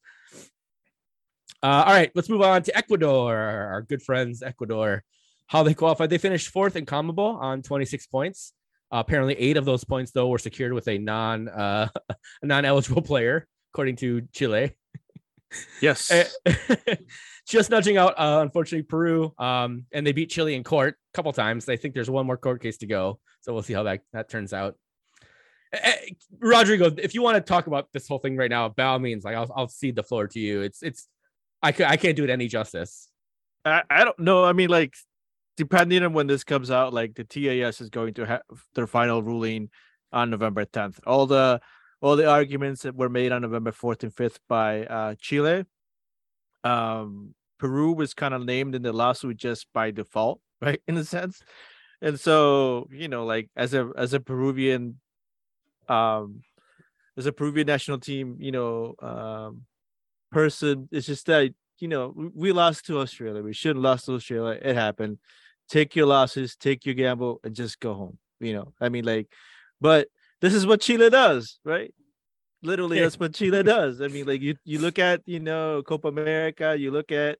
uh, 1.63 1.85
all 1.87 1.93
right, 1.93 2.11
let's 2.15 2.29
move 2.29 2.43
on 2.43 2.63
to 2.63 2.77
Ecuador, 2.77 3.35
our 3.35 3.83
good 3.83 4.03
friends, 4.03 4.43
Ecuador. 4.43 5.03
How 5.47 5.63
they 5.63 5.75
qualified? 5.75 6.11
They 6.11 6.19
finished 6.19 6.49
fourth 6.49 6.77
in 6.77 6.87
CONMEBOL 6.87 7.41
on 7.41 7.63
26 7.63 8.07
points. 8.09 8.53
Uh, 8.93 8.99
apparently, 8.99 9.35
eight 9.35 9.57
of 9.57 9.65
those 9.65 9.85
points 9.85 10.13
though 10.13 10.29
were 10.29 10.39
secured 10.39 10.73
with 10.73 10.87
a 10.89 10.99
non 10.99 11.49
uh, 11.49 11.89
a 12.43 12.47
non-eligible 12.47 13.03
player, 13.03 13.47
according 13.73 13.97
to 13.97 14.23
Chile. 14.33 14.73
Yes. 15.81 16.13
Just 17.47 17.71
nudging 17.71 17.97
out, 17.97 18.15
uh, 18.19 18.41
unfortunately, 18.43 18.83
Peru. 18.83 19.33
Um, 19.39 19.85
and 19.93 20.07
they 20.07 20.13
beat 20.13 20.31
Chile 20.31 20.55
in 20.55 20.65
court 20.65 20.97
a 21.13 21.17
couple 21.17 21.33
times. 21.33 21.69
I 21.69 21.77
think 21.77 21.95
there's 21.95 22.11
one 22.11 22.27
more 22.27 22.37
court 22.37 22.61
case 22.61 22.79
to 22.79 22.87
go, 22.87 23.21
so 23.41 23.53
we'll 23.53 23.63
see 23.63 23.73
how 23.73 23.85
that 23.85 24.01
that 24.13 24.29
turns 24.29 24.53
out. 24.53 24.77
Eh, 25.73 25.79
eh, 25.83 25.97
Rodrigo, 26.41 26.91
if 26.99 27.15
you 27.15 27.23
want 27.23 27.37
to 27.37 27.41
talk 27.41 27.67
about 27.67 27.89
this 27.93 28.09
whole 28.09 28.19
thing 28.19 28.37
right 28.37 28.51
now, 28.51 28.69
by 28.69 28.85
all 28.85 28.99
means, 28.99 29.25
like 29.25 29.37
I'll 29.37 29.53
I'll 29.55 29.69
cede 29.69 29.95
the 29.97 30.03
floor 30.03 30.27
to 30.29 30.41
you. 30.41 30.63
It's 30.63 30.83
it's 30.83 31.09
I 31.63 31.73
could 31.73 31.87
I 31.87 31.97
can't 31.97 32.17
do 32.17 32.25
it 32.25 32.31
any 32.31 32.49
justice. 32.49 33.09
I, 33.65 33.83
I 33.91 34.05
don't 34.05 34.19
know. 34.19 34.45
I 34.45 34.53
mean, 34.53 34.69
like, 34.69 34.95
depending 35.57 36.03
on 36.05 36.13
when 36.13 36.27
this 36.27 36.45
comes 36.45 36.71
out, 36.71 36.95
like 36.95 37.15
the 37.15 37.25
TAS 37.25 37.81
is 37.81 37.91
going 37.91 38.15
to 38.15 38.27
have 38.27 38.43
their 38.75 38.87
final 38.87 39.23
ruling 39.23 39.71
on 40.13 40.31
November 40.31 40.65
10th. 40.65 41.01
All 41.07 41.27
the 41.27 41.61
all 42.01 42.17
the 42.17 42.29
arguments 42.29 42.83
that 42.83 42.95
were 42.95 43.09
made 43.09 43.33
on 43.33 43.43
November 43.43 43.73
4th 43.73 44.03
and 44.03 44.15
5th 44.15 44.39
by 44.49 44.85
uh, 44.85 45.15
Chile. 45.19 45.65
Um, 46.67 47.35
Peru 47.59 47.93
was 47.93 48.15
kind 48.15 48.35
of 48.35 48.45
named 48.45 48.75
in 48.75 48.83
the 48.83 48.93
lawsuit 48.93 49.37
just 49.37 49.67
by 49.73 49.91
default, 49.91 50.41
right? 50.63 50.81
In 50.89 50.97
a 50.97 51.05
sense. 51.05 51.43
And 52.03 52.21
so, 52.21 52.89
you 52.91 53.09
know, 53.09 53.25
like 53.25 53.49
as 53.57 53.73
a 53.75 53.91
as 53.97 54.13
a 54.13 54.21
Peruvian 54.21 55.01
um 55.89 56.43
as 57.17 57.27
a 57.27 57.33
Peruvian 57.33 57.67
national 57.67 57.99
team, 58.01 58.37
you 58.39 58.53
know, 58.53 58.95
um 59.01 59.63
person, 60.31 60.89
it's 60.93 61.07
just 61.07 61.27
that 61.27 61.53
you 61.79 61.89
know, 61.89 62.13
we- 62.17 62.31
we 62.35 62.53
lost 62.53 62.87
to 62.87 62.99
Australia. 63.01 63.43
We 63.43 63.53
shouldn't 63.53 63.83
lost 63.83 64.07
to 64.07 64.15
Australia. 64.15 64.59
It 64.63 64.75
happened. 64.77 65.19
Take 65.69 65.95
your 65.97 66.07
losses, 66.07 66.57
take 66.57 66.87
your 66.87 66.95
gamble, 66.95 67.41
and 67.45 67.55
just 67.55 67.81
go 67.81 67.93
home. 67.95 68.19
You 68.41 68.55
know, 68.55 68.73
I 68.81 68.89
mean, 68.89 69.05
like, 69.05 69.29
but 69.81 70.09
this 70.41 70.55
is 70.55 70.67
what 70.67 70.81
Chile 70.81 71.11
does, 71.11 71.59
right? 71.65 71.93
Literally, 72.67 72.97
Yeah. 72.99 73.03
that's 73.07 73.19
what 73.19 73.35
Chile 73.35 73.63
does. 73.63 74.01
I 74.01 74.09
mean, 74.09 74.27
like, 74.27 74.43
you 74.43 74.57
you 74.65 74.79
look 74.79 74.99
at 74.99 75.23
you 75.27 75.41
know 75.41 75.83
Copa 75.83 76.09
America, 76.09 76.77
you 76.79 76.91
look 76.91 77.11
at 77.13 77.39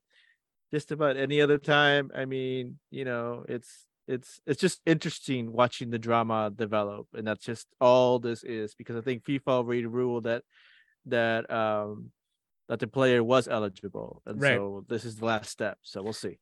just 0.73 0.91
about 0.91 1.17
any 1.17 1.41
other 1.41 1.57
time. 1.57 2.11
I 2.15 2.25
mean, 2.25 2.79
you 2.91 3.05
know, 3.05 3.45
it's 3.47 3.69
it's 4.07 4.39
it's 4.45 4.61
just 4.61 4.81
interesting 4.85 5.51
watching 5.51 5.89
the 5.89 5.99
drama 5.99 6.51
develop, 6.55 7.07
and 7.13 7.27
that's 7.27 7.43
just 7.45 7.67
all 7.79 8.19
this 8.19 8.43
is 8.43 8.73
because 8.75 8.95
I 8.95 9.01
think 9.01 9.23
FIFA 9.23 9.47
already 9.47 9.85
ruled 9.85 10.23
that 10.23 10.43
that 11.07 11.49
um 11.51 12.11
that 12.69 12.79
the 12.79 12.87
player 12.87 13.23
was 13.23 13.47
eligible, 13.47 14.21
and 14.25 14.41
Right. 14.41 14.55
so 14.55 14.85
this 14.89 15.05
is 15.05 15.17
the 15.17 15.25
last 15.25 15.49
step. 15.49 15.77
So 15.83 16.01
we'll 16.01 16.13
see. 16.13 16.37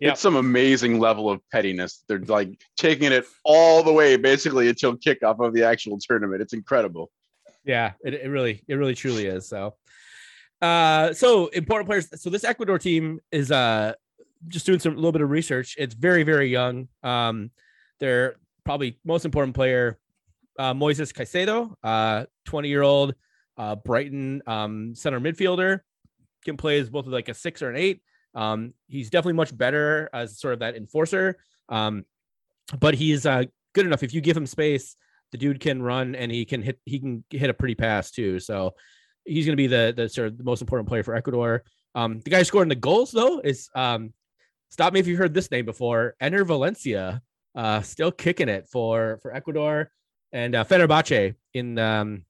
Yep. 0.00 0.12
It's 0.12 0.20
some 0.20 0.36
amazing 0.36 0.98
level 0.98 1.28
of 1.28 1.40
pettiness. 1.52 2.04
They're 2.08 2.20
like 2.20 2.58
taking 2.78 3.12
it 3.12 3.26
all 3.44 3.82
the 3.82 3.92
way 3.92 4.16
basically 4.16 4.68
until 4.68 4.96
kickoff 4.96 5.44
of 5.44 5.52
the 5.52 5.64
actual 5.64 5.98
tournament. 6.00 6.40
It's 6.40 6.54
incredible. 6.54 7.10
Yeah, 7.64 7.92
it, 8.04 8.14
it 8.14 8.28
really, 8.28 8.62
it 8.68 8.74
really 8.74 8.94
truly 8.94 9.26
is. 9.26 9.48
So, 9.48 9.74
uh, 10.62 11.12
so 11.12 11.48
important 11.48 11.88
players. 11.88 12.20
So 12.20 12.30
this 12.30 12.44
Ecuador 12.44 12.78
team 12.78 13.20
is 13.30 13.50
uh 13.50 13.94
just 14.48 14.64
doing 14.64 14.78
some 14.78 14.94
little 14.94 15.12
bit 15.12 15.20
of 15.20 15.30
research. 15.30 15.76
It's 15.78 15.94
very 15.94 16.22
very 16.22 16.48
young. 16.48 16.88
Um, 17.02 17.50
they're 17.98 18.36
probably 18.64 18.98
most 19.04 19.24
important 19.24 19.54
player, 19.54 19.98
uh, 20.58 20.74
Moises 20.74 21.12
Caicedo, 21.12 21.74
uh, 21.82 22.26
20 22.46 22.68
year 22.68 22.82
old 22.82 23.14
uh, 23.56 23.76
Brighton 23.76 24.42
um, 24.46 24.94
center 24.94 25.20
midfielder, 25.20 25.80
can 26.44 26.56
play 26.56 26.78
as 26.80 26.88
both 26.88 27.06
like 27.06 27.28
a 27.28 27.34
six 27.34 27.62
or 27.62 27.70
an 27.70 27.76
eight. 27.76 28.02
Um, 28.34 28.74
he's 28.86 29.10
definitely 29.10 29.34
much 29.34 29.56
better 29.56 30.08
as 30.12 30.38
sort 30.38 30.54
of 30.54 30.60
that 30.60 30.76
enforcer. 30.76 31.36
Um, 31.68 32.04
but 32.78 32.94
he's 32.94 33.26
uh, 33.26 33.44
good 33.74 33.86
enough. 33.86 34.02
If 34.02 34.14
you 34.14 34.20
give 34.20 34.36
him 34.36 34.46
space, 34.46 34.96
the 35.32 35.38
dude 35.38 35.60
can 35.60 35.82
run 35.82 36.14
and 36.14 36.30
he 36.30 36.44
can 36.44 36.62
hit. 36.62 36.78
He 36.84 36.98
can 36.98 37.24
hit 37.30 37.50
a 37.50 37.54
pretty 37.54 37.74
pass 37.74 38.10
too. 38.10 38.40
So 38.40 38.74
he's 39.24 39.46
going 39.46 39.52
to 39.52 39.62
be 39.62 39.66
the 39.66 39.92
the 39.96 40.08
sort 40.08 40.28
of 40.28 40.38
the 40.38 40.44
most 40.44 40.60
important 40.60 40.88
player 40.88 41.02
for 41.02 41.14
Ecuador. 41.14 41.62
Um, 41.94 42.20
the 42.20 42.30
guy 42.30 42.42
scoring 42.42 42.68
the 42.68 42.74
goals 42.74 43.10
though 43.10 43.40
is 43.40 43.68
um, 43.74 44.12
stop 44.70 44.92
me 44.92 45.00
if 45.00 45.06
you 45.06 45.16
heard 45.16 45.34
this 45.34 45.50
name 45.50 45.64
before. 45.64 46.14
Enner 46.22 46.46
Valencia, 46.46 47.22
uh, 47.54 47.80
still 47.82 48.12
kicking 48.12 48.48
it 48.48 48.68
for 48.68 49.18
for 49.22 49.34
Ecuador 49.34 49.90
and 50.32 50.54
uh, 50.54 50.64
Fenerbahce 50.64 51.34
in 51.54 51.78
um, 51.78 52.24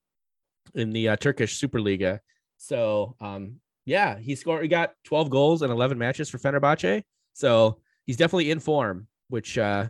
in 0.74 0.90
the 0.90 1.10
uh, 1.10 1.16
Turkish 1.16 1.60
Superliga. 1.60 2.20
So 2.56 3.16
um, 3.20 3.56
yeah, 3.84 4.18
he 4.18 4.34
scored. 4.34 4.62
He 4.62 4.68
got 4.68 4.92
12 5.04 5.30
goals 5.30 5.62
and 5.62 5.72
11 5.72 5.98
matches 5.98 6.28
for 6.28 6.38
Fenerbahce. 6.38 7.02
So 7.32 7.80
he's 8.06 8.16
definitely 8.16 8.50
in 8.50 8.60
form, 8.60 9.06
which 9.28 9.56
uh, 9.58 9.88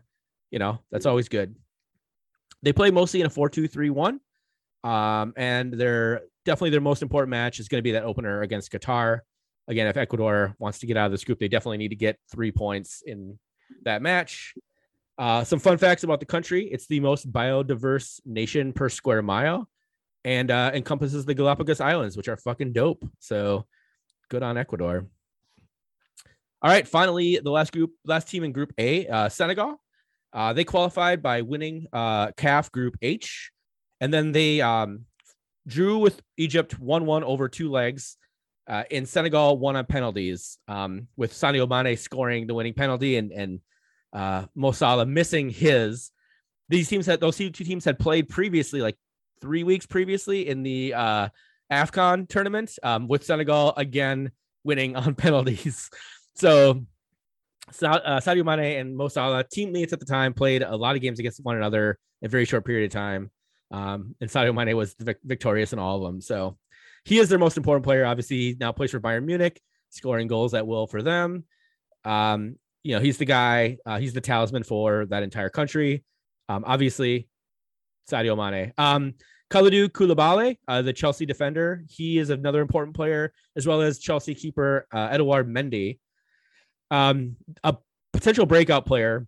you 0.51 0.59
know 0.59 0.81
that's 0.91 1.07
always 1.07 1.29
good. 1.29 1.55
They 2.63 2.73
play 2.73 2.91
mostly 2.91 3.21
in 3.21 3.27
a 3.27 3.31
4-2-3-1, 3.31 4.19
um, 4.85 5.33
and 5.37 5.73
they're 5.73 6.23
definitely 6.45 6.71
their 6.71 6.81
most 6.81 7.03
important 7.03 7.31
match 7.31 7.59
is 7.59 7.69
going 7.69 7.79
to 7.79 7.83
be 7.83 7.93
that 7.93 8.05
opener 8.05 8.43
against 8.43 8.73
Qatar. 8.73 9.21
Again, 9.69 9.87
if 9.87 9.97
Ecuador 9.97 10.55
wants 10.59 10.81
to 10.81 10.87
get 10.87 10.97
out 10.97 11.07
of 11.07 11.13
this 11.13 11.25
group, 11.25 11.39
they 11.39 11.49
definitely 11.49 11.79
need 11.79 11.91
to 11.91 11.97
get 11.97 12.19
three 12.31 12.51
points 12.53 13.03
in 13.07 13.39
that 13.85 14.03
match. 14.03 14.55
Uh, 15.17 15.45
some 15.45 15.59
fun 15.59 15.79
facts 15.79 16.03
about 16.03 16.19
the 16.19 16.27
country: 16.27 16.67
it's 16.73 16.87
the 16.87 16.99
most 17.01 17.31
biodiverse 17.31 18.21
nation 18.25 18.73
per 18.73 18.89
square 18.89 19.23
mile, 19.23 19.69
and 20.25 20.51
uh, 20.51 20.71
encompasses 20.75 21.25
the 21.25 21.35
Galapagos 21.35 21.81
Islands, 21.81 22.17
which 22.17 22.29
are 22.29 22.37
fucking 22.37 22.73
dope. 22.73 23.05
So 23.19 23.67
good 24.29 24.43
on 24.43 24.57
Ecuador. 24.57 25.07
All 26.63 26.71
right, 26.71 26.87
finally, 26.87 27.39
the 27.43 27.51
last 27.51 27.73
group, 27.73 27.93
last 28.05 28.29
team 28.29 28.45
in 28.45 28.53
Group 28.53 28.73
A, 28.79 29.07
uh, 29.07 29.29
Senegal. 29.29 29.81
Uh, 30.33 30.53
they 30.53 30.64
qualified 30.64 31.22
by 31.22 31.43
winning 31.43 31.87
uh, 31.93 32.28
CAF 32.33 32.70
Group 32.70 32.97
H, 33.03 33.51
and 34.01 34.12
then 34.12 34.33
they 34.33 34.61
um, 34.61 35.07
drew 35.66 35.99
with 35.99 36.20
Egypt 36.37 36.78
one-one 36.78 37.24
over 37.24 37.49
two 37.49 37.70
legs. 37.70 38.16
Uh, 38.68 38.85
in 38.91 39.05
Senegal, 39.05 39.59
won 39.59 39.74
on 39.74 39.85
penalties, 39.85 40.59
um, 40.68 41.09
with 41.16 41.33
Sadio 41.33 41.68
Mane 41.68 41.97
scoring 41.97 42.47
the 42.47 42.55
winning 42.55 42.74
penalty 42.74 43.16
and 43.16 43.33
and 43.33 43.61
uh, 44.12 44.45
Mo 44.55 44.70
Salah 44.72 45.07
missing 45.07 45.51
his. 45.51 46.12
These 46.68 46.89
teams 46.89 47.07
had 47.07 47.20
those 47.20 47.37
two 47.37 47.51
teams 47.51 47.85
had 47.85 47.99
played 47.99 48.28
previously, 48.28 48.81
like 48.81 48.97
three 49.41 49.64
weeks 49.64 49.87
previously 49.87 50.49
in 50.49 50.62
the 50.62 50.95
uh, 50.95 51.28
AFCON 51.72 52.28
tournament 52.28 52.78
um, 52.83 53.09
with 53.09 53.24
Senegal 53.24 53.74
again 53.76 54.31
winning 54.64 54.97
on 54.97 55.14
penalties. 55.14 55.91
So 56.37 56.85
uh, 57.83 58.21
Sadio 58.21 58.45
Mane 58.45 58.79
and 58.79 58.97
Mo 58.97 59.09
Salah, 59.09 59.45
teammates 59.45 59.93
at 59.93 60.01
the 60.01 60.07
time, 60.07 60.35
played 60.35 60.62
a 60.62 60.77
lot 60.77 60.97
of 60.97 61.03
games 61.03 61.18
against 61.18 61.45
one 61.45 61.57
another 61.57 61.99
in 62.23 62.27
a 62.27 62.29
very 62.29 62.45
short 62.45 62.64
period 62.64 62.87
of 62.87 62.93
time. 62.93 63.31
Um, 63.71 64.14
and 64.21 64.29
Sadio 64.29 64.55
Mane 64.55 64.77
was 64.77 64.95
vic- 64.99 65.21
victorious 65.25 65.73
in 65.73 65.79
all 65.79 65.97
of 65.97 66.03
them. 66.03 66.21
So 66.21 66.57
he 67.05 67.18
is 67.18 67.29
their 67.29 67.39
most 67.39 67.57
important 67.57 67.85
player. 67.85 68.05
Obviously, 68.05 68.37
he 68.39 68.57
now 68.59 68.73
plays 68.73 68.91
for 68.91 69.01
Bayern 69.01 69.25
Munich, 69.25 69.61
scoring 69.91 70.29
goals 70.29 70.55
at 70.55 70.66
will 70.66 70.87
for 70.87 71.03
them. 71.03 71.45
Um, 72.05 72.57
you 72.83 72.95
know, 72.95 73.01
he's 73.01 73.18
the 73.18 73.25
guy, 73.27 73.79
uh, 73.87 73.99
he's 73.99 74.14
the 74.14 74.21
talisman 74.21 74.64
for 74.64 75.07
that 75.07 75.23
entire 75.23 75.51
country. 75.51 76.05
Um, 76.49 76.64
obviously, 76.66 77.29
Sadio 78.11 78.37
Mane. 78.37 78.73
Um, 78.79 79.14
Kalidou 79.51 79.89
Koulibaly, 79.89 80.59
uh, 80.68 80.81
the 80.83 80.93
Chelsea 80.93 81.27
defender, 81.27 81.85
he 81.89 82.18
is 82.18 82.31
another 82.31 82.61
important 82.61 82.95
player, 82.95 83.33
as 83.57 83.66
well 83.66 83.83
as 83.83 83.99
Chelsea 83.99 84.35
keeper 84.35 84.87
uh, 84.93 85.09
Edouard 85.11 85.49
Mendy. 85.49 85.99
Um, 86.91 87.36
a 87.62 87.76
potential 88.12 88.47
breakout 88.47 88.86
player. 88.86 89.26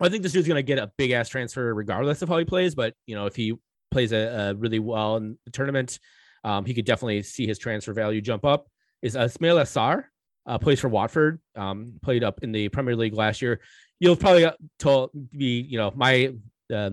I 0.00 0.08
think 0.08 0.22
this 0.22 0.32
dude's 0.32 0.46
going 0.46 0.56
to 0.56 0.62
get 0.62 0.78
a 0.78 0.90
big 0.96 1.10
ass 1.10 1.28
transfer 1.28 1.74
regardless 1.74 2.22
of 2.22 2.28
how 2.28 2.38
he 2.38 2.44
plays, 2.44 2.74
but 2.74 2.94
you 3.06 3.14
know, 3.16 3.26
if 3.26 3.34
he 3.34 3.54
plays 3.90 4.12
a, 4.12 4.50
a 4.50 4.54
really 4.54 4.78
well 4.78 5.16
in 5.16 5.38
the 5.44 5.50
tournament, 5.50 5.98
um, 6.44 6.64
he 6.64 6.74
could 6.74 6.84
definitely 6.84 7.22
see 7.22 7.46
his 7.46 7.58
transfer 7.58 7.92
value 7.92 8.20
jump 8.20 8.44
up. 8.44 8.68
Is 9.02 9.14
Ismaila 9.16 9.62
Sarr, 9.62 10.04
uh, 10.46 10.58
plays 10.58 10.80
for 10.80 10.88
Watford, 10.88 11.40
um, 11.56 11.94
played 12.02 12.24
up 12.24 12.42
in 12.42 12.52
the 12.52 12.68
Premier 12.68 12.96
League 12.96 13.14
last 13.14 13.42
year. 13.42 13.60
You'll 14.00 14.16
probably 14.16 14.48
told 14.78 15.10
be, 15.30 15.60
you 15.60 15.78
know, 15.78 15.92
my 15.94 16.32
uh, 16.72 16.90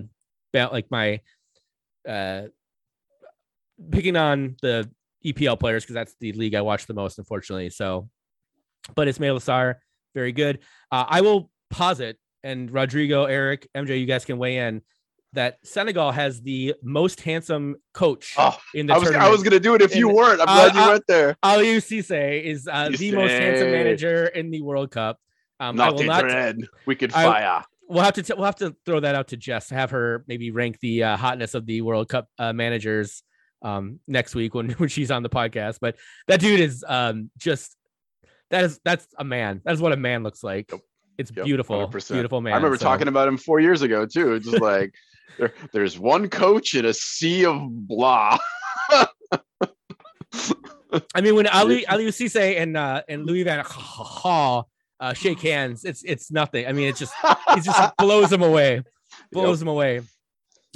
like 0.53 0.89
my 0.89 1.21
uh, 2.07 2.43
picking 3.91 4.15
on 4.15 4.55
the 4.61 4.89
EPL 5.25 5.59
players 5.59 5.83
because 5.83 5.95
that's 5.95 6.15
the 6.19 6.31
league 6.33 6.55
I 6.55 6.61
watch 6.61 6.85
the 6.85 6.93
most, 6.93 7.17
unfortunately. 7.17 7.69
So, 7.69 8.09
but 8.95 9.07
it's 9.07 9.17
Sarr, 9.17 9.75
very 10.16 10.32
good. 10.32 10.59
Uh, 10.91 11.05
I 11.07 11.22
will 11.22 11.51
posit, 11.70 12.18
and 12.43 12.72
Rodrigo, 12.72 13.26
Eric, 13.26 13.68
MJ, 13.76 13.99
you 13.99 14.07
guys 14.07 14.26
can 14.26 14.39
weigh 14.39 14.57
in 14.57 14.82
that 15.34 15.57
Senegal 15.63 16.11
has 16.11 16.41
the 16.41 16.74
most 16.82 17.20
handsome 17.22 17.76
coach 17.93 18.34
Oh, 18.38 18.57
in 18.74 18.88
the 18.88 18.93
I 18.93 18.97
was, 18.97 19.03
tournament. 19.09 19.28
I 19.28 19.32
was 19.32 19.43
gonna 19.43 19.59
do 19.59 19.76
it 19.76 19.82
if 19.82 19.93
you 19.95 20.07
And, 20.07 20.18
weren't. 20.18 20.41
I'm 20.41 20.47
uh, 20.47 20.70
glad 20.70 20.76
you 20.76 20.82
uh, 20.82 20.89
went 20.93 21.03
there. 21.07 21.36
Aliou 21.43 21.78
Cisse 21.78 22.41
is 22.43 22.68
uh, 22.72 22.89
the 22.89 23.11
most 23.11 23.32
handsome 23.32 23.72
manager 23.72 24.28
in 24.28 24.49
the 24.49 24.61
World 24.61 24.91
Cup. 24.91 25.20
Um, 25.59 25.80
I 25.80 25.86
Not 25.86 25.95
will 25.95 26.03
not. 26.05 26.22
dread. 26.22 26.57
We 26.86 26.95
could 26.95 27.13
I- 27.13 27.24
fire. 27.24 27.63
We'll 27.88 28.03
have 28.03 28.13
to. 28.16 28.24
T- 28.24 28.34
we'll 28.34 28.45
have 28.45 28.55
to 28.55 28.76
throw 28.86 28.99
that 29.01 29.13
out 29.13 29.28
to 29.28 29.38
Jess. 29.38 29.70
Have 29.70 29.91
her 29.91 30.24
maybe 30.28 30.49
rank 30.49 30.80
the 30.80 31.03
uh, 31.03 31.18
hotness 31.18 31.53
of 31.53 31.68
the 31.68 31.82
World 31.82 32.09
Cup 32.09 32.28
uh, 32.39 32.51
managers 32.51 33.22
um, 33.61 33.99
next 34.07 34.34
week 34.34 34.55
when 34.55 34.70
when 34.80 34.89
she's 34.89 35.11
on 35.11 35.22
the 35.22 35.30
podcast. 35.30 35.78
But 35.80 35.97
that 36.28 36.39
dude 36.39 36.61
is 36.61 36.84
um, 36.88 37.30
just 37.38 37.76
that 38.51 38.63
is 38.63 38.79
that's 38.85 39.07
a 39.17 39.23
man. 39.23 39.61
That 39.65 39.73
is 39.73 39.81
what 39.81 39.91
a 39.91 39.97
man 39.97 40.23
looks 40.23 40.43
like. 40.43 40.71
Yep. 40.71 40.81
It's 41.17 41.31
Yep, 41.35 41.45
beautiful, 41.45 41.87
100%. 41.87 42.11
beautiful 42.13 42.41
man. 42.41 42.53
I 42.53 42.57
remember 42.57 42.77
So- 42.77 42.85
talking 42.85 43.07
about 43.07 43.27
him 43.27 43.37
four 43.37 43.59
years 43.59 43.81
ago 43.81 44.05
too. 44.05 44.33
It's 44.33 44.45
just 44.45 44.61
like 44.61 44.93
there, 45.39 45.53
there's 45.71 45.97
one 45.97 46.29
coach 46.29 46.75
in 46.75 46.85
a 46.85 46.93
sea 46.93 47.45
of 47.45 47.57
blah. 47.87 48.37
I 51.13 51.21
mean, 51.21 51.35
when 51.35 51.47
Ali 51.47 51.85
Ali 51.87 52.05
Cisse 52.07 52.57
and 52.57 52.77
uh, 52.77 53.01
and 53.09 53.25
Louis 53.25 53.43
Van 53.43 53.63
Gaal 53.63 54.65
uh, 54.99 55.13
shake 55.13 55.39
hands, 55.41 55.83
it's 55.85 56.03
it's 56.03 56.31
nothing. 56.31 56.67
I 56.67 56.71
mean, 56.73 56.87
it 56.89 56.95
just 56.95 57.13
it 57.23 57.63
just 57.63 57.97
blows 57.97 58.31
him 58.31 58.41
away, 58.43 58.83
blows 59.31 59.61
him 59.61 59.67
away. 59.67 59.99
I 59.99 60.03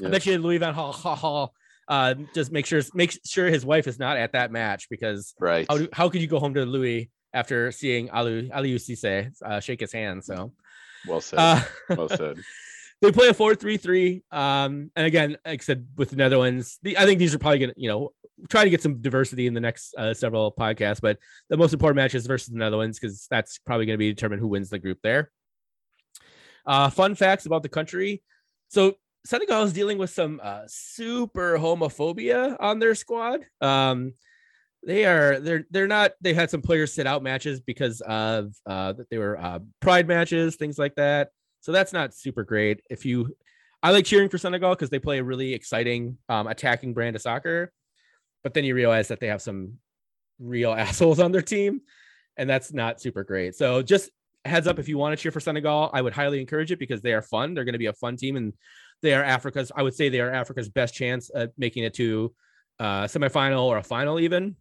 Yep. 0.04 0.12
bet 0.12 0.26
you 0.26 0.38
Louis 0.38 0.58
Van 0.60 0.74
Gaal 0.74 1.50
uh, 1.90 2.14
just 2.34 2.52
make 2.52 2.66
sure 2.66 2.82
make 2.94 3.18
sure 3.26 3.48
his 3.48 3.66
wife 3.66 3.88
is 3.88 4.00
not 4.00 4.16
at 4.16 4.32
that 4.34 4.52
match 4.52 4.88
because 4.90 5.34
right. 5.40 5.66
how 5.70 5.78
do, 5.78 5.90
how 5.92 6.08
could 6.10 6.22
you 6.22 6.28
go 6.28 6.40
home 6.40 6.54
to 6.54 6.66
Louis 6.66 7.10
after 7.34 7.72
seeing 7.72 8.10
Ali 8.10 8.52
Ali 8.52 8.76
Cisse 8.76 9.32
uh, 9.44 9.60
shake 9.60 9.80
his 9.82 9.92
hand? 9.94 10.24
So 10.24 10.54
Well 11.08 11.22
said. 11.22 11.40
uh, 11.40 11.62
well 11.96 12.10
said. 12.22 12.38
they 13.02 13.12
play 13.12 13.30
a 13.30 13.34
4-3-3 13.34 14.22
um 14.34 14.92
and 14.96 15.06
again 15.06 15.38
like 15.46 15.62
i 15.62 15.64
said 15.64 15.88
with 15.96 16.10
the 16.10 16.18
netherlands 16.18 16.80
the, 16.84 16.98
i 16.98 17.06
think 17.06 17.18
these 17.18 17.34
are 17.34 17.40
probably 17.40 17.60
gonna 17.60 17.74
you 17.78 17.88
know 17.88 18.12
try 18.50 18.66
to 18.66 18.70
get 18.70 18.82
some 18.82 19.02
diversity 19.02 19.48
in 19.48 19.54
the 19.54 19.60
next 19.62 19.94
uh, 19.98 20.14
several 20.14 20.52
podcasts 20.52 21.00
but 21.00 21.18
the 21.50 21.56
most 21.56 21.72
important 21.72 21.96
match 21.96 22.14
is 22.14 22.28
versus 22.28 22.50
the 22.50 22.58
netherlands 22.60 23.00
because 23.00 23.26
that's 23.32 23.58
probably 23.60 23.86
going 23.86 23.94
to 23.94 23.98
be 24.06 24.12
determined 24.12 24.42
who 24.42 24.50
wins 24.50 24.70
the 24.70 24.80
group 24.80 24.98
there 25.02 25.32
uh 26.66 26.90
fun 26.90 27.16
facts 27.16 27.46
about 27.46 27.64
the 27.64 27.70
country 27.70 28.22
so 28.68 28.94
senegal 29.26 29.64
is 29.64 29.72
dealing 29.72 29.98
with 29.98 30.10
some 30.10 30.42
uh 30.44 30.64
super 30.68 31.58
homophobia 31.58 32.58
on 32.60 32.80
their 32.80 32.96
squad 32.96 33.40
um 33.62 34.12
they 34.86 35.06
are 35.06 35.40
they're 35.40 35.66
they're 35.72 35.88
not 35.88 36.12
they 36.22 36.34
had 36.34 36.50
some 36.50 36.62
players 36.62 36.94
sit 36.94 37.06
out 37.06 37.22
matches 37.22 37.60
because 37.60 38.00
of 38.02 38.54
uh 38.66 38.94
that 38.94 39.10
they 39.10 39.18
were 39.18 39.38
uh 39.38 39.60
pride 39.82 40.08
matches 40.08 40.56
things 40.56 40.80
like 40.80 40.96
that 40.96 41.30
so 41.62 41.72
that's 41.72 41.94
not 41.94 42.14
super 42.14 42.44
great. 42.44 42.82
If 42.90 43.06
you, 43.06 43.36
I 43.84 43.92
like 43.92 44.06
cheering 44.06 44.30
for 44.30 44.38
Senegal 44.38 44.72
because 44.72 44.90
they 44.90 45.00
play 45.00 45.20
a 45.20 45.24
really 45.24 45.54
exciting 45.54 46.18
um, 46.28 46.48
attacking 46.48 46.94
brand 46.94 47.16
of 47.16 47.22
soccer, 47.22 47.72
but 48.44 48.54
then 48.54 48.64
you 48.64 48.76
realize 48.76 49.10
that 49.10 49.20
they 49.20 49.28
have 49.28 49.42
some 49.42 49.74
real 50.40 50.72
assholes 50.78 51.20
on 51.20 51.32
their 51.32 51.42
team, 51.42 51.82
and 52.38 52.50
that's 52.50 52.74
not 52.74 53.02
super 53.02 53.24
great. 53.24 53.56
So 53.56 53.82
just 53.82 54.10
heads 54.46 54.68
up, 54.68 54.80
if 54.80 54.88
you 54.88 54.98
want 54.98 55.18
to 55.18 55.22
cheer 55.22 55.32
for 55.32 55.42
Senegal, 55.42 55.90
I 55.94 56.02
would 56.02 56.14
highly 56.14 56.40
encourage 56.40 56.72
it 56.72 56.80
because 56.80 57.02
they 57.02 57.14
are 57.14 57.22
fun. 57.22 57.54
They're 57.54 57.66
going 57.66 57.74
to 57.74 57.80
be 57.80 57.88
a 57.88 57.94
fun 57.94 58.16
team, 58.16 58.38
and 58.38 58.54
they 59.02 59.14
are 59.14 59.24
Africa's. 59.24 59.72
I 59.76 59.84
would 59.84 59.96
say 59.96 60.10
they 60.10 60.22
are 60.22 60.32
Africa's 60.32 60.70
best 60.70 60.94
chance 60.94 61.30
at 61.36 61.52
making 61.58 61.84
it 61.84 61.94
to 61.96 62.34
uh, 62.80 63.04
semifinal 63.04 63.64
or 63.64 63.78
a 63.78 63.84
final, 63.84 64.20
even 64.20 64.56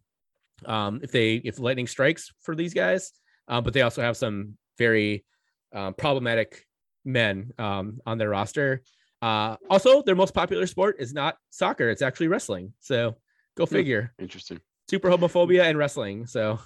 um, 0.65 0.99
if 1.03 1.11
they 1.11 1.35
if 1.35 1.59
lightning 1.59 1.87
strikes 1.87 2.31
for 2.41 2.55
these 2.55 2.73
guys. 2.73 3.11
Uh, 3.47 3.61
but 3.61 3.73
they 3.73 3.81
also 3.81 4.01
have 4.01 4.15
some 4.15 4.57
very 4.77 5.25
um, 5.73 5.93
problematic 5.95 6.65
men 7.05 7.51
um, 7.57 7.99
on 8.05 8.17
their 8.17 8.29
roster. 8.29 8.81
Uh, 9.21 9.57
also, 9.69 10.01
their 10.03 10.15
most 10.15 10.33
popular 10.33 10.67
sport 10.67 10.97
is 10.99 11.13
not 11.13 11.37
soccer; 11.49 11.89
it's 11.89 12.01
actually 12.01 12.27
wrestling. 12.27 12.73
So 12.79 13.15
go 13.57 13.65
Hmm. 13.65 13.73
figure. 13.75 14.13
Interesting. 14.19 14.59
Super 14.89 15.09
homophobia 15.09 15.63
and 15.63 15.77
wrestling. 15.77 16.25
So 16.27 16.59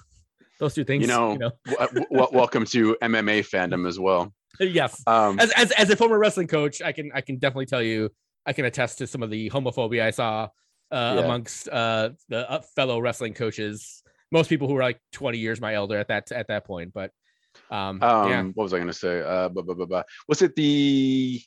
those 0.60 0.74
two 0.74 0.84
things. 0.84 1.02
You 1.02 1.08
know, 1.08 1.32
you 1.32 1.38
know. 1.38 1.50
w- 1.66 2.06
w- 2.10 2.28
welcome 2.32 2.64
to 2.66 2.96
MMA 3.02 3.40
fandom 3.48 3.88
as 3.88 3.98
well. 3.98 4.32
yes. 4.60 5.02
Um, 5.06 5.40
As, 5.40 5.50
as 5.52 5.72
as 5.72 5.90
a 5.90 5.96
former 5.96 6.18
wrestling 6.18 6.46
coach, 6.46 6.80
I 6.82 6.92
can 6.92 7.10
I 7.14 7.22
can 7.22 7.38
definitely 7.38 7.66
tell 7.66 7.82
you 7.82 8.10
I 8.46 8.52
can 8.52 8.64
attest 8.66 8.98
to 8.98 9.06
some 9.06 9.22
of 9.22 9.30
the 9.30 9.50
homophobia 9.50 10.02
I 10.02 10.10
saw 10.10 10.48
uh, 10.94 11.14
Yeah. 11.16 11.24
amongst 11.24 11.68
uh, 11.68 12.10
the 12.28 12.50
uh, 12.50 12.60
fellow 12.76 13.00
wrestling 13.00 13.34
coaches. 13.34 14.02
Most 14.30 14.48
people 14.48 14.68
who 14.68 14.74
were 14.74 14.82
like 14.82 15.00
20 15.12 15.38
years 15.38 15.60
my 15.60 15.74
elder 15.74 15.98
at 15.98 16.08
that 16.08 16.32
at 16.32 16.48
that 16.48 16.64
point, 16.64 16.92
but 16.92 17.10
um, 17.70 18.02
um, 18.02 18.28
yeah. 18.30 18.42
what 18.42 18.64
was 18.64 18.72
I 18.72 18.78
going 18.78 18.88
to 18.88 18.92
say? 18.92 19.20
Uh, 19.20 19.48
blah, 19.48 19.62
blah, 19.62 19.74
blah, 19.74 19.86
blah. 19.86 20.02
Was 20.28 20.42
it 20.42 20.54
the 20.56 21.40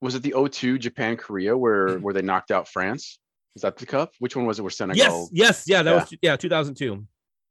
was 0.00 0.14
it 0.14 0.22
the 0.22 0.34
02 0.50 0.78
Japan 0.78 1.16
Korea 1.16 1.56
where 1.56 1.98
where 1.98 2.14
they 2.14 2.22
knocked 2.22 2.50
out 2.50 2.68
France? 2.68 3.18
Is 3.56 3.62
that 3.62 3.76
the 3.76 3.86
cup? 3.86 4.12
Which 4.18 4.36
one 4.36 4.46
was 4.46 4.58
it? 4.58 4.62
Where 4.62 4.70
Senegal? 4.70 4.98
Yes, 5.02 5.30
yes, 5.32 5.64
yeah, 5.66 5.82
that 5.82 5.90
Yeah. 5.90 6.00
was 6.00 6.14
yeah 6.22 6.36
2002. 6.36 7.06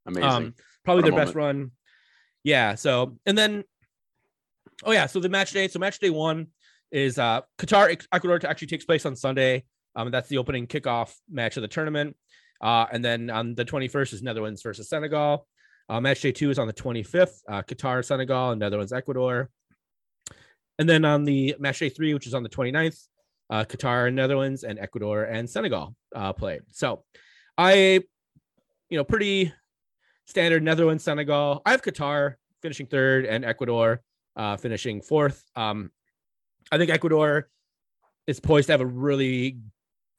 Amazing. 0.05 0.29
Um, 0.29 0.55
probably 0.83 1.03
their 1.03 1.19
best 1.19 1.35
run. 1.35 1.71
Yeah. 2.43 2.75
So 2.75 3.17
and 3.25 3.37
then, 3.37 3.63
oh 4.83 4.91
yeah. 4.91 5.05
So 5.07 5.19
the 5.19 5.29
match 5.29 5.51
day. 5.51 5.67
So 5.67 5.79
match 5.79 5.99
day 5.99 6.09
one 6.09 6.47
is 6.91 7.19
uh 7.19 7.41
Qatar 7.57 8.01
Ecuador 8.11 8.39
actually 8.49 8.67
takes 8.67 8.85
place 8.85 9.05
on 9.05 9.15
Sunday. 9.15 9.65
Um, 9.95 10.11
that's 10.11 10.29
the 10.29 10.37
opening 10.37 10.67
kickoff 10.67 11.13
match 11.29 11.57
of 11.57 11.61
the 11.61 11.67
tournament. 11.67 12.15
Uh, 12.61 12.85
and 12.91 13.03
then 13.03 13.29
on 13.29 13.55
the 13.55 13.65
21st 13.65 14.13
is 14.13 14.23
Netherlands 14.23 14.61
versus 14.61 14.89
Senegal. 14.89 15.47
Uh, 15.87 15.99
match 15.99 16.21
day 16.21 16.31
two 16.31 16.49
is 16.49 16.59
on 16.59 16.67
the 16.67 16.73
25th. 16.73 17.39
Uh, 17.47 17.61
Qatar, 17.63 18.03
Senegal, 18.05 18.51
and 18.51 18.59
Netherlands, 18.59 18.93
Ecuador. 18.93 19.49
And 20.77 20.87
then 20.87 21.03
on 21.03 21.23
the 21.23 21.55
match 21.59 21.79
day 21.79 21.89
three, 21.89 22.13
which 22.13 22.27
is 22.27 22.33
on 22.33 22.43
the 22.43 22.49
29th, 22.49 23.07
uh, 23.49 23.65
Qatar 23.65 24.07
and 24.07 24.15
Netherlands 24.15 24.63
and 24.63 24.77
Ecuador 24.77 25.23
and 25.23 25.49
Senegal 25.49 25.95
uh, 26.15 26.33
play. 26.33 26.59
So 26.71 27.03
I, 27.57 28.03
you 28.89 28.97
know, 28.97 29.03
pretty 29.03 29.51
standard 30.27 30.63
Netherlands, 30.63 31.03
Senegal. 31.03 31.61
I 31.65 31.71
have 31.71 31.81
Qatar 31.81 32.35
finishing 32.61 32.85
third 32.85 33.25
and 33.25 33.43
Ecuador 33.43 34.01
uh, 34.35 34.57
finishing 34.57 35.01
fourth. 35.01 35.43
Um, 35.55 35.91
I 36.71 36.77
think 36.77 36.91
Ecuador 36.91 37.49
is 38.27 38.39
poised 38.39 38.67
to 38.67 38.73
have 38.73 38.81
a 38.81 38.85
really 38.85 39.57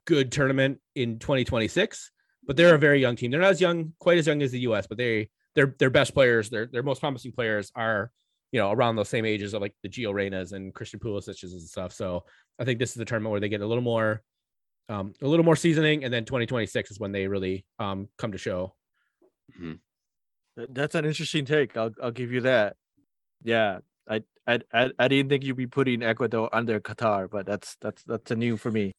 good 0.07 0.33
tournament 0.33 0.79
in 0.95 1.19
2026, 1.19 2.11
but 2.47 2.57
they're 2.57 2.75
a 2.75 2.79
very 2.79 3.01
young 3.01 3.17
team. 3.17 3.31
They're 3.31 3.41
not 3.41 3.51
as 3.51 3.61
young, 3.61 3.93
quite 3.99 4.19
as 4.19 4.27
young 4.27 4.43
as 4.43 4.53
the 4.53 4.61
US, 4.61 4.87
but 4.87 4.99
they 4.99 5.29
their 5.55 5.75
their 5.79 5.91
best 5.91 6.15
players, 6.15 6.51
their 6.51 6.67
their 6.67 6.83
most 6.83 7.01
promising 7.01 7.33
players 7.33 7.73
are 7.75 8.11
you 8.53 8.61
know 8.61 8.71
around 8.71 8.97
those 8.97 9.09
same 9.09 9.25
ages 9.25 9.55
of 9.55 9.63
like 9.63 9.75
the 9.83 9.89
Gio 9.89 10.13
Reynas 10.13 10.53
and 10.53 10.75
Christian 10.75 11.01
Pulisic's 11.01 11.53
and 11.53 11.63
stuff. 11.63 11.93
So 11.93 12.25
I 12.59 12.65
think 12.65 12.79
this 12.79 12.91
is 12.91 12.97
the 12.97 13.05
tournament 13.05 13.31
where 13.33 13.41
they 13.41 13.49
get 13.49 13.61
a 13.61 13.67
little 13.67 13.83
more 13.83 14.23
um, 14.89 15.13
a 15.23 15.27
little 15.27 15.45
more 15.45 15.57
seasoning, 15.57 16.05
and 16.05 16.13
then 16.13 16.25
2026 16.25 16.91
is 16.91 16.99
when 16.99 17.13
they 17.13 17.29
really 17.29 17.65
um, 17.79 18.09
come 18.19 18.33
to 18.33 18.39
show. 18.39 18.75
Th- 20.57 20.69
That's 20.73 20.95
an 20.97 21.05
interesting 21.05 21.45
take. 21.45 21.77
I'll 21.77 21.93
I'll 22.03 22.11
give 22.11 22.33
you 22.33 22.41
that. 22.43 22.77
Yeah, 23.43 23.79
I 24.09 24.23
I 24.47 24.61
I, 24.73 24.91
I 24.99 25.09
didn't 25.09 25.29
think 25.29 25.45
you'd 25.45 25.57
be 25.57 25.67
putting 25.69 26.03
Ecuador 26.03 26.49
under 26.53 26.81
Qatar, 26.81 27.31
but 27.31 27.47
that's 27.47 27.77
that's 27.81 28.03
that's 28.05 28.31
a 28.31 28.37
new 28.37 28.57
for 28.57 28.71
me. 28.71 28.93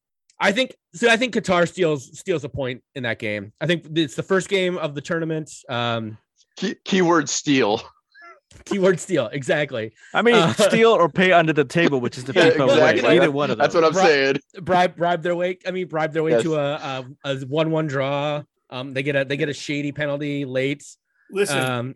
I 0.44 0.52
think 0.52 0.76
so. 0.94 1.08
I 1.10 1.18
think 1.18 1.34
Qatar 1.36 1.68
steals 1.68 2.18
steals 2.18 2.44
a 2.44 2.50
point 2.50 2.84
in 2.96 3.04
that 3.04 3.20
game. 3.20 3.54
I 3.62 3.68
think 3.68 3.86
it's 3.96 4.16
the 4.16 4.24
first 4.24 4.50
game 4.50 4.78
of 4.78 4.96
the 4.96 5.02
tournament. 5.02 5.52
Um, 5.70 6.18
Key, 6.58 6.76
keyword 6.84 7.30
steal. 7.30 7.82
keyword 8.66 9.00
steal 9.00 9.28
exactly. 9.28 9.94
I 10.14 10.22
mean, 10.24 10.36
Uh, 10.36 10.54
steal 10.54 10.90
or 10.92 11.08
pay 11.10 11.32
under 11.32 11.54
the 11.54 11.64
table, 11.80 12.02
which 12.02 12.18
is 12.18 12.24
the 12.26 12.34
Yeah, 12.36 12.50
FIFA 12.50 12.64
exactly. 12.70 13.04
way. 13.04 13.16
Either 13.20 13.32
one 13.32 13.52
of 13.52 13.58
That's 13.60 13.76
what 13.76 13.84
I'm 13.86 13.94
Right. 13.94 14.06
saying. 14.08 14.36
Bribe 14.62 14.96
bribe 14.98 15.22
their 15.22 15.36
way. 15.36 15.60
I 15.66 15.72
mean, 15.72 15.88
bribe 15.88 16.12
their 16.12 16.24
way 16.24 16.32
Yes. 16.32 16.44
to 16.44 16.56
a, 16.56 16.74
a 16.76 17.06
a 17.24 17.40
one 17.46 17.70
one 17.72 17.88
draw. 17.88 18.44
Um, 18.72 18.94
they 18.94 19.04
get 19.04 19.16
a 19.16 19.24
they 19.24 19.38
get 19.38 19.48
a 19.50 19.54
shady 19.54 19.92
penalty 19.92 20.44
late. 20.46 20.84
Listen, 21.30 21.60
Um, 21.60 21.96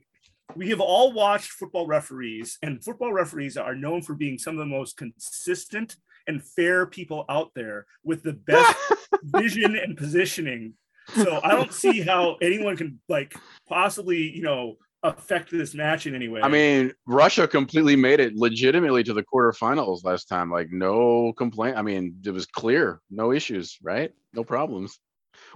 we 0.56 0.70
have 0.70 0.80
all 0.80 1.12
watched 1.14 1.50
football 1.52 1.88
referees, 1.88 2.58
and 2.62 2.82
football 2.84 3.12
referees 3.12 3.58
are 3.58 3.76
known 3.76 4.02
for 4.04 4.14
being 4.14 4.38
some 4.38 4.54
of 4.54 4.60
the 4.60 4.66
most 4.66 4.96
consistent 4.98 5.98
and 6.28 6.44
fair 6.44 6.86
people 6.86 7.26
out 7.30 7.52
there 7.56 7.86
with 8.04 8.24
the 8.24 8.34
best 8.34 8.78
vision 9.24 9.76
and 9.76 9.98
positioning. 9.98 10.74
So 11.14 11.40
I 11.44 11.52
don't 11.52 11.74
see 11.74 12.02
how 12.02 12.38
anyone 12.42 12.78
can 12.78 13.00
like 13.08 13.36
possibly, 13.68 14.36
you 14.36 14.42
know, 14.42 14.78
affect 15.04 15.52
this 15.52 15.74
match 15.74 16.08
in 16.08 16.16
any 16.16 16.28
way. 16.28 16.42
I 16.42 16.48
mean, 16.48 16.92
Russia 17.06 17.48
completely 17.48 17.96
made 17.96 18.20
it 18.20 18.36
legitimately 18.36 19.04
to 19.04 19.14
the 19.14 19.24
quarterfinals 19.24 20.04
last 20.04 20.26
time. 20.26 20.52
Like, 20.52 20.72
no 20.72 21.32
complaint. 21.34 21.78
I 21.78 21.84
mean, 21.84 22.16
it 22.26 22.32
was 22.32 22.46
clear, 22.46 23.02
no 23.10 23.32
issues, 23.32 23.78
right? 23.84 24.12
No 24.34 24.44
problems. 24.44 25.00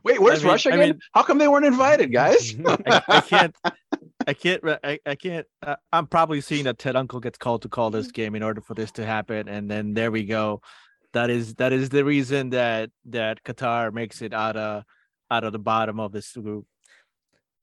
Wait, 0.04 0.20
where's 0.22 0.44
mean- 0.44 0.52
Russia 0.52 0.70
I 0.72 0.76
again? 0.76 0.90
mean- 0.90 1.00
How 1.14 1.24
come 1.24 1.38
they 1.38 1.48
weren't 1.48 1.66
invited, 1.66 2.12
guys? 2.12 2.56
I, 2.68 3.02
I 3.08 3.22
can't. 3.22 3.56
I 4.28 4.34
can't. 4.34 4.64
I, 4.84 5.00
I 5.06 5.16
can't. 5.16 5.48
Uh, 5.64 5.76
I'm 5.92 6.06
probably 6.06 6.42
seeing 6.42 6.66
that 6.66 6.78
Ted 6.78 6.96
Unkel 6.96 7.22
gets 7.22 7.38
called 7.38 7.64
to 7.64 7.70
call 7.70 7.90
this 7.90 8.12
game 8.12 8.36
in 8.36 8.44
order 8.44 8.62
for 8.62 8.74
this 8.76 8.92
to 8.94 9.06
happen, 9.06 9.48
and 9.48 9.70
then 9.72 9.94
there 9.94 10.12
we 10.12 10.24
go. 10.26 10.62
That 11.14 11.30
is 11.32 11.56
that 11.56 11.74
is 11.74 11.90
the 11.90 12.06
reason 12.06 12.52
that 12.52 12.92
that 13.06 13.44
Qatar 13.44 13.92
makes 13.92 14.22
it 14.22 14.34
out 14.34 14.56
of 14.56 14.84
out 15.32 15.44
of 15.44 15.54
the 15.54 15.60
bottom 15.60 16.00
of 16.00 16.12
this 16.12 16.34
group. 16.34 16.66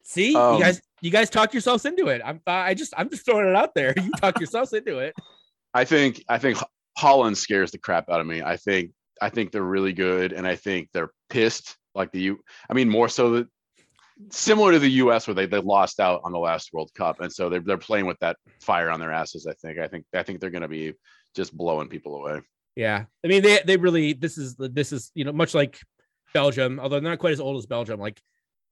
see, 0.03 0.35
Um, 0.35 0.55
you 0.57 0.61
guys 0.61 0.81
you 1.03 1.11
guys 1.11 1.31
talk 1.31 1.53
yourselves 1.53 1.85
into 1.85 2.09
it. 2.09 2.23
I'm 2.25 2.41
I 2.47 2.75
just 2.75 2.93
I'm 2.97 3.11
just 3.11 3.25
throwing 3.25 3.47
it 3.49 3.55
out 3.55 3.75
there. 3.75 3.95
You 3.97 4.11
talk 4.13 4.41
yourselves 4.41 4.73
into 4.73 4.99
it. 4.99 5.15
I 5.75 5.85
think 5.85 6.25
I 6.29 6.39
think 6.39 6.59
Holland 6.99 7.37
scares 7.39 7.71
the 7.71 7.79
crap 7.79 8.09
out 8.11 8.21
of 8.21 8.27
me. 8.27 8.43
I 8.43 8.57
think 8.57 8.91
I 9.23 9.31
think 9.31 9.53
they're 9.53 9.63
really 9.63 9.93
good, 9.93 10.33
and 10.33 10.47
I 10.47 10.57
think 10.57 10.89
they're 10.93 11.11
pissed. 11.31 11.77
Like 11.97 12.13
the 12.13 12.21
U, 12.21 12.41
I 12.69 12.75
mean, 12.75 12.89
more 12.89 13.09
so 13.09 13.31
that 13.33 13.49
similar 14.31 14.73
to 14.73 14.79
the 14.79 14.91
U.S. 14.93 15.27
where 15.27 15.35
they, 15.35 15.47
they 15.47 15.59
lost 15.59 16.01
out 16.01 16.21
on 16.25 16.33
the 16.33 16.39
last 16.39 16.73
World 16.73 16.91
Cup, 16.95 17.21
and 17.21 17.33
so 17.33 17.49
they're 17.49 17.61
they're 17.61 17.79
playing 17.79 18.07
with 18.07 18.19
that 18.21 18.37
fire 18.61 18.91
on 18.91 19.01
their 19.01 19.13
asses. 19.13 19.47
I 19.47 19.53
think 19.55 19.79
I 19.79 19.89
think 19.89 20.05
I 20.15 20.23
think 20.23 20.41
they're 20.41 20.51
going 20.51 20.63
to 20.63 20.69
be 20.69 20.95
just 21.35 21.57
blowing 21.57 21.89
people 21.89 22.17
away. 22.17 22.41
Yeah, 22.75 23.05
I 23.25 23.29
mean 23.29 23.43
they 23.43 23.61
they 23.65 23.77
really 23.77 24.13
this 24.13 24.39
is 24.39 24.57
this 24.57 24.93
is 24.93 25.11
you 25.15 25.25
know 25.25 25.33
much 25.33 25.55
like 25.55 25.81
Belgium, 26.35 26.79
although 26.81 27.01
not 27.01 27.19
quite 27.19 27.33
as 27.33 27.41
old 27.41 27.57
as 27.57 27.67
Belgium. 27.67 28.01
Like 28.01 28.21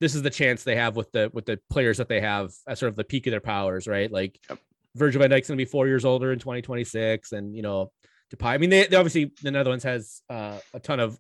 this 0.01 0.15
is 0.15 0.23
the 0.23 0.31
chance 0.31 0.65
they 0.65 0.77
have 0.77 0.97
with 0.97 1.11
the 1.13 1.31
with 1.33 1.47
the 1.47 1.59
players 1.71 1.99
that 1.99 2.09
they 2.09 2.21
have 2.21 2.53
at 2.69 2.79
sort 2.79 2.91
of 2.91 2.97
the 2.97 3.05
peak 3.05 3.27
of 3.27 3.31
their 3.31 3.41
powers, 3.41 3.87
right? 3.87 4.11
Like 4.11 4.39
Yep. 4.49 4.59
Virgil 4.97 5.21
van 5.21 5.31
Dijk's 5.31 5.49
gonna 5.49 5.57
be 5.57 5.65
four 5.65 5.87
years 5.87 6.05
older 6.05 6.33
in 6.33 6.39
2026, 6.39 7.33
and 7.33 7.55
you 7.55 7.63
know 7.63 7.91
Depay. 8.35 8.47
I 8.47 8.59
mean 8.59 8.71
they, 8.71 8.87
they 8.87 8.97
obviously 8.97 9.33
the 9.43 9.51
Netherlands 9.51 9.85
has 9.85 10.23
uh, 10.31 10.59
a 10.73 10.81
ton 10.81 11.01
of 11.01 11.19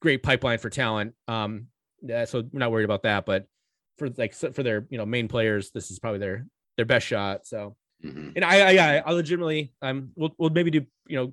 great 0.00 0.22
pipeline 0.22 0.58
for 0.58 0.70
talent. 0.70 1.14
Um, 1.26 1.66
yeah, 2.02 2.24
so 2.24 2.42
we're 2.52 2.60
not 2.60 2.70
worried 2.70 2.84
about 2.84 3.02
that. 3.02 3.26
But 3.26 3.46
for 3.98 4.08
like 4.10 4.34
for 4.34 4.62
their 4.62 4.86
you 4.90 4.98
know 4.98 5.06
main 5.06 5.28
players, 5.28 5.70
this 5.70 5.90
is 5.90 5.98
probably 5.98 6.20
their 6.20 6.46
their 6.76 6.86
best 6.86 7.06
shot. 7.06 7.46
So 7.46 7.76
Mhm. 8.04 8.34
and 8.36 8.44
I, 8.44 8.76
I, 8.76 8.96
I 8.98 9.10
legitimately, 9.10 9.72
um, 9.82 10.12
we'll, 10.14 10.32
we'll 10.38 10.50
maybe 10.50 10.70
do, 10.70 10.86
you 11.08 11.16
know, 11.16 11.32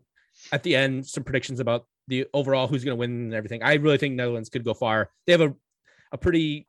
at 0.51 0.63
the 0.63 0.75
end 0.75 1.05
some 1.05 1.23
predictions 1.23 1.59
about 1.59 1.85
the 2.07 2.25
overall 2.33 2.65
who's 2.67 2.83
going 2.83 2.95
to 2.95 2.99
win 2.99 3.11
and 3.11 3.33
everything. 3.35 3.61
I 3.61 3.75
really 3.75 3.99
think 3.99 4.15
Netherlands 4.15 4.49
could 4.49 4.63
go 4.63 4.73
far. 4.73 5.11
They 5.27 5.33
have 5.33 5.41
a, 5.41 5.53
a 6.11 6.17
pretty, 6.17 6.67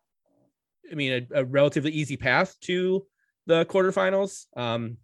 I 0.92 0.94
mean, 0.96 1.26
a, 1.32 1.40
a 1.40 1.44
relatively 1.46 1.92
easy 1.92 2.18
path 2.18 2.56
to 2.64 3.06
the 3.46 3.64
quarterfinals. 3.64 4.44
Um, 4.54 4.98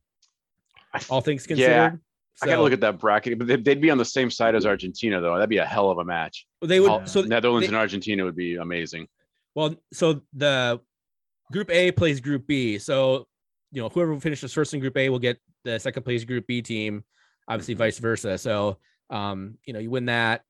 all 1.09 1.23
things 1.23 1.47
Yeah, 1.49 1.93
considered. 2.41 2.53
I 2.53 2.55
gotta 2.57 2.63
look 2.63 2.73
at 2.73 2.81
that 2.81 2.99
bracket, 2.99 3.39
but 3.39 3.47
they'd 3.47 3.65
they'd 3.65 3.81
be 3.81 3.91
on 3.91 3.99
the 3.99 4.05
same 4.05 4.31
side 4.31 4.55
as 4.55 4.67
Argentina, 4.67 5.21
though. 5.21 5.35
That'd 5.35 5.49
be 5.51 5.59
a 5.59 5.65
hell 5.67 5.91
of 5.91 5.99
a 5.99 6.05
match. 6.05 6.47
they 6.63 6.81
would. 6.81 6.89
Hol- 6.91 7.07
So 7.07 7.23
Netherlands 7.23 7.65
they- 7.67 7.69
and 7.69 7.77
Argentina 7.77 8.25
would 8.25 8.37
be 8.37 8.57
amazing. 8.57 9.07
Well, 9.55 9.75
so 9.93 10.23
the 10.33 10.81
group 11.51 11.71
A 11.71 11.93
plays 11.93 12.21
group 12.21 12.47
B. 12.47 12.79
So, 12.79 13.27
you 13.71 13.83
know, 13.83 13.89
whoever 13.91 14.19
finishes 14.19 14.53
first 14.53 14.73
in 14.73 14.81
group 14.81 14.97
A 14.97 15.09
will 15.11 15.19
get 15.19 15.39
the 15.65 15.79
second 15.79 16.03
place 16.05 16.25
group 16.25 16.47
B 16.47 16.63
team, 16.63 17.05
obviously 17.49 17.75
vice 17.75 17.99
versa. 17.99 18.39
So, 18.39 18.79
um, 19.11 19.59
you 19.67 19.75
know, 19.75 19.79
you 19.79 19.91
win 19.91 20.07
that, 20.07 20.43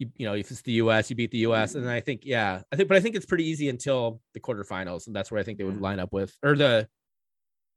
you, 0.00 0.10
you 0.16 0.26
know, 0.26 0.34
if 0.34 0.50
it's 0.50 0.62
the 0.62 0.72
US, 0.72 1.08
you 1.08 1.14
beat 1.14 1.30
the 1.30 1.38
US. 1.46 1.76
And 1.76 1.88
I 1.88 2.00
think, 2.00 2.22
yeah, 2.24 2.62
I 2.72 2.76
think, 2.76 2.88
but 2.88 2.96
I 2.96 3.00
think 3.00 3.14
it's 3.14 3.26
pretty 3.26 3.44
easy 3.44 3.68
until 3.68 4.20
the 4.34 4.40
quarterfinals. 4.40 5.06
And 5.06 5.14
that's 5.14 5.30
where 5.30 5.40
I 5.40 5.44
think 5.44 5.58
they 5.58 5.64
would 5.64 5.80
line 5.80 6.00
up 6.00 6.12
with, 6.12 6.36
or 6.42 6.56
the, 6.56 6.88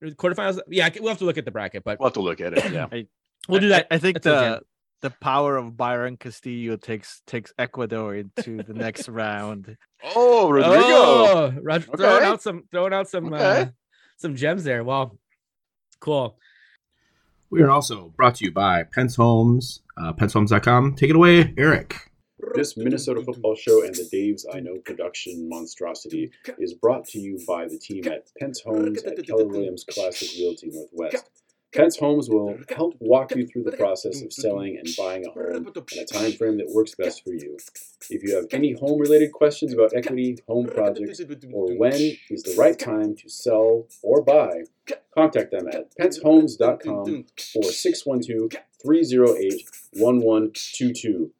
or 0.02 0.10
the 0.10 0.16
quarterfinals. 0.16 0.60
Yeah, 0.68 0.90
we'll 1.00 1.10
have 1.10 1.20
to 1.20 1.26
look 1.26 1.38
at 1.38 1.46
the 1.46 1.52
bracket, 1.52 1.84
but 1.84 2.00
We'll 2.00 2.08
have 2.08 2.14
to 2.14 2.22
look 2.22 2.42
at 2.42 2.58
it. 2.58 2.72
Yeah. 2.72 2.88
we'll 3.48 3.60
do 3.62 3.68
I- 3.68 3.70
that. 3.70 3.88
I, 3.92 3.96
I 3.96 3.98
think 4.00 4.16
That's 4.22 4.26
what 4.28 4.36
I'm 4.44 4.52
the 4.54 4.62
the 5.02 5.10
power 5.22 5.56
of 5.58 5.78
Byron 5.78 6.18
Castillo 6.18 6.78
takes 6.78 7.22
takes 7.28 7.54
Ecuador 7.60 8.16
into 8.16 8.64
the 8.64 8.74
next 8.74 9.08
round. 9.24 9.78
Oh, 10.16 10.50
Rodrigo. 10.50 10.82
Oh, 10.82 11.54
Rod- 11.62 11.84
throwing 11.98 12.24
out 12.24 12.42
some, 12.42 12.64
throwing 12.72 12.94
out 12.94 13.08
some, 13.10 13.32
uh, 13.34 13.66
some 14.18 14.36
gems 14.36 14.64
there. 14.64 14.84
Well, 14.84 15.20
cool. 16.00 16.38
We 17.52 17.62
are 17.62 17.70
also 17.70 18.12
brought 18.18 18.36
to 18.36 18.46
you 18.46 18.52
by 18.52 18.84
Pentz 18.84 19.16
Homes, 19.16 19.82
uh, 19.98 20.14
pentzhomes.com. 20.14 20.96
Take 20.96 21.12
it 21.12 21.16
away, 21.16 21.54
Eric. 21.58 21.96
This 22.56 22.76
Minnesota 22.76 23.22
football 23.24 23.56
show 23.56 23.84
and 23.84 23.94
the 23.96 24.08
Dave's 24.12 24.46
I 24.52 24.60
Know 24.60 24.78
production 24.84 25.48
monstrosity 25.50 26.32
is 26.58 26.74
brought 26.74 27.06
to 27.10 27.20
you 27.20 27.40
by 27.48 27.66
the 27.68 27.78
team 27.78 28.08
at 28.08 28.30
Pentz 28.40 28.62
Homes 28.62 29.04
at 29.04 29.24
Keller 29.26 29.46
Williams 29.46 29.86
Classic 29.90 30.30
Realty 30.40 30.70
Northwest. 30.72 31.30
Pentz 31.76 31.98
Homes 31.98 32.30
will 32.30 32.58
help 32.76 32.96
walk 33.00 33.36
you 33.36 33.46
through 33.46 33.64
the 33.64 33.76
process 33.76 34.22
of 34.22 34.32
selling 34.32 34.78
and 34.78 34.88
buying 34.98 35.26
a 35.26 35.32
home 35.32 35.68
in 35.94 36.00
a 36.00 36.06
time 36.06 36.32
frame 36.32 36.58
that 36.58 36.70
works 36.70 36.96
best 36.96 37.24
for 37.24 37.34
you. 37.34 37.58
If 38.10 38.24
you 38.24 38.36
have 38.36 38.46
any 38.52 38.74
home 38.74 39.00
related 39.00 39.32
questions 39.32 39.74
about 39.74 39.94
equity, 39.96 40.38
home 40.48 40.68
projects, 40.68 41.20
or 41.52 41.76
when 41.76 41.94
is 42.30 42.44
the 42.44 42.56
right 42.58 42.78
time 42.78 43.16
to 43.18 43.30
sell 43.30 43.88
or 44.02 44.22
buy, 44.22 44.64
contact 45.14 45.52
them 45.52 45.68
at 45.68 45.96
pentzhomes.com 45.98 47.26
or 47.56 47.64
612 47.64 48.52
308 48.82 49.70
1122. 49.94 51.32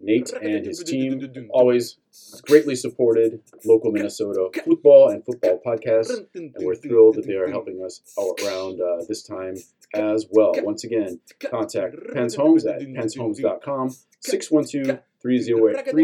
Nate 0.00 0.32
and 0.42 0.64
his 0.66 0.82
team 0.82 1.48
always 1.50 1.98
greatly 2.42 2.74
supported 2.74 3.40
local 3.64 3.92
Minnesota 3.92 4.48
football 4.64 5.10
and 5.10 5.24
football 5.24 5.60
podcasts, 5.64 6.26
and 6.34 6.54
we're 6.58 6.74
thrilled 6.74 7.16
that 7.16 7.26
they 7.26 7.34
are 7.34 7.48
helping 7.48 7.82
us 7.84 8.00
all 8.16 8.34
around 8.44 8.80
uh, 8.80 9.04
this 9.08 9.22
time 9.22 9.56
as 9.94 10.26
well. 10.30 10.52
Once 10.58 10.84
again, 10.84 11.20
contact 11.50 11.96
Pentz 12.12 12.34
Homes 12.34 12.66
at 12.66 12.80
pentzhomes.com, 12.80 13.94
612 14.20 15.00
308 15.20 15.94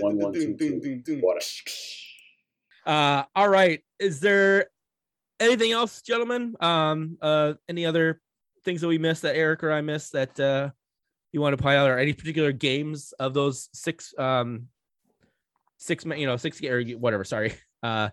1122. 0.00 1.20
What 1.20 1.38
Uh, 2.84 3.24
all 3.34 3.48
right. 3.48 3.82
Is 3.98 4.20
there 4.20 4.66
anything 5.40 5.72
else, 5.72 6.02
gentlemen? 6.02 6.54
Um, 6.60 7.18
uh, 7.20 7.54
any 7.68 7.86
other 7.86 8.20
things 8.64 8.80
that 8.80 8.88
we 8.88 8.98
missed 8.98 9.22
that 9.22 9.36
Eric 9.36 9.62
or 9.64 9.72
I 9.72 9.80
missed 9.80 10.12
that 10.12 10.38
uh, 10.38 10.70
you 11.36 11.42
want 11.42 11.54
to 11.54 11.62
point 11.62 11.76
out, 11.76 11.90
or 11.90 11.98
any 11.98 12.14
particular 12.14 12.50
games 12.50 13.12
of 13.20 13.34
those 13.34 13.68
six, 13.74 14.14
um, 14.18 14.68
six, 15.76 16.02
you 16.06 16.24
know, 16.24 16.38
six 16.38 16.64
or 16.64 16.82
whatever. 16.82 17.24
Sorry, 17.24 17.52
uh, 17.82 18.08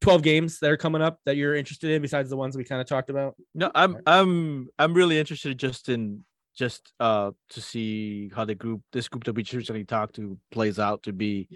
twelve 0.00 0.22
games 0.22 0.60
that 0.60 0.70
are 0.70 0.76
coming 0.76 1.02
up 1.02 1.18
that 1.26 1.36
you're 1.36 1.56
interested 1.56 1.90
in 1.90 2.00
besides 2.00 2.30
the 2.30 2.36
ones 2.36 2.56
we 2.56 2.62
kind 2.62 2.80
of 2.80 2.86
talked 2.86 3.10
about. 3.10 3.34
No, 3.56 3.72
I'm 3.74 3.98
I'm 4.06 4.68
I'm 4.78 4.94
really 4.94 5.18
interested 5.18 5.58
just 5.58 5.88
in 5.88 6.24
just 6.56 6.92
uh 7.00 7.32
to 7.50 7.60
see 7.60 8.30
how 8.32 8.44
the 8.44 8.54
group 8.54 8.82
this 8.92 9.08
group 9.08 9.24
that 9.24 9.32
we 9.32 9.42
traditionally 9.42 9.82
talk 9.82 10.12
to 10.12 10.38
plays 10.52 10.78
out 10.78 11.02
to 11.02 11.12
be 11.12 11.48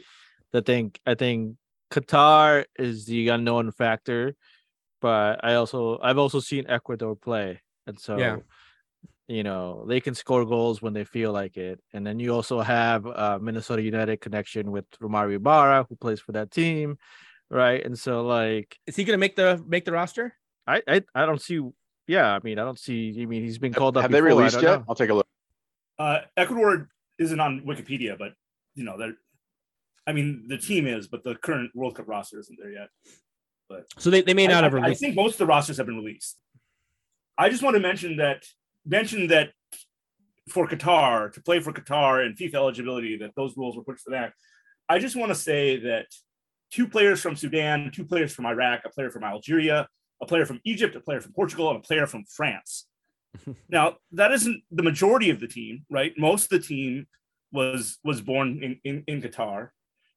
the 0.51 0.62
thing 0.62 0.92
I 1.07 1.14
think 1.14 1.55
Qatar 1.92 2.64
is 2.76 3.07
the 3.07 3.28
unknown 3.28 3.70
factor, 3.70 4.34
but 5.01 5.44
I 5.44 5.55
also 5.55 6.01
I've 6.03 6.18
also 6.18 6.40
seen 6.40 6.66
Ecuador 6.68 7.14
play. 7.14 7.61
And 7.86 8.01
so 8.01 8.18
Yeah. 8.18 8.38
You 9.29 9.43
know 9.43 9.85
they 9.87 10.01
can 10.01 10.14
score 10.14 10.45
goals 10.45 10.81
when 10.83 10.95
they 10.95 11.05
feel 11.05 11.33
like 11.33 11.57
it. 11.57 11.79
And 11.93 12.05
then 12.07 12.18
you 12.18 12.35
also 12.35 12.61
have 12.61 13.07
uh 13.07 13.39
Minnesota 13.41 13.83
United 13.83 14.20
connection 14.20 14.70
with 14.72 14.87
Romario 15.01 15.37
Ibarra 15.37 15.87
who 15.89 15.97
plays 15.97 16.18
for 16.20 16.33
that 16.33 16.51
team. 16.51 16.99
Right. 17.51 17.85
And 17.85 17.97
so 17.99 18.22
like 18.26 18.76
Is 18.87 18.97
he 18.97 19.05
gonna 19.05 19.18
make 19.18 19.37
the 19.37 19.62
make 19.66 19.85
the 19.85 19.93
roster? 19.93 20.35
I 20.66 20.83
I, 20.89 21.03
I 21.14 21.26
don't 21.26 21.41
see 21.41 21.61
yeah, 22.07 22.33
I 22.35 22.41
mean 22.43 22.59
I 22.59 22.64
don't 22.64 22.79
see 22.79 23.14
I 23.22 23.26
mean 23.26 23.43
he's 23.45 23.59
been 23.59 23.74
called 23.74 23.97
up 23.97 24.03
Have 24.03 24.11
they 24.11 24.20
before, 24.20 24.33
I 24.33 24.37
released 24.37 24.55
don't 24.57 24.62
yet? 24.64 24.79
know. 24.81 24.85
I'll 24.89 24.95
take 24.95 25.11
a 25.11 25.14
look. 25.14 25.26
Uh, 25.99 26.20
Ecuador 26.37 26.89
isn't 27.18 27.41
on 27.41 27.62
Wikipedia, 27.66 28.16
but 28.18 28.33
you 28.74 28.85
know 28.85 28.97
they're. 28.97 29.14
I 30.07 30.12
mean, 30.14 30.45
the 30.49 30.57
team 30.57 30.87
is, 30.87 31.07
but 31.07 31.22
the 31.22 31.35
current 31.35 31.70
World 31.74 31.97
Cup 31.97 32.09
roster 32.09 32.39
isn't 32.41 32.57
there 32.59 32.70
yet. 32.72 32.89
but 33.68 33.85
So 33.99 34.09
they, 34.09 34.22
they 34.22 34.33
may 34.33 34.47
not 34.47 34.64
I, 34.64 34.68
have 34.68 34.74
I- 34.76 34.87
I 34.89 34.95
think 34.95 35.14
most 35.16 35.33
of 35.35 35.39
the 35.39 35.47
rosters 35.47 35.76
have 35.76 35.85
been 35.85 35.97
released. 35.97 36.39
I 37.37 37.51
just 37.51 37.62
want 37.62 37.74
to 37.76 37.81
mention 37.81 38.16
that 38.16 38.45
mention 38.87 39.29
that 39.29 39.53
for 40.49 40.66
Qatar 40.66 41.33
to 41.33 41.43
play 41.43 41.61
for 41.61 41.72
Qatar 41.72 42.24
and 42.24 42.37
FIFA 42.37 42.55
eligibility 42.55 43.16
that 43.18 43.33
those 43.37 43.57
rules 43.57 43.76
were 43.76 43.85
pushed 43.85 44.05
to 44.05 44.11
that. 44.11 44.33
I 44.89 44.99
just 44.99 45.16
want 45.16 45.31
to 45.31 45.35
say 45.35 45.79
that 45.81 46.07
two 46.70 46.89
players 46.89 47.20
from 47.20 47.37
Sudan, 47.37 47.91
two 47.95 48.05
players 48.05 48.35
from 48.35 48.47
Iraq, 48.47 48.81
a 48.85 48.89
player 48.89 49.11
from 49.11 49.24
Algeria, 49.24 49.89
a 50.22 50.26
player 50.26 50.47
from 50.47 50.61
Egypt, 50.64 50.97
a 50.97 51.01
player 51.01 51.20
from 51.20 51.33
Portugal, 51.33 51.70
and 51.70 51.79
a 51.79 51.83
player 51.83 52.07
from 52.07 52.24
France. 52.24 52.87
now 53.68 53.97
that 54.12 54.33
isn't 54.33 54.62
the 54.70 54.83
majority 54.83 55.31
of 55.31 55.41
the 55.41 55.47
team, 55.47 55.85
right? 55.91 56.12
Most 56.16 56.45
of 56.45 56.61
the 56.61 56.66
team 56.66 57.07
was 57.53 57.99
was 58.05 58.20
born 58.20 58.62
in, 58.62 58.81
in, 58.85 59.05
in 59.07 59.22
Qatar. 59.22 59.68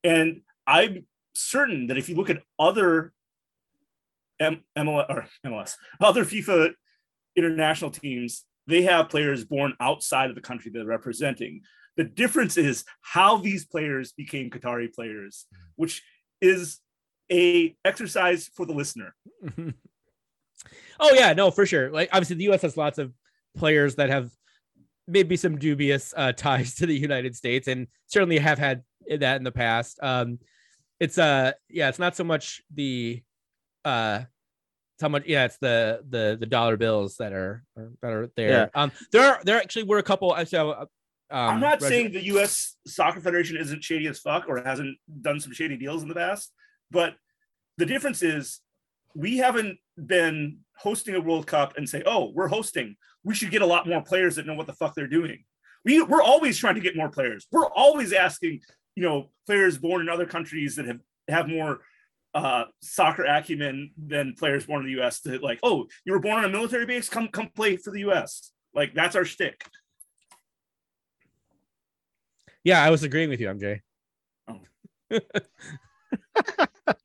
And 0.03 0.41
I'm 0.65 1.05
certain 1.35 1.87
that 1.87 1.97
if 1.97 2.09
you 2.09 2.15
look 2.15 2.29
at 2.29 2.43
other 2.59 3.13
M- 4.39 4.63
MLS 4.77 5.05
or 5.09 5.27
MLS, 5.45 5.75
other 5.99 6.25
FIFA 6.25 6.73
international 7.35 7.91
teams, 7.91 8.45
they 8.67 8.83
have 8.83 9.09
players 9.09 9.43
born 9.43 9.73
outside 9.79 10.29
of 10.29 10.35
the 10.35 10.41
country 10.41 10.71
they're 10.73 10.85
representing. 10.85 11.61
The 11.97 12.03
difference 12.03 12.57
is 12.57 12.85
how 13.01 13.37
these 13.37 13.65
players 13.65 14.13
became 14.13 14.49
Qatari 14.49 14.93
players, 14.93 15.45
which 15.75 16.01
is 16.39 16.79
a 17.31 17.75
exercise 17.85 18.49
for 18.55 18.65
the 18.65 18.73
listener. 18.73 19.15
oh 20.99 21.13
yeah, 21.13 21.33
no, 21.33 21.51
for 21.51 21.65
sure. 21.65 21.91
Like 21.91 22.09
obviously 22.11 22.37
the 22.37 22.51
US 22.51 22.61
has 22.61 22.77
lots 22.77 22.97
of 22.97 23.13
players 23.55 23.95
that 23.95 24.09
have 24.09 24.31
maybe 25.07 25.35
some 25.35 25.57
dubious 25.57 26.13
uh, 26.15 26.31
ties 26.31 26.75
to 26.75 26.85
the 26.85 26.97
United 26.97 27.35
States 27.35 27.67
and 27.67 27.87
certainly 28.07 28.37
have 28.39 28.59
had 28.59 28.83
that 29.09 29.37
in 29.37 29.43
the 29.43 29.51
past. 29.51 29.99
Um 30.01 30.39
it's 30.99 31.17
uh 31.17 31.53
yeah, 31.69 31.89
it's 31.89 31.99
not 31.99 32.15
so 32.15 32.23
much 32.23 32.61
the 32.73 33.21
uh 33.83 34.21
how 35.01 35.09
much 35.09 35.23
yeah, 35.25 35.45
it's 35.45 35.57
the 35.57 36.01
the 36.09 36.37
the 36.39 36.45
dollar 36.45 36.77
bills 36.77 37.17
that 37.17 37.33
are 37.33 37.63
are- 37.77 37.91
that 38.01 38.11
are 38.11 38.29
there. 38.35 38.49
Yeah. 38.49 38.67
Um 38.73 38.91
there 39.11 39.27
are 39.27 39.41
there 39.43 39.57
actually 39.57 39.83
were 39.83 39.97
a 39.97 40.03
couple 40.03 40.31
I 40.31 40.43
so 40.45 40.71
uh, 40.71 40.85
um, 41.31 41.55
I'm 41.55 41.59
not 41.61 41.81
Reg- 41.81 41.89
saying 41.89 42.11
the 42.11 42.25
U.S. 42.25 42.75
Soccer 42.85 43.21
Federation 43.21 43.55
isn't 43.57 43.83
shady 43.83 44.07
as 44.07 44.19
fuck 44.19 44.45
or 44.49 44.61
hasn't 44.61 44.97
done 45.21 45.39
some 45.39 45.53
shady 45.53 45.77
deals 45.77 46.03
in 46.03 46.09
the 46.09 46.15
past, 46.15 46.51
but 46.91 47.15
the 47.77 47.85
difference 47.85 48.21
is 48.21 48.59
we 49.15 49.37
haven't 49.37 49.77
been 50.05 50.59
hosting 50.77 51.15
a 51.15 51.21
World 51.21 51.47
Cup 51.47 51.77
and 51.77 51.87
say, 51.87 52.03
"Oh, 52.05 52.31
we're 52.35 52.49
hosting. 52.49 52.97
We 53.23 53.33
should 53.33 53.51
get 53.51 53.61
a 53.61 53.65
lot 53.65 53.87
more 53.87 54.01
players 54.01 54.35
that 54.35 54.45
know 54.45 54.55
what 54.55 54.67
the 54.67 54.73
fuck 54.73 54.93
they're 54.93 55.07
doing." 55.07 55.45
We 55.85 56.01
we're 56.03 56.21
always 56.21 56.57
trying 56.57 56.75
to 56.75 56.81
get 56.81 56.97
more 56.97 57.09
players. 57.09 57.47
We're 57.51 57.69
always 57.69 58.11
asking, 58.13 58.61
you 58.95 59.03
know, 59.03 59.31
players 59.45 59.77
born 59.77 60.01
in 60.01 60.09
other 60.09 60.25
countries 60.25 60.75
that 60.75 60.85
have 60.85 60.99
have 61.29 61.47
more 61.47 61.79
uh 62.33 62.63
soccer 62.81 63.25
acumen 63.25 63.91
than 63.97 64.33
players 64.37 64.65
born 64.65 64.85
in 64.85 64.93
the 64.93 65.01
US 65.01 65.21
to 65.21 65.37
like, 65.39 65.59
"Oh, 65.63 65.87
you 66.05 66.13
were 66.13 66.19
born 66.19 66.39
on 66.39 66.45
a 66.45 66.49
military 66.49 66.85
base, 66.85 67.09
come 67.09 67.27
come 67.27 67.49
play 67.55 67.75
for 67.77 67.91
the 67.91 68.01
US." 68.09 68.51
Like 68.73 68.93
that's 68.93 69.15
our 69.15 69.25
shtick. 69.25 69.65
Yeah, 72.63 72.81
I 72.83 72.89
was 72.91 73.03
agreeing 73.03 73.29
with 73.29 73.39
you, 73.41 73.47
MJ. 73.47 73.81
Oh. 74.47 74.59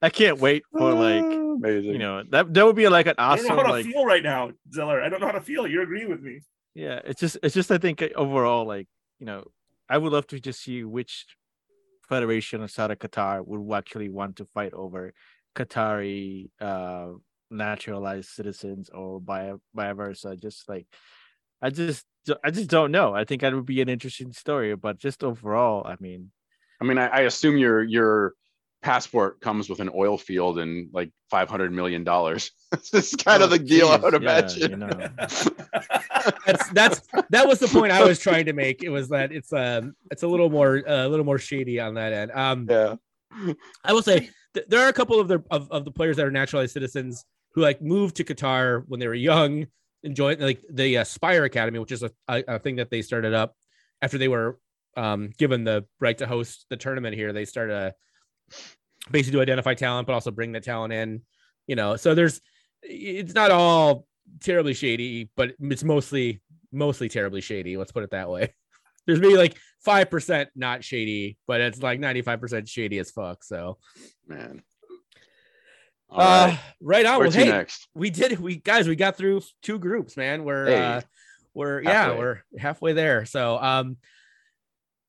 I 0.00 0.10
can't 0.10 0.38
wait 0.38 0.62
for 0.70 0.92
like 0.94 1.24
Amazing. 1.24 1.92
you 1.92 1.98
know 1.98 2.22
that 2.30 2.54
that 2.54 2.64
would 2.64 2.76
be 2.76 2.88
like 2.88 3.06
an 3.06 3.16
awesome. 3.18 3.46
I 3.46 3.48
don't 3.48 3.56
know 3.56 3.62
how 3.64 3.68
to 3.68 3.74
like 3.74 3.86
feel 3.86 4.04
right 4.04 4.22
now, 4.22 4.50
Zeller. 4.72 5.02
I 5.02 5.08
don't 5.08 5.20
know 5.20 5.26
how 5.26 5.32
to 5.32 5.40
feel. 5.40 5.66
You're 5.66 5.82
agreeing 5.82 6.08
with 6.08 6.22
me. 6.22 6.40
yeah 6.74 7.00
it's 7.04 7.20
just 7.20 7.36
it's 7.42 7.54
just 7.54 7.70
I 7.70 7.78
think 7.78 8.00
uh, 8.02 8.08
overall 8.14 8.64
like 8.64 8.86
you 9.18 9.26
know 9.26 9.44
I 9.88 9.98
would 9.98 10.12
love 10.12 10.26
to 10.28 10.38
just 10.38 10.62
see 10.62 10.84
which 10.84 11.26
federation 12.08 12.62
outside 12.62 12.90
of 12.90 12.98
Qatar 12.98 13.46
would 13.46 13.76
actually 13.76 14.08
want 14.08 14.36
to 14.36 14.44
fight 14.46 14.72
over 14.74 15.12
Qatari 15.56 16.50
uh 16.60 17.12
naturalized 17.50 18.28
citizens 18.30 18.90
or 18.90 19.20
by 19.20 19.54
vice 19.74 19.96
versa 19.96 20.36
just 20.36 20.68
like 20.68 20.86
I 21.62 21.70
just 21.70 22.06
I 22.44 22.50
just 22.50 22.70
don't 22.70 22.92
know. 22.92 23.14
I 23.14 23.24
think 23.24 23.40
that 23.42 23.54
would 23.54 23.66
be 23.66 23.80
an 23.80 23.88
interesting 23.88 24.32
story 24.32 24.74
but 24.76 24.98
just 24.98 25.24
overall 25.24 25.86
I 25.86 25.96
mean 26.00 26.32
I 26.80 26.84
mean, 26.84 26.98
I, 26.98 27.08
I 27.08 27.20
assume 27.22 27.58
your 27.58 27.82
your 27.82 28.34
passport 28.82 29.40
comes 29.40 29.68
with 29.68 29.80
an 29.80 29.90
oil 29.94 30.16
field 30.16 30.58
and 30.58 30.88
like 30.92 31.10
five 31.30 31.48
hundred 31.48 31.72
million 31.72 32.04
dollars. 32.04 32.50
This 32.70 32.92
is 32.92 33.16
kind 33.16 33.42
of 33.42 33.50
oh, 33.50 33.56
the 33.56 33.58
deal, 33.64 33.88
I 33.88 33.96
geez, 33.96 34.04
would 34.04 34.22
yeah, 34.22 34.38
imagine. 34.38 34.70
you 34.72 34.76
know. 34.76 34.88
that's 36.46 36.68
that's 36.70 37.00
that 37.30 37.48
was 37.48 37.60
the 37.60 37.68
point 37.68 37.92
I 37.92 38.04
was 38.04 38.18
trying 38.20 38.44
to 38.44 38.52
make. 38.52 38.82
It 38.82 38.90
was 38.90 39.08
that 39.08 39.32
it's 39.32 39.52
um 39.54 39.94
it's 40.10 40.22
a 40.22 40.28
little 40.28 40.50
more 40.50 40.82
uh, 40.86 41.06
a 41.06 41.08
little 41.08 41.24
more 41.24 41.38
shady 41.38 41.80
on 41.80 41.94
that 41.94 42.12
end. 42.12 42.30
Um, 42.32 42.66
Yeah. 42.68 42.96
I 43.84 43.92
will 43.92 44.02
say 44.02 44.30
th- 44.54 44.66
there 44.68 44.80
are 44.80 44.88
a 44.88 44.92
couple 44.92 45.18
of 45.18 45.28
the 45.28 45.42
of, 45.50 45.70
of 45.70 45.84
the 45.86 45.90
players 45.90 46.16
that 46.16 46.26
are 46.26 46.30
naturalized 46.30 46.72
citizens 46.72 47.24
who 47.54 47.62
like 47.62 47.80
moved 47.80 48.16
to 48.16 48.24
Qatar 48.24 48.84
when 48.86 49.00
they 49.00 49.08
were 49.08 49.14
young, 49.14 49.66
enjoyed 50.02 50.40
like 50.40 50.62
the 50.70 50.98
uh, 50.98 51.04
Spire 51.04 51.44
Academy, 51.44 51.78
which 51.78 51.92
is 51.92 52.02
a, 52.02 52.10
a, 52.28 52.44
a 52.48 52.58
thing 52.58 52.76
that 52.76 52.90
they 52.90 53.00
started 53.02 53.32
up 53.32 53.54
after 54.02 54.18
they 54.18 54.28
were 54.28 54.58
um, 54.96 55.30
given 55.38 55.64
the 55.64 55.86
right 56.00 56.18
to 56.18 56.26
host 56.26 56.66
the 56.68 56.76
tournament 56.76 57.14
here. 57.14 57.32
They 57.32 57.44
started 57.44 57.74
a, 57.74 57.94
basically 59.10 59.38
to 59.38 59.42
identify 59.42 59.74
talent, 59.74 60.06
but 60.06 60.12
also 60.12 60.30
bring 60.30 60.52
the 60.52 60.60
talent 60.60 60.92
in. 60.92 61.22
You 61.66 61.76
know, 61.76 61.96
so 61.96 62.14
there's 62.14 62.40
it's 62.82 63.34
not 63.34 63.50
all 63.50 64.06
terribly 64.40 64.74
shady, 64.74 65.30
but 65.36 65.52
it's 65.60 65.84
mostly 65.84 66.40
mostly 66.72 67.08
terribly 67.08 67.40
shady. 67.40 67.76
Let's 67.76 67.92
put 67.92 68.04
it 68.04 68.10
that 68.10 68.30
way. 68.30 68.54
There's 69.06 69.20
maybe 69.20 69.36
like 69.38 69.56
five 69.80 70.10
percent 70.10 70.50
not 70.54 70.84
shady, 70.84 71.38
but 71.46 71.60
it's 71.62 71.82
like 71.82 71.98
95 71.98 72.40
percent 72.40 72.68
shady 72.68 72.98
as 72.98 73.10
fuck. 73.10 73.42
So, 73.42 73.78
Man. 74.26 74.62
All 76.10 76.20
uh, 76.20 76.46
right. 76.46 76.60
right 76.80 77.06
on. 77.06 77.18
Where 77.18 77.28
Well, 77.28 77.36
hey, 77.36 77.48
next? 77.50 77.88
we 77.94 78.10
did. 78.10 78.38
We 78.38 78.56
guys, 78.56 78.88
we 78.88 78.96
got 78.96 79.16
through 79.16 79.42
two 79.62 79.78
groups, 79.78 80.16
man. 80.16 80.44
We're 80.44 80.66
Hey. 80.66 80.82
uh, 80.82 81.00
we're 81.54 81.82
yeah, 81.82 82.16
we're 82.16 82.42
halfway 82.58 82.92
there. 82.92 83.24
So, 83.24 83.58
um, 83.58 83.96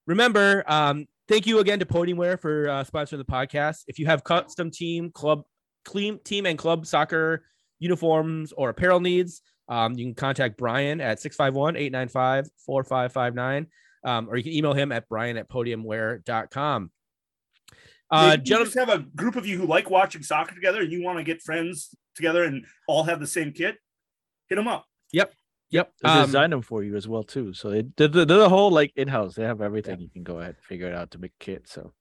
remember, 0.08 0.64
um, 0.68 1.06
thank 1.30 1.46
you 1.46 1.60
again 1.60 1.80
to 1.80 1.86
Podiumwear 1.86 2.42
for 2.42 2.68
uh, 2.68 2.84
sponsoring 2.84 3.20
the 3.20 3.26
podcast. 3.26 3.84
If 3.88 4.00
you 4.00 4.08
have 4.08 4.24
custom 4.24 4.72
team, 4.72 5.12
club, 5.12 5.44
clean 5.86 6.20
team, 6.24 6.46
and 6.46 6.58
club 6.58 6.86
soccer 6.86 7.46
uniforms 7.78 8.52
or 8.52 8.70
apparel 8.70 9.00
needs, 9.00 9.42
um, 9.70 9.94
you 9.94 10.06
can 10.06 10.16
contact 10.16 10.58
Brian 10.58 11.00
at 11.00 11.22
651 11.22 11.78
895 11.78 12.50
4559, 12.66 13.68
um, 14.04 14.28
or 14.28 14.36
you 14.36 14.44
can 14.44 14.54
email 14.54 14.74
him 14.74 14.92
at 14.92 15.08
brian 15.08 15.38
at 15.38 15.48
podiumwear.com. 15.48 16.92
Uh, 18.12 18.38
you 18.40 18.44
just 18.44 18.74
have 18.74 18.90
a 18.90 18.98
group 19.16 19.36
of 19.36 19.46
you 19.46 19.60
who 19.60 19.68
like 19.68 19.92
watching 19.92 20.24
soccer 20.24 20.56
together 20.56 20.82
and 20.82 20.92
you 20.92 21.04
want 21.04 21.20
to 21.20 21.24
get 21.24 21.44
friends 21.44 21.96
together 22.16 22.44
and 22.44 22.66
all 22.88 23.04
have 23.04 23.20
the 23.20 23.28
same 23.28 23.52
kit, 23.52 23.78
hit 24.48 24.56
them 24.56 24.68
up. 24.68 24.86
Yep. 25.14 25.32
Yep. 25.72 25.94
They 26.02 26.10
um, 26.10 26.26
design 26.26 26.50
them 26.50 26.62
for 26.62 26.84
you 26.84 26.96
as 26.96 27.08
well 27.08 27.24
too. 27.24 27.54
So 27.54 27.70
they, 27.70 27.84
they're, 27.96 28.08
they're 28.08 28.26
the 28.26 28.50
whole 28.50 28.72
like 28.72 28.92
in-house. 28.96 29.36
They 29.36 29.44
have 29.44 29.62
everything. 29.62 30.00
Yeah. 30.00 30.04
You 30.04 30.10
can 30.10 30.24
go 30.24 30.40
ahead 30.40 30.56
and 30.56 30.66
figure 30.66 30.88
it 30.88 30.96
out 30.96 31.12
to 31.12 31.20
make 31.20 31.34
a 31.40 31.44
kit. 31.44 31.68
So 31.68 31.94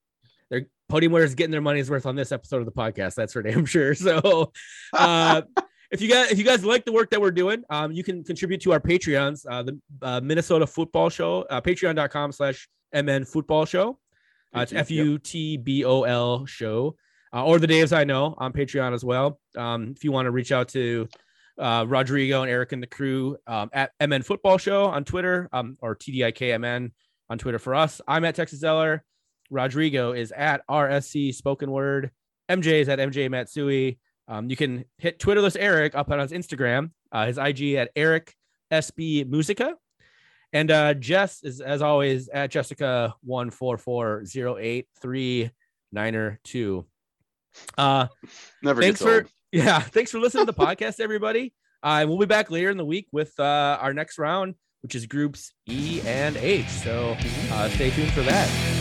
they're 0.51 0.67
is 0.91 1.35
getting 1.35 1.51
their 1.51 1.61
money's 1.61 1.91
worth 1.91 2.07
on 2.07 2.17
this 2.17 2.33
episode 2.33 2.59
of 2.59 2.65
the 2.65 2.73
podcast. 2.73 3.15
That's 3.15 3.33
for 3.33 3.43
damn 3.43 3.67
sure. 3.67 3.95
So 3.95 4.53
uh, 4.95 5.43
if 5.91 6.01
you 6.01 6.09
guys 6.09 6.31
if 6.31 6.39
you 6.39 6.45
guys 6.45 6.65
like 6.65 6.85
the 6.85 6.93
work 6.93 7.11
that 7.11 7.21
we're 7.21 7.31
doing, 7.31 7.63
um, 7.71 7.93
you 7.93 8.05
can 8.05 8.25
contribute 8.25 8.61
to 8.63 8.73
our 8.73 8.81
Patreons, 8.81 9.45
uh, 9.49 9.63
the 9.63 9.79
uh, 10.03 10.21
Minnesota 10.21 10.65
Futbol 10.67 11.13
Show, 11.13 11.43
uh, 11.43 11.61
patreon.com 11.61 12.33
slash 12.33 12.69
MN 12.95 13.25
Futbol 13.25 13.67
Show. 13.67 13.99
Uh, 14.55 14.61
it's 14.61 14.73
F 14.73 14.91
U 14.91 15.19
T 15.19 15.57
B 15.59 15.85
O 15.85 16.05
L 16.05 16.47
show, 16.47 16.97
uh, 17.35 17.45
or 17.45 17.59
the 17.59 17.67
Daves 17.67 17.95
I 17.95 18.05
know 18.05 18.35
on 18.39 18.53
Patreon 18.53 18.95
as 18.95 19.05
well. 19.05 19.39
Um, 19.57 19.93
if 19.95 20.05
you 20.05 20.13
want 20.13 20.27
to 20.27 20.31
reach 20.31 20.53
out 20.53 20.69
to 20.69 21.09
uh, 21.59 21.85
Rodrigo 21.87 22.43
and 22.43 22.51
Eric 22.51 22.73
and 22.73 22.83
the 22.83 22.87
crew 22.87 23.37
um, 23.47 23.71
at 23.73 23.93
MN 24.01 24.23
Futbol 24.23 24.61
Show 24.61 24.85
on 24.85 25.05
Twitter 25.05 25.49
um, 25.53 25.77
or 25.81 25.97
TDIKMN 25.97 26.91
on 27.31 27.39
Twitter 27.39 27.59
for 27.59 27.75
us. 27.75 28.01
I'm 28.07 28.25
at 28.25 28.35
Texas 28.35 28.61
Zeller. 28.61 29.05
Rodrigo 29.51 30.13
is 30.13 30.33
at 30.33 30.67
RSC 30.69 31.35
Spoken 31.35 31.71
Word. 31.71 32.11
MJ 32.49 32.81
is 32.81 32.89
at 32.89 32.99
MJ 32.99 33.31
Matsui. 33.31 33.99
Um, 34.27 34.51
you 34.51 34.57
can 34.57 34.85
hit 34.99 35.19
Twitterless 35.19 35.57
Eric 35.59 35.95
up 35.95 36.11
on 36.11 36.19
his 36.19 36.33
Instagram, 36.33 36.91
uh, 37.13 37.27
his 37.27 37.39
IG 37.39 37.75
at 37.75 37.91
Eric 37.97 38.35
SB 38.71 39.29
Musica. 39.29 39.75
And 40.53 40.71
uh, 40.71 40.95
Jess 40.95 41.43
is, 41.43 41.61
as 41.61 41.83
always, 41.83 42.29
at 42.29 42.51
Jessica 42.51 43.15
one 43.23 43.51
four 43.51 43.77
four 43.77 44.25
zero 44.25 44.57
eight 44.59 44.87
three 45.01 45.51
niner 45.93 46.41
two. 46.43 46.87
Uh, 47.77 48.07
Never 48.63 48.81
thanks 48.81 49.03
for 49.03 49.23
old. 49.23 49.31
Yeah, 49.53 49.81
thanks 49.81 50.11
for 50.11 50.19
listening 50.19 50.47
to 50.47 50.53
the 50.53 50.59
podcast, 50.59 51.01
everybody. 51.01 51.55
Uh, 51.83 52.05
we'll 52.09 52.19
be 52.19 52.27
back 52.27 52.51
later 52.51 52.71
in 52.71 52.77
the 52.77 52.85
week 52.85 53.07
with 53.13 53.33
uh, 53.39 53.79
our 53.81 53.95
next 53.95 54.19
round, 54.19 54.55
which 54.83 54.95
is 54.95 55.07
groups 55.07 55.53
E 55.67 56.01
and 56.05 56.37
H. 56.37 56.69
So 56.69 57.17
uh, 57.53 57.69
stay 57.71 57.91
tuned 57.91 58.13
for 58.13 58.23
that. 58.23 58.78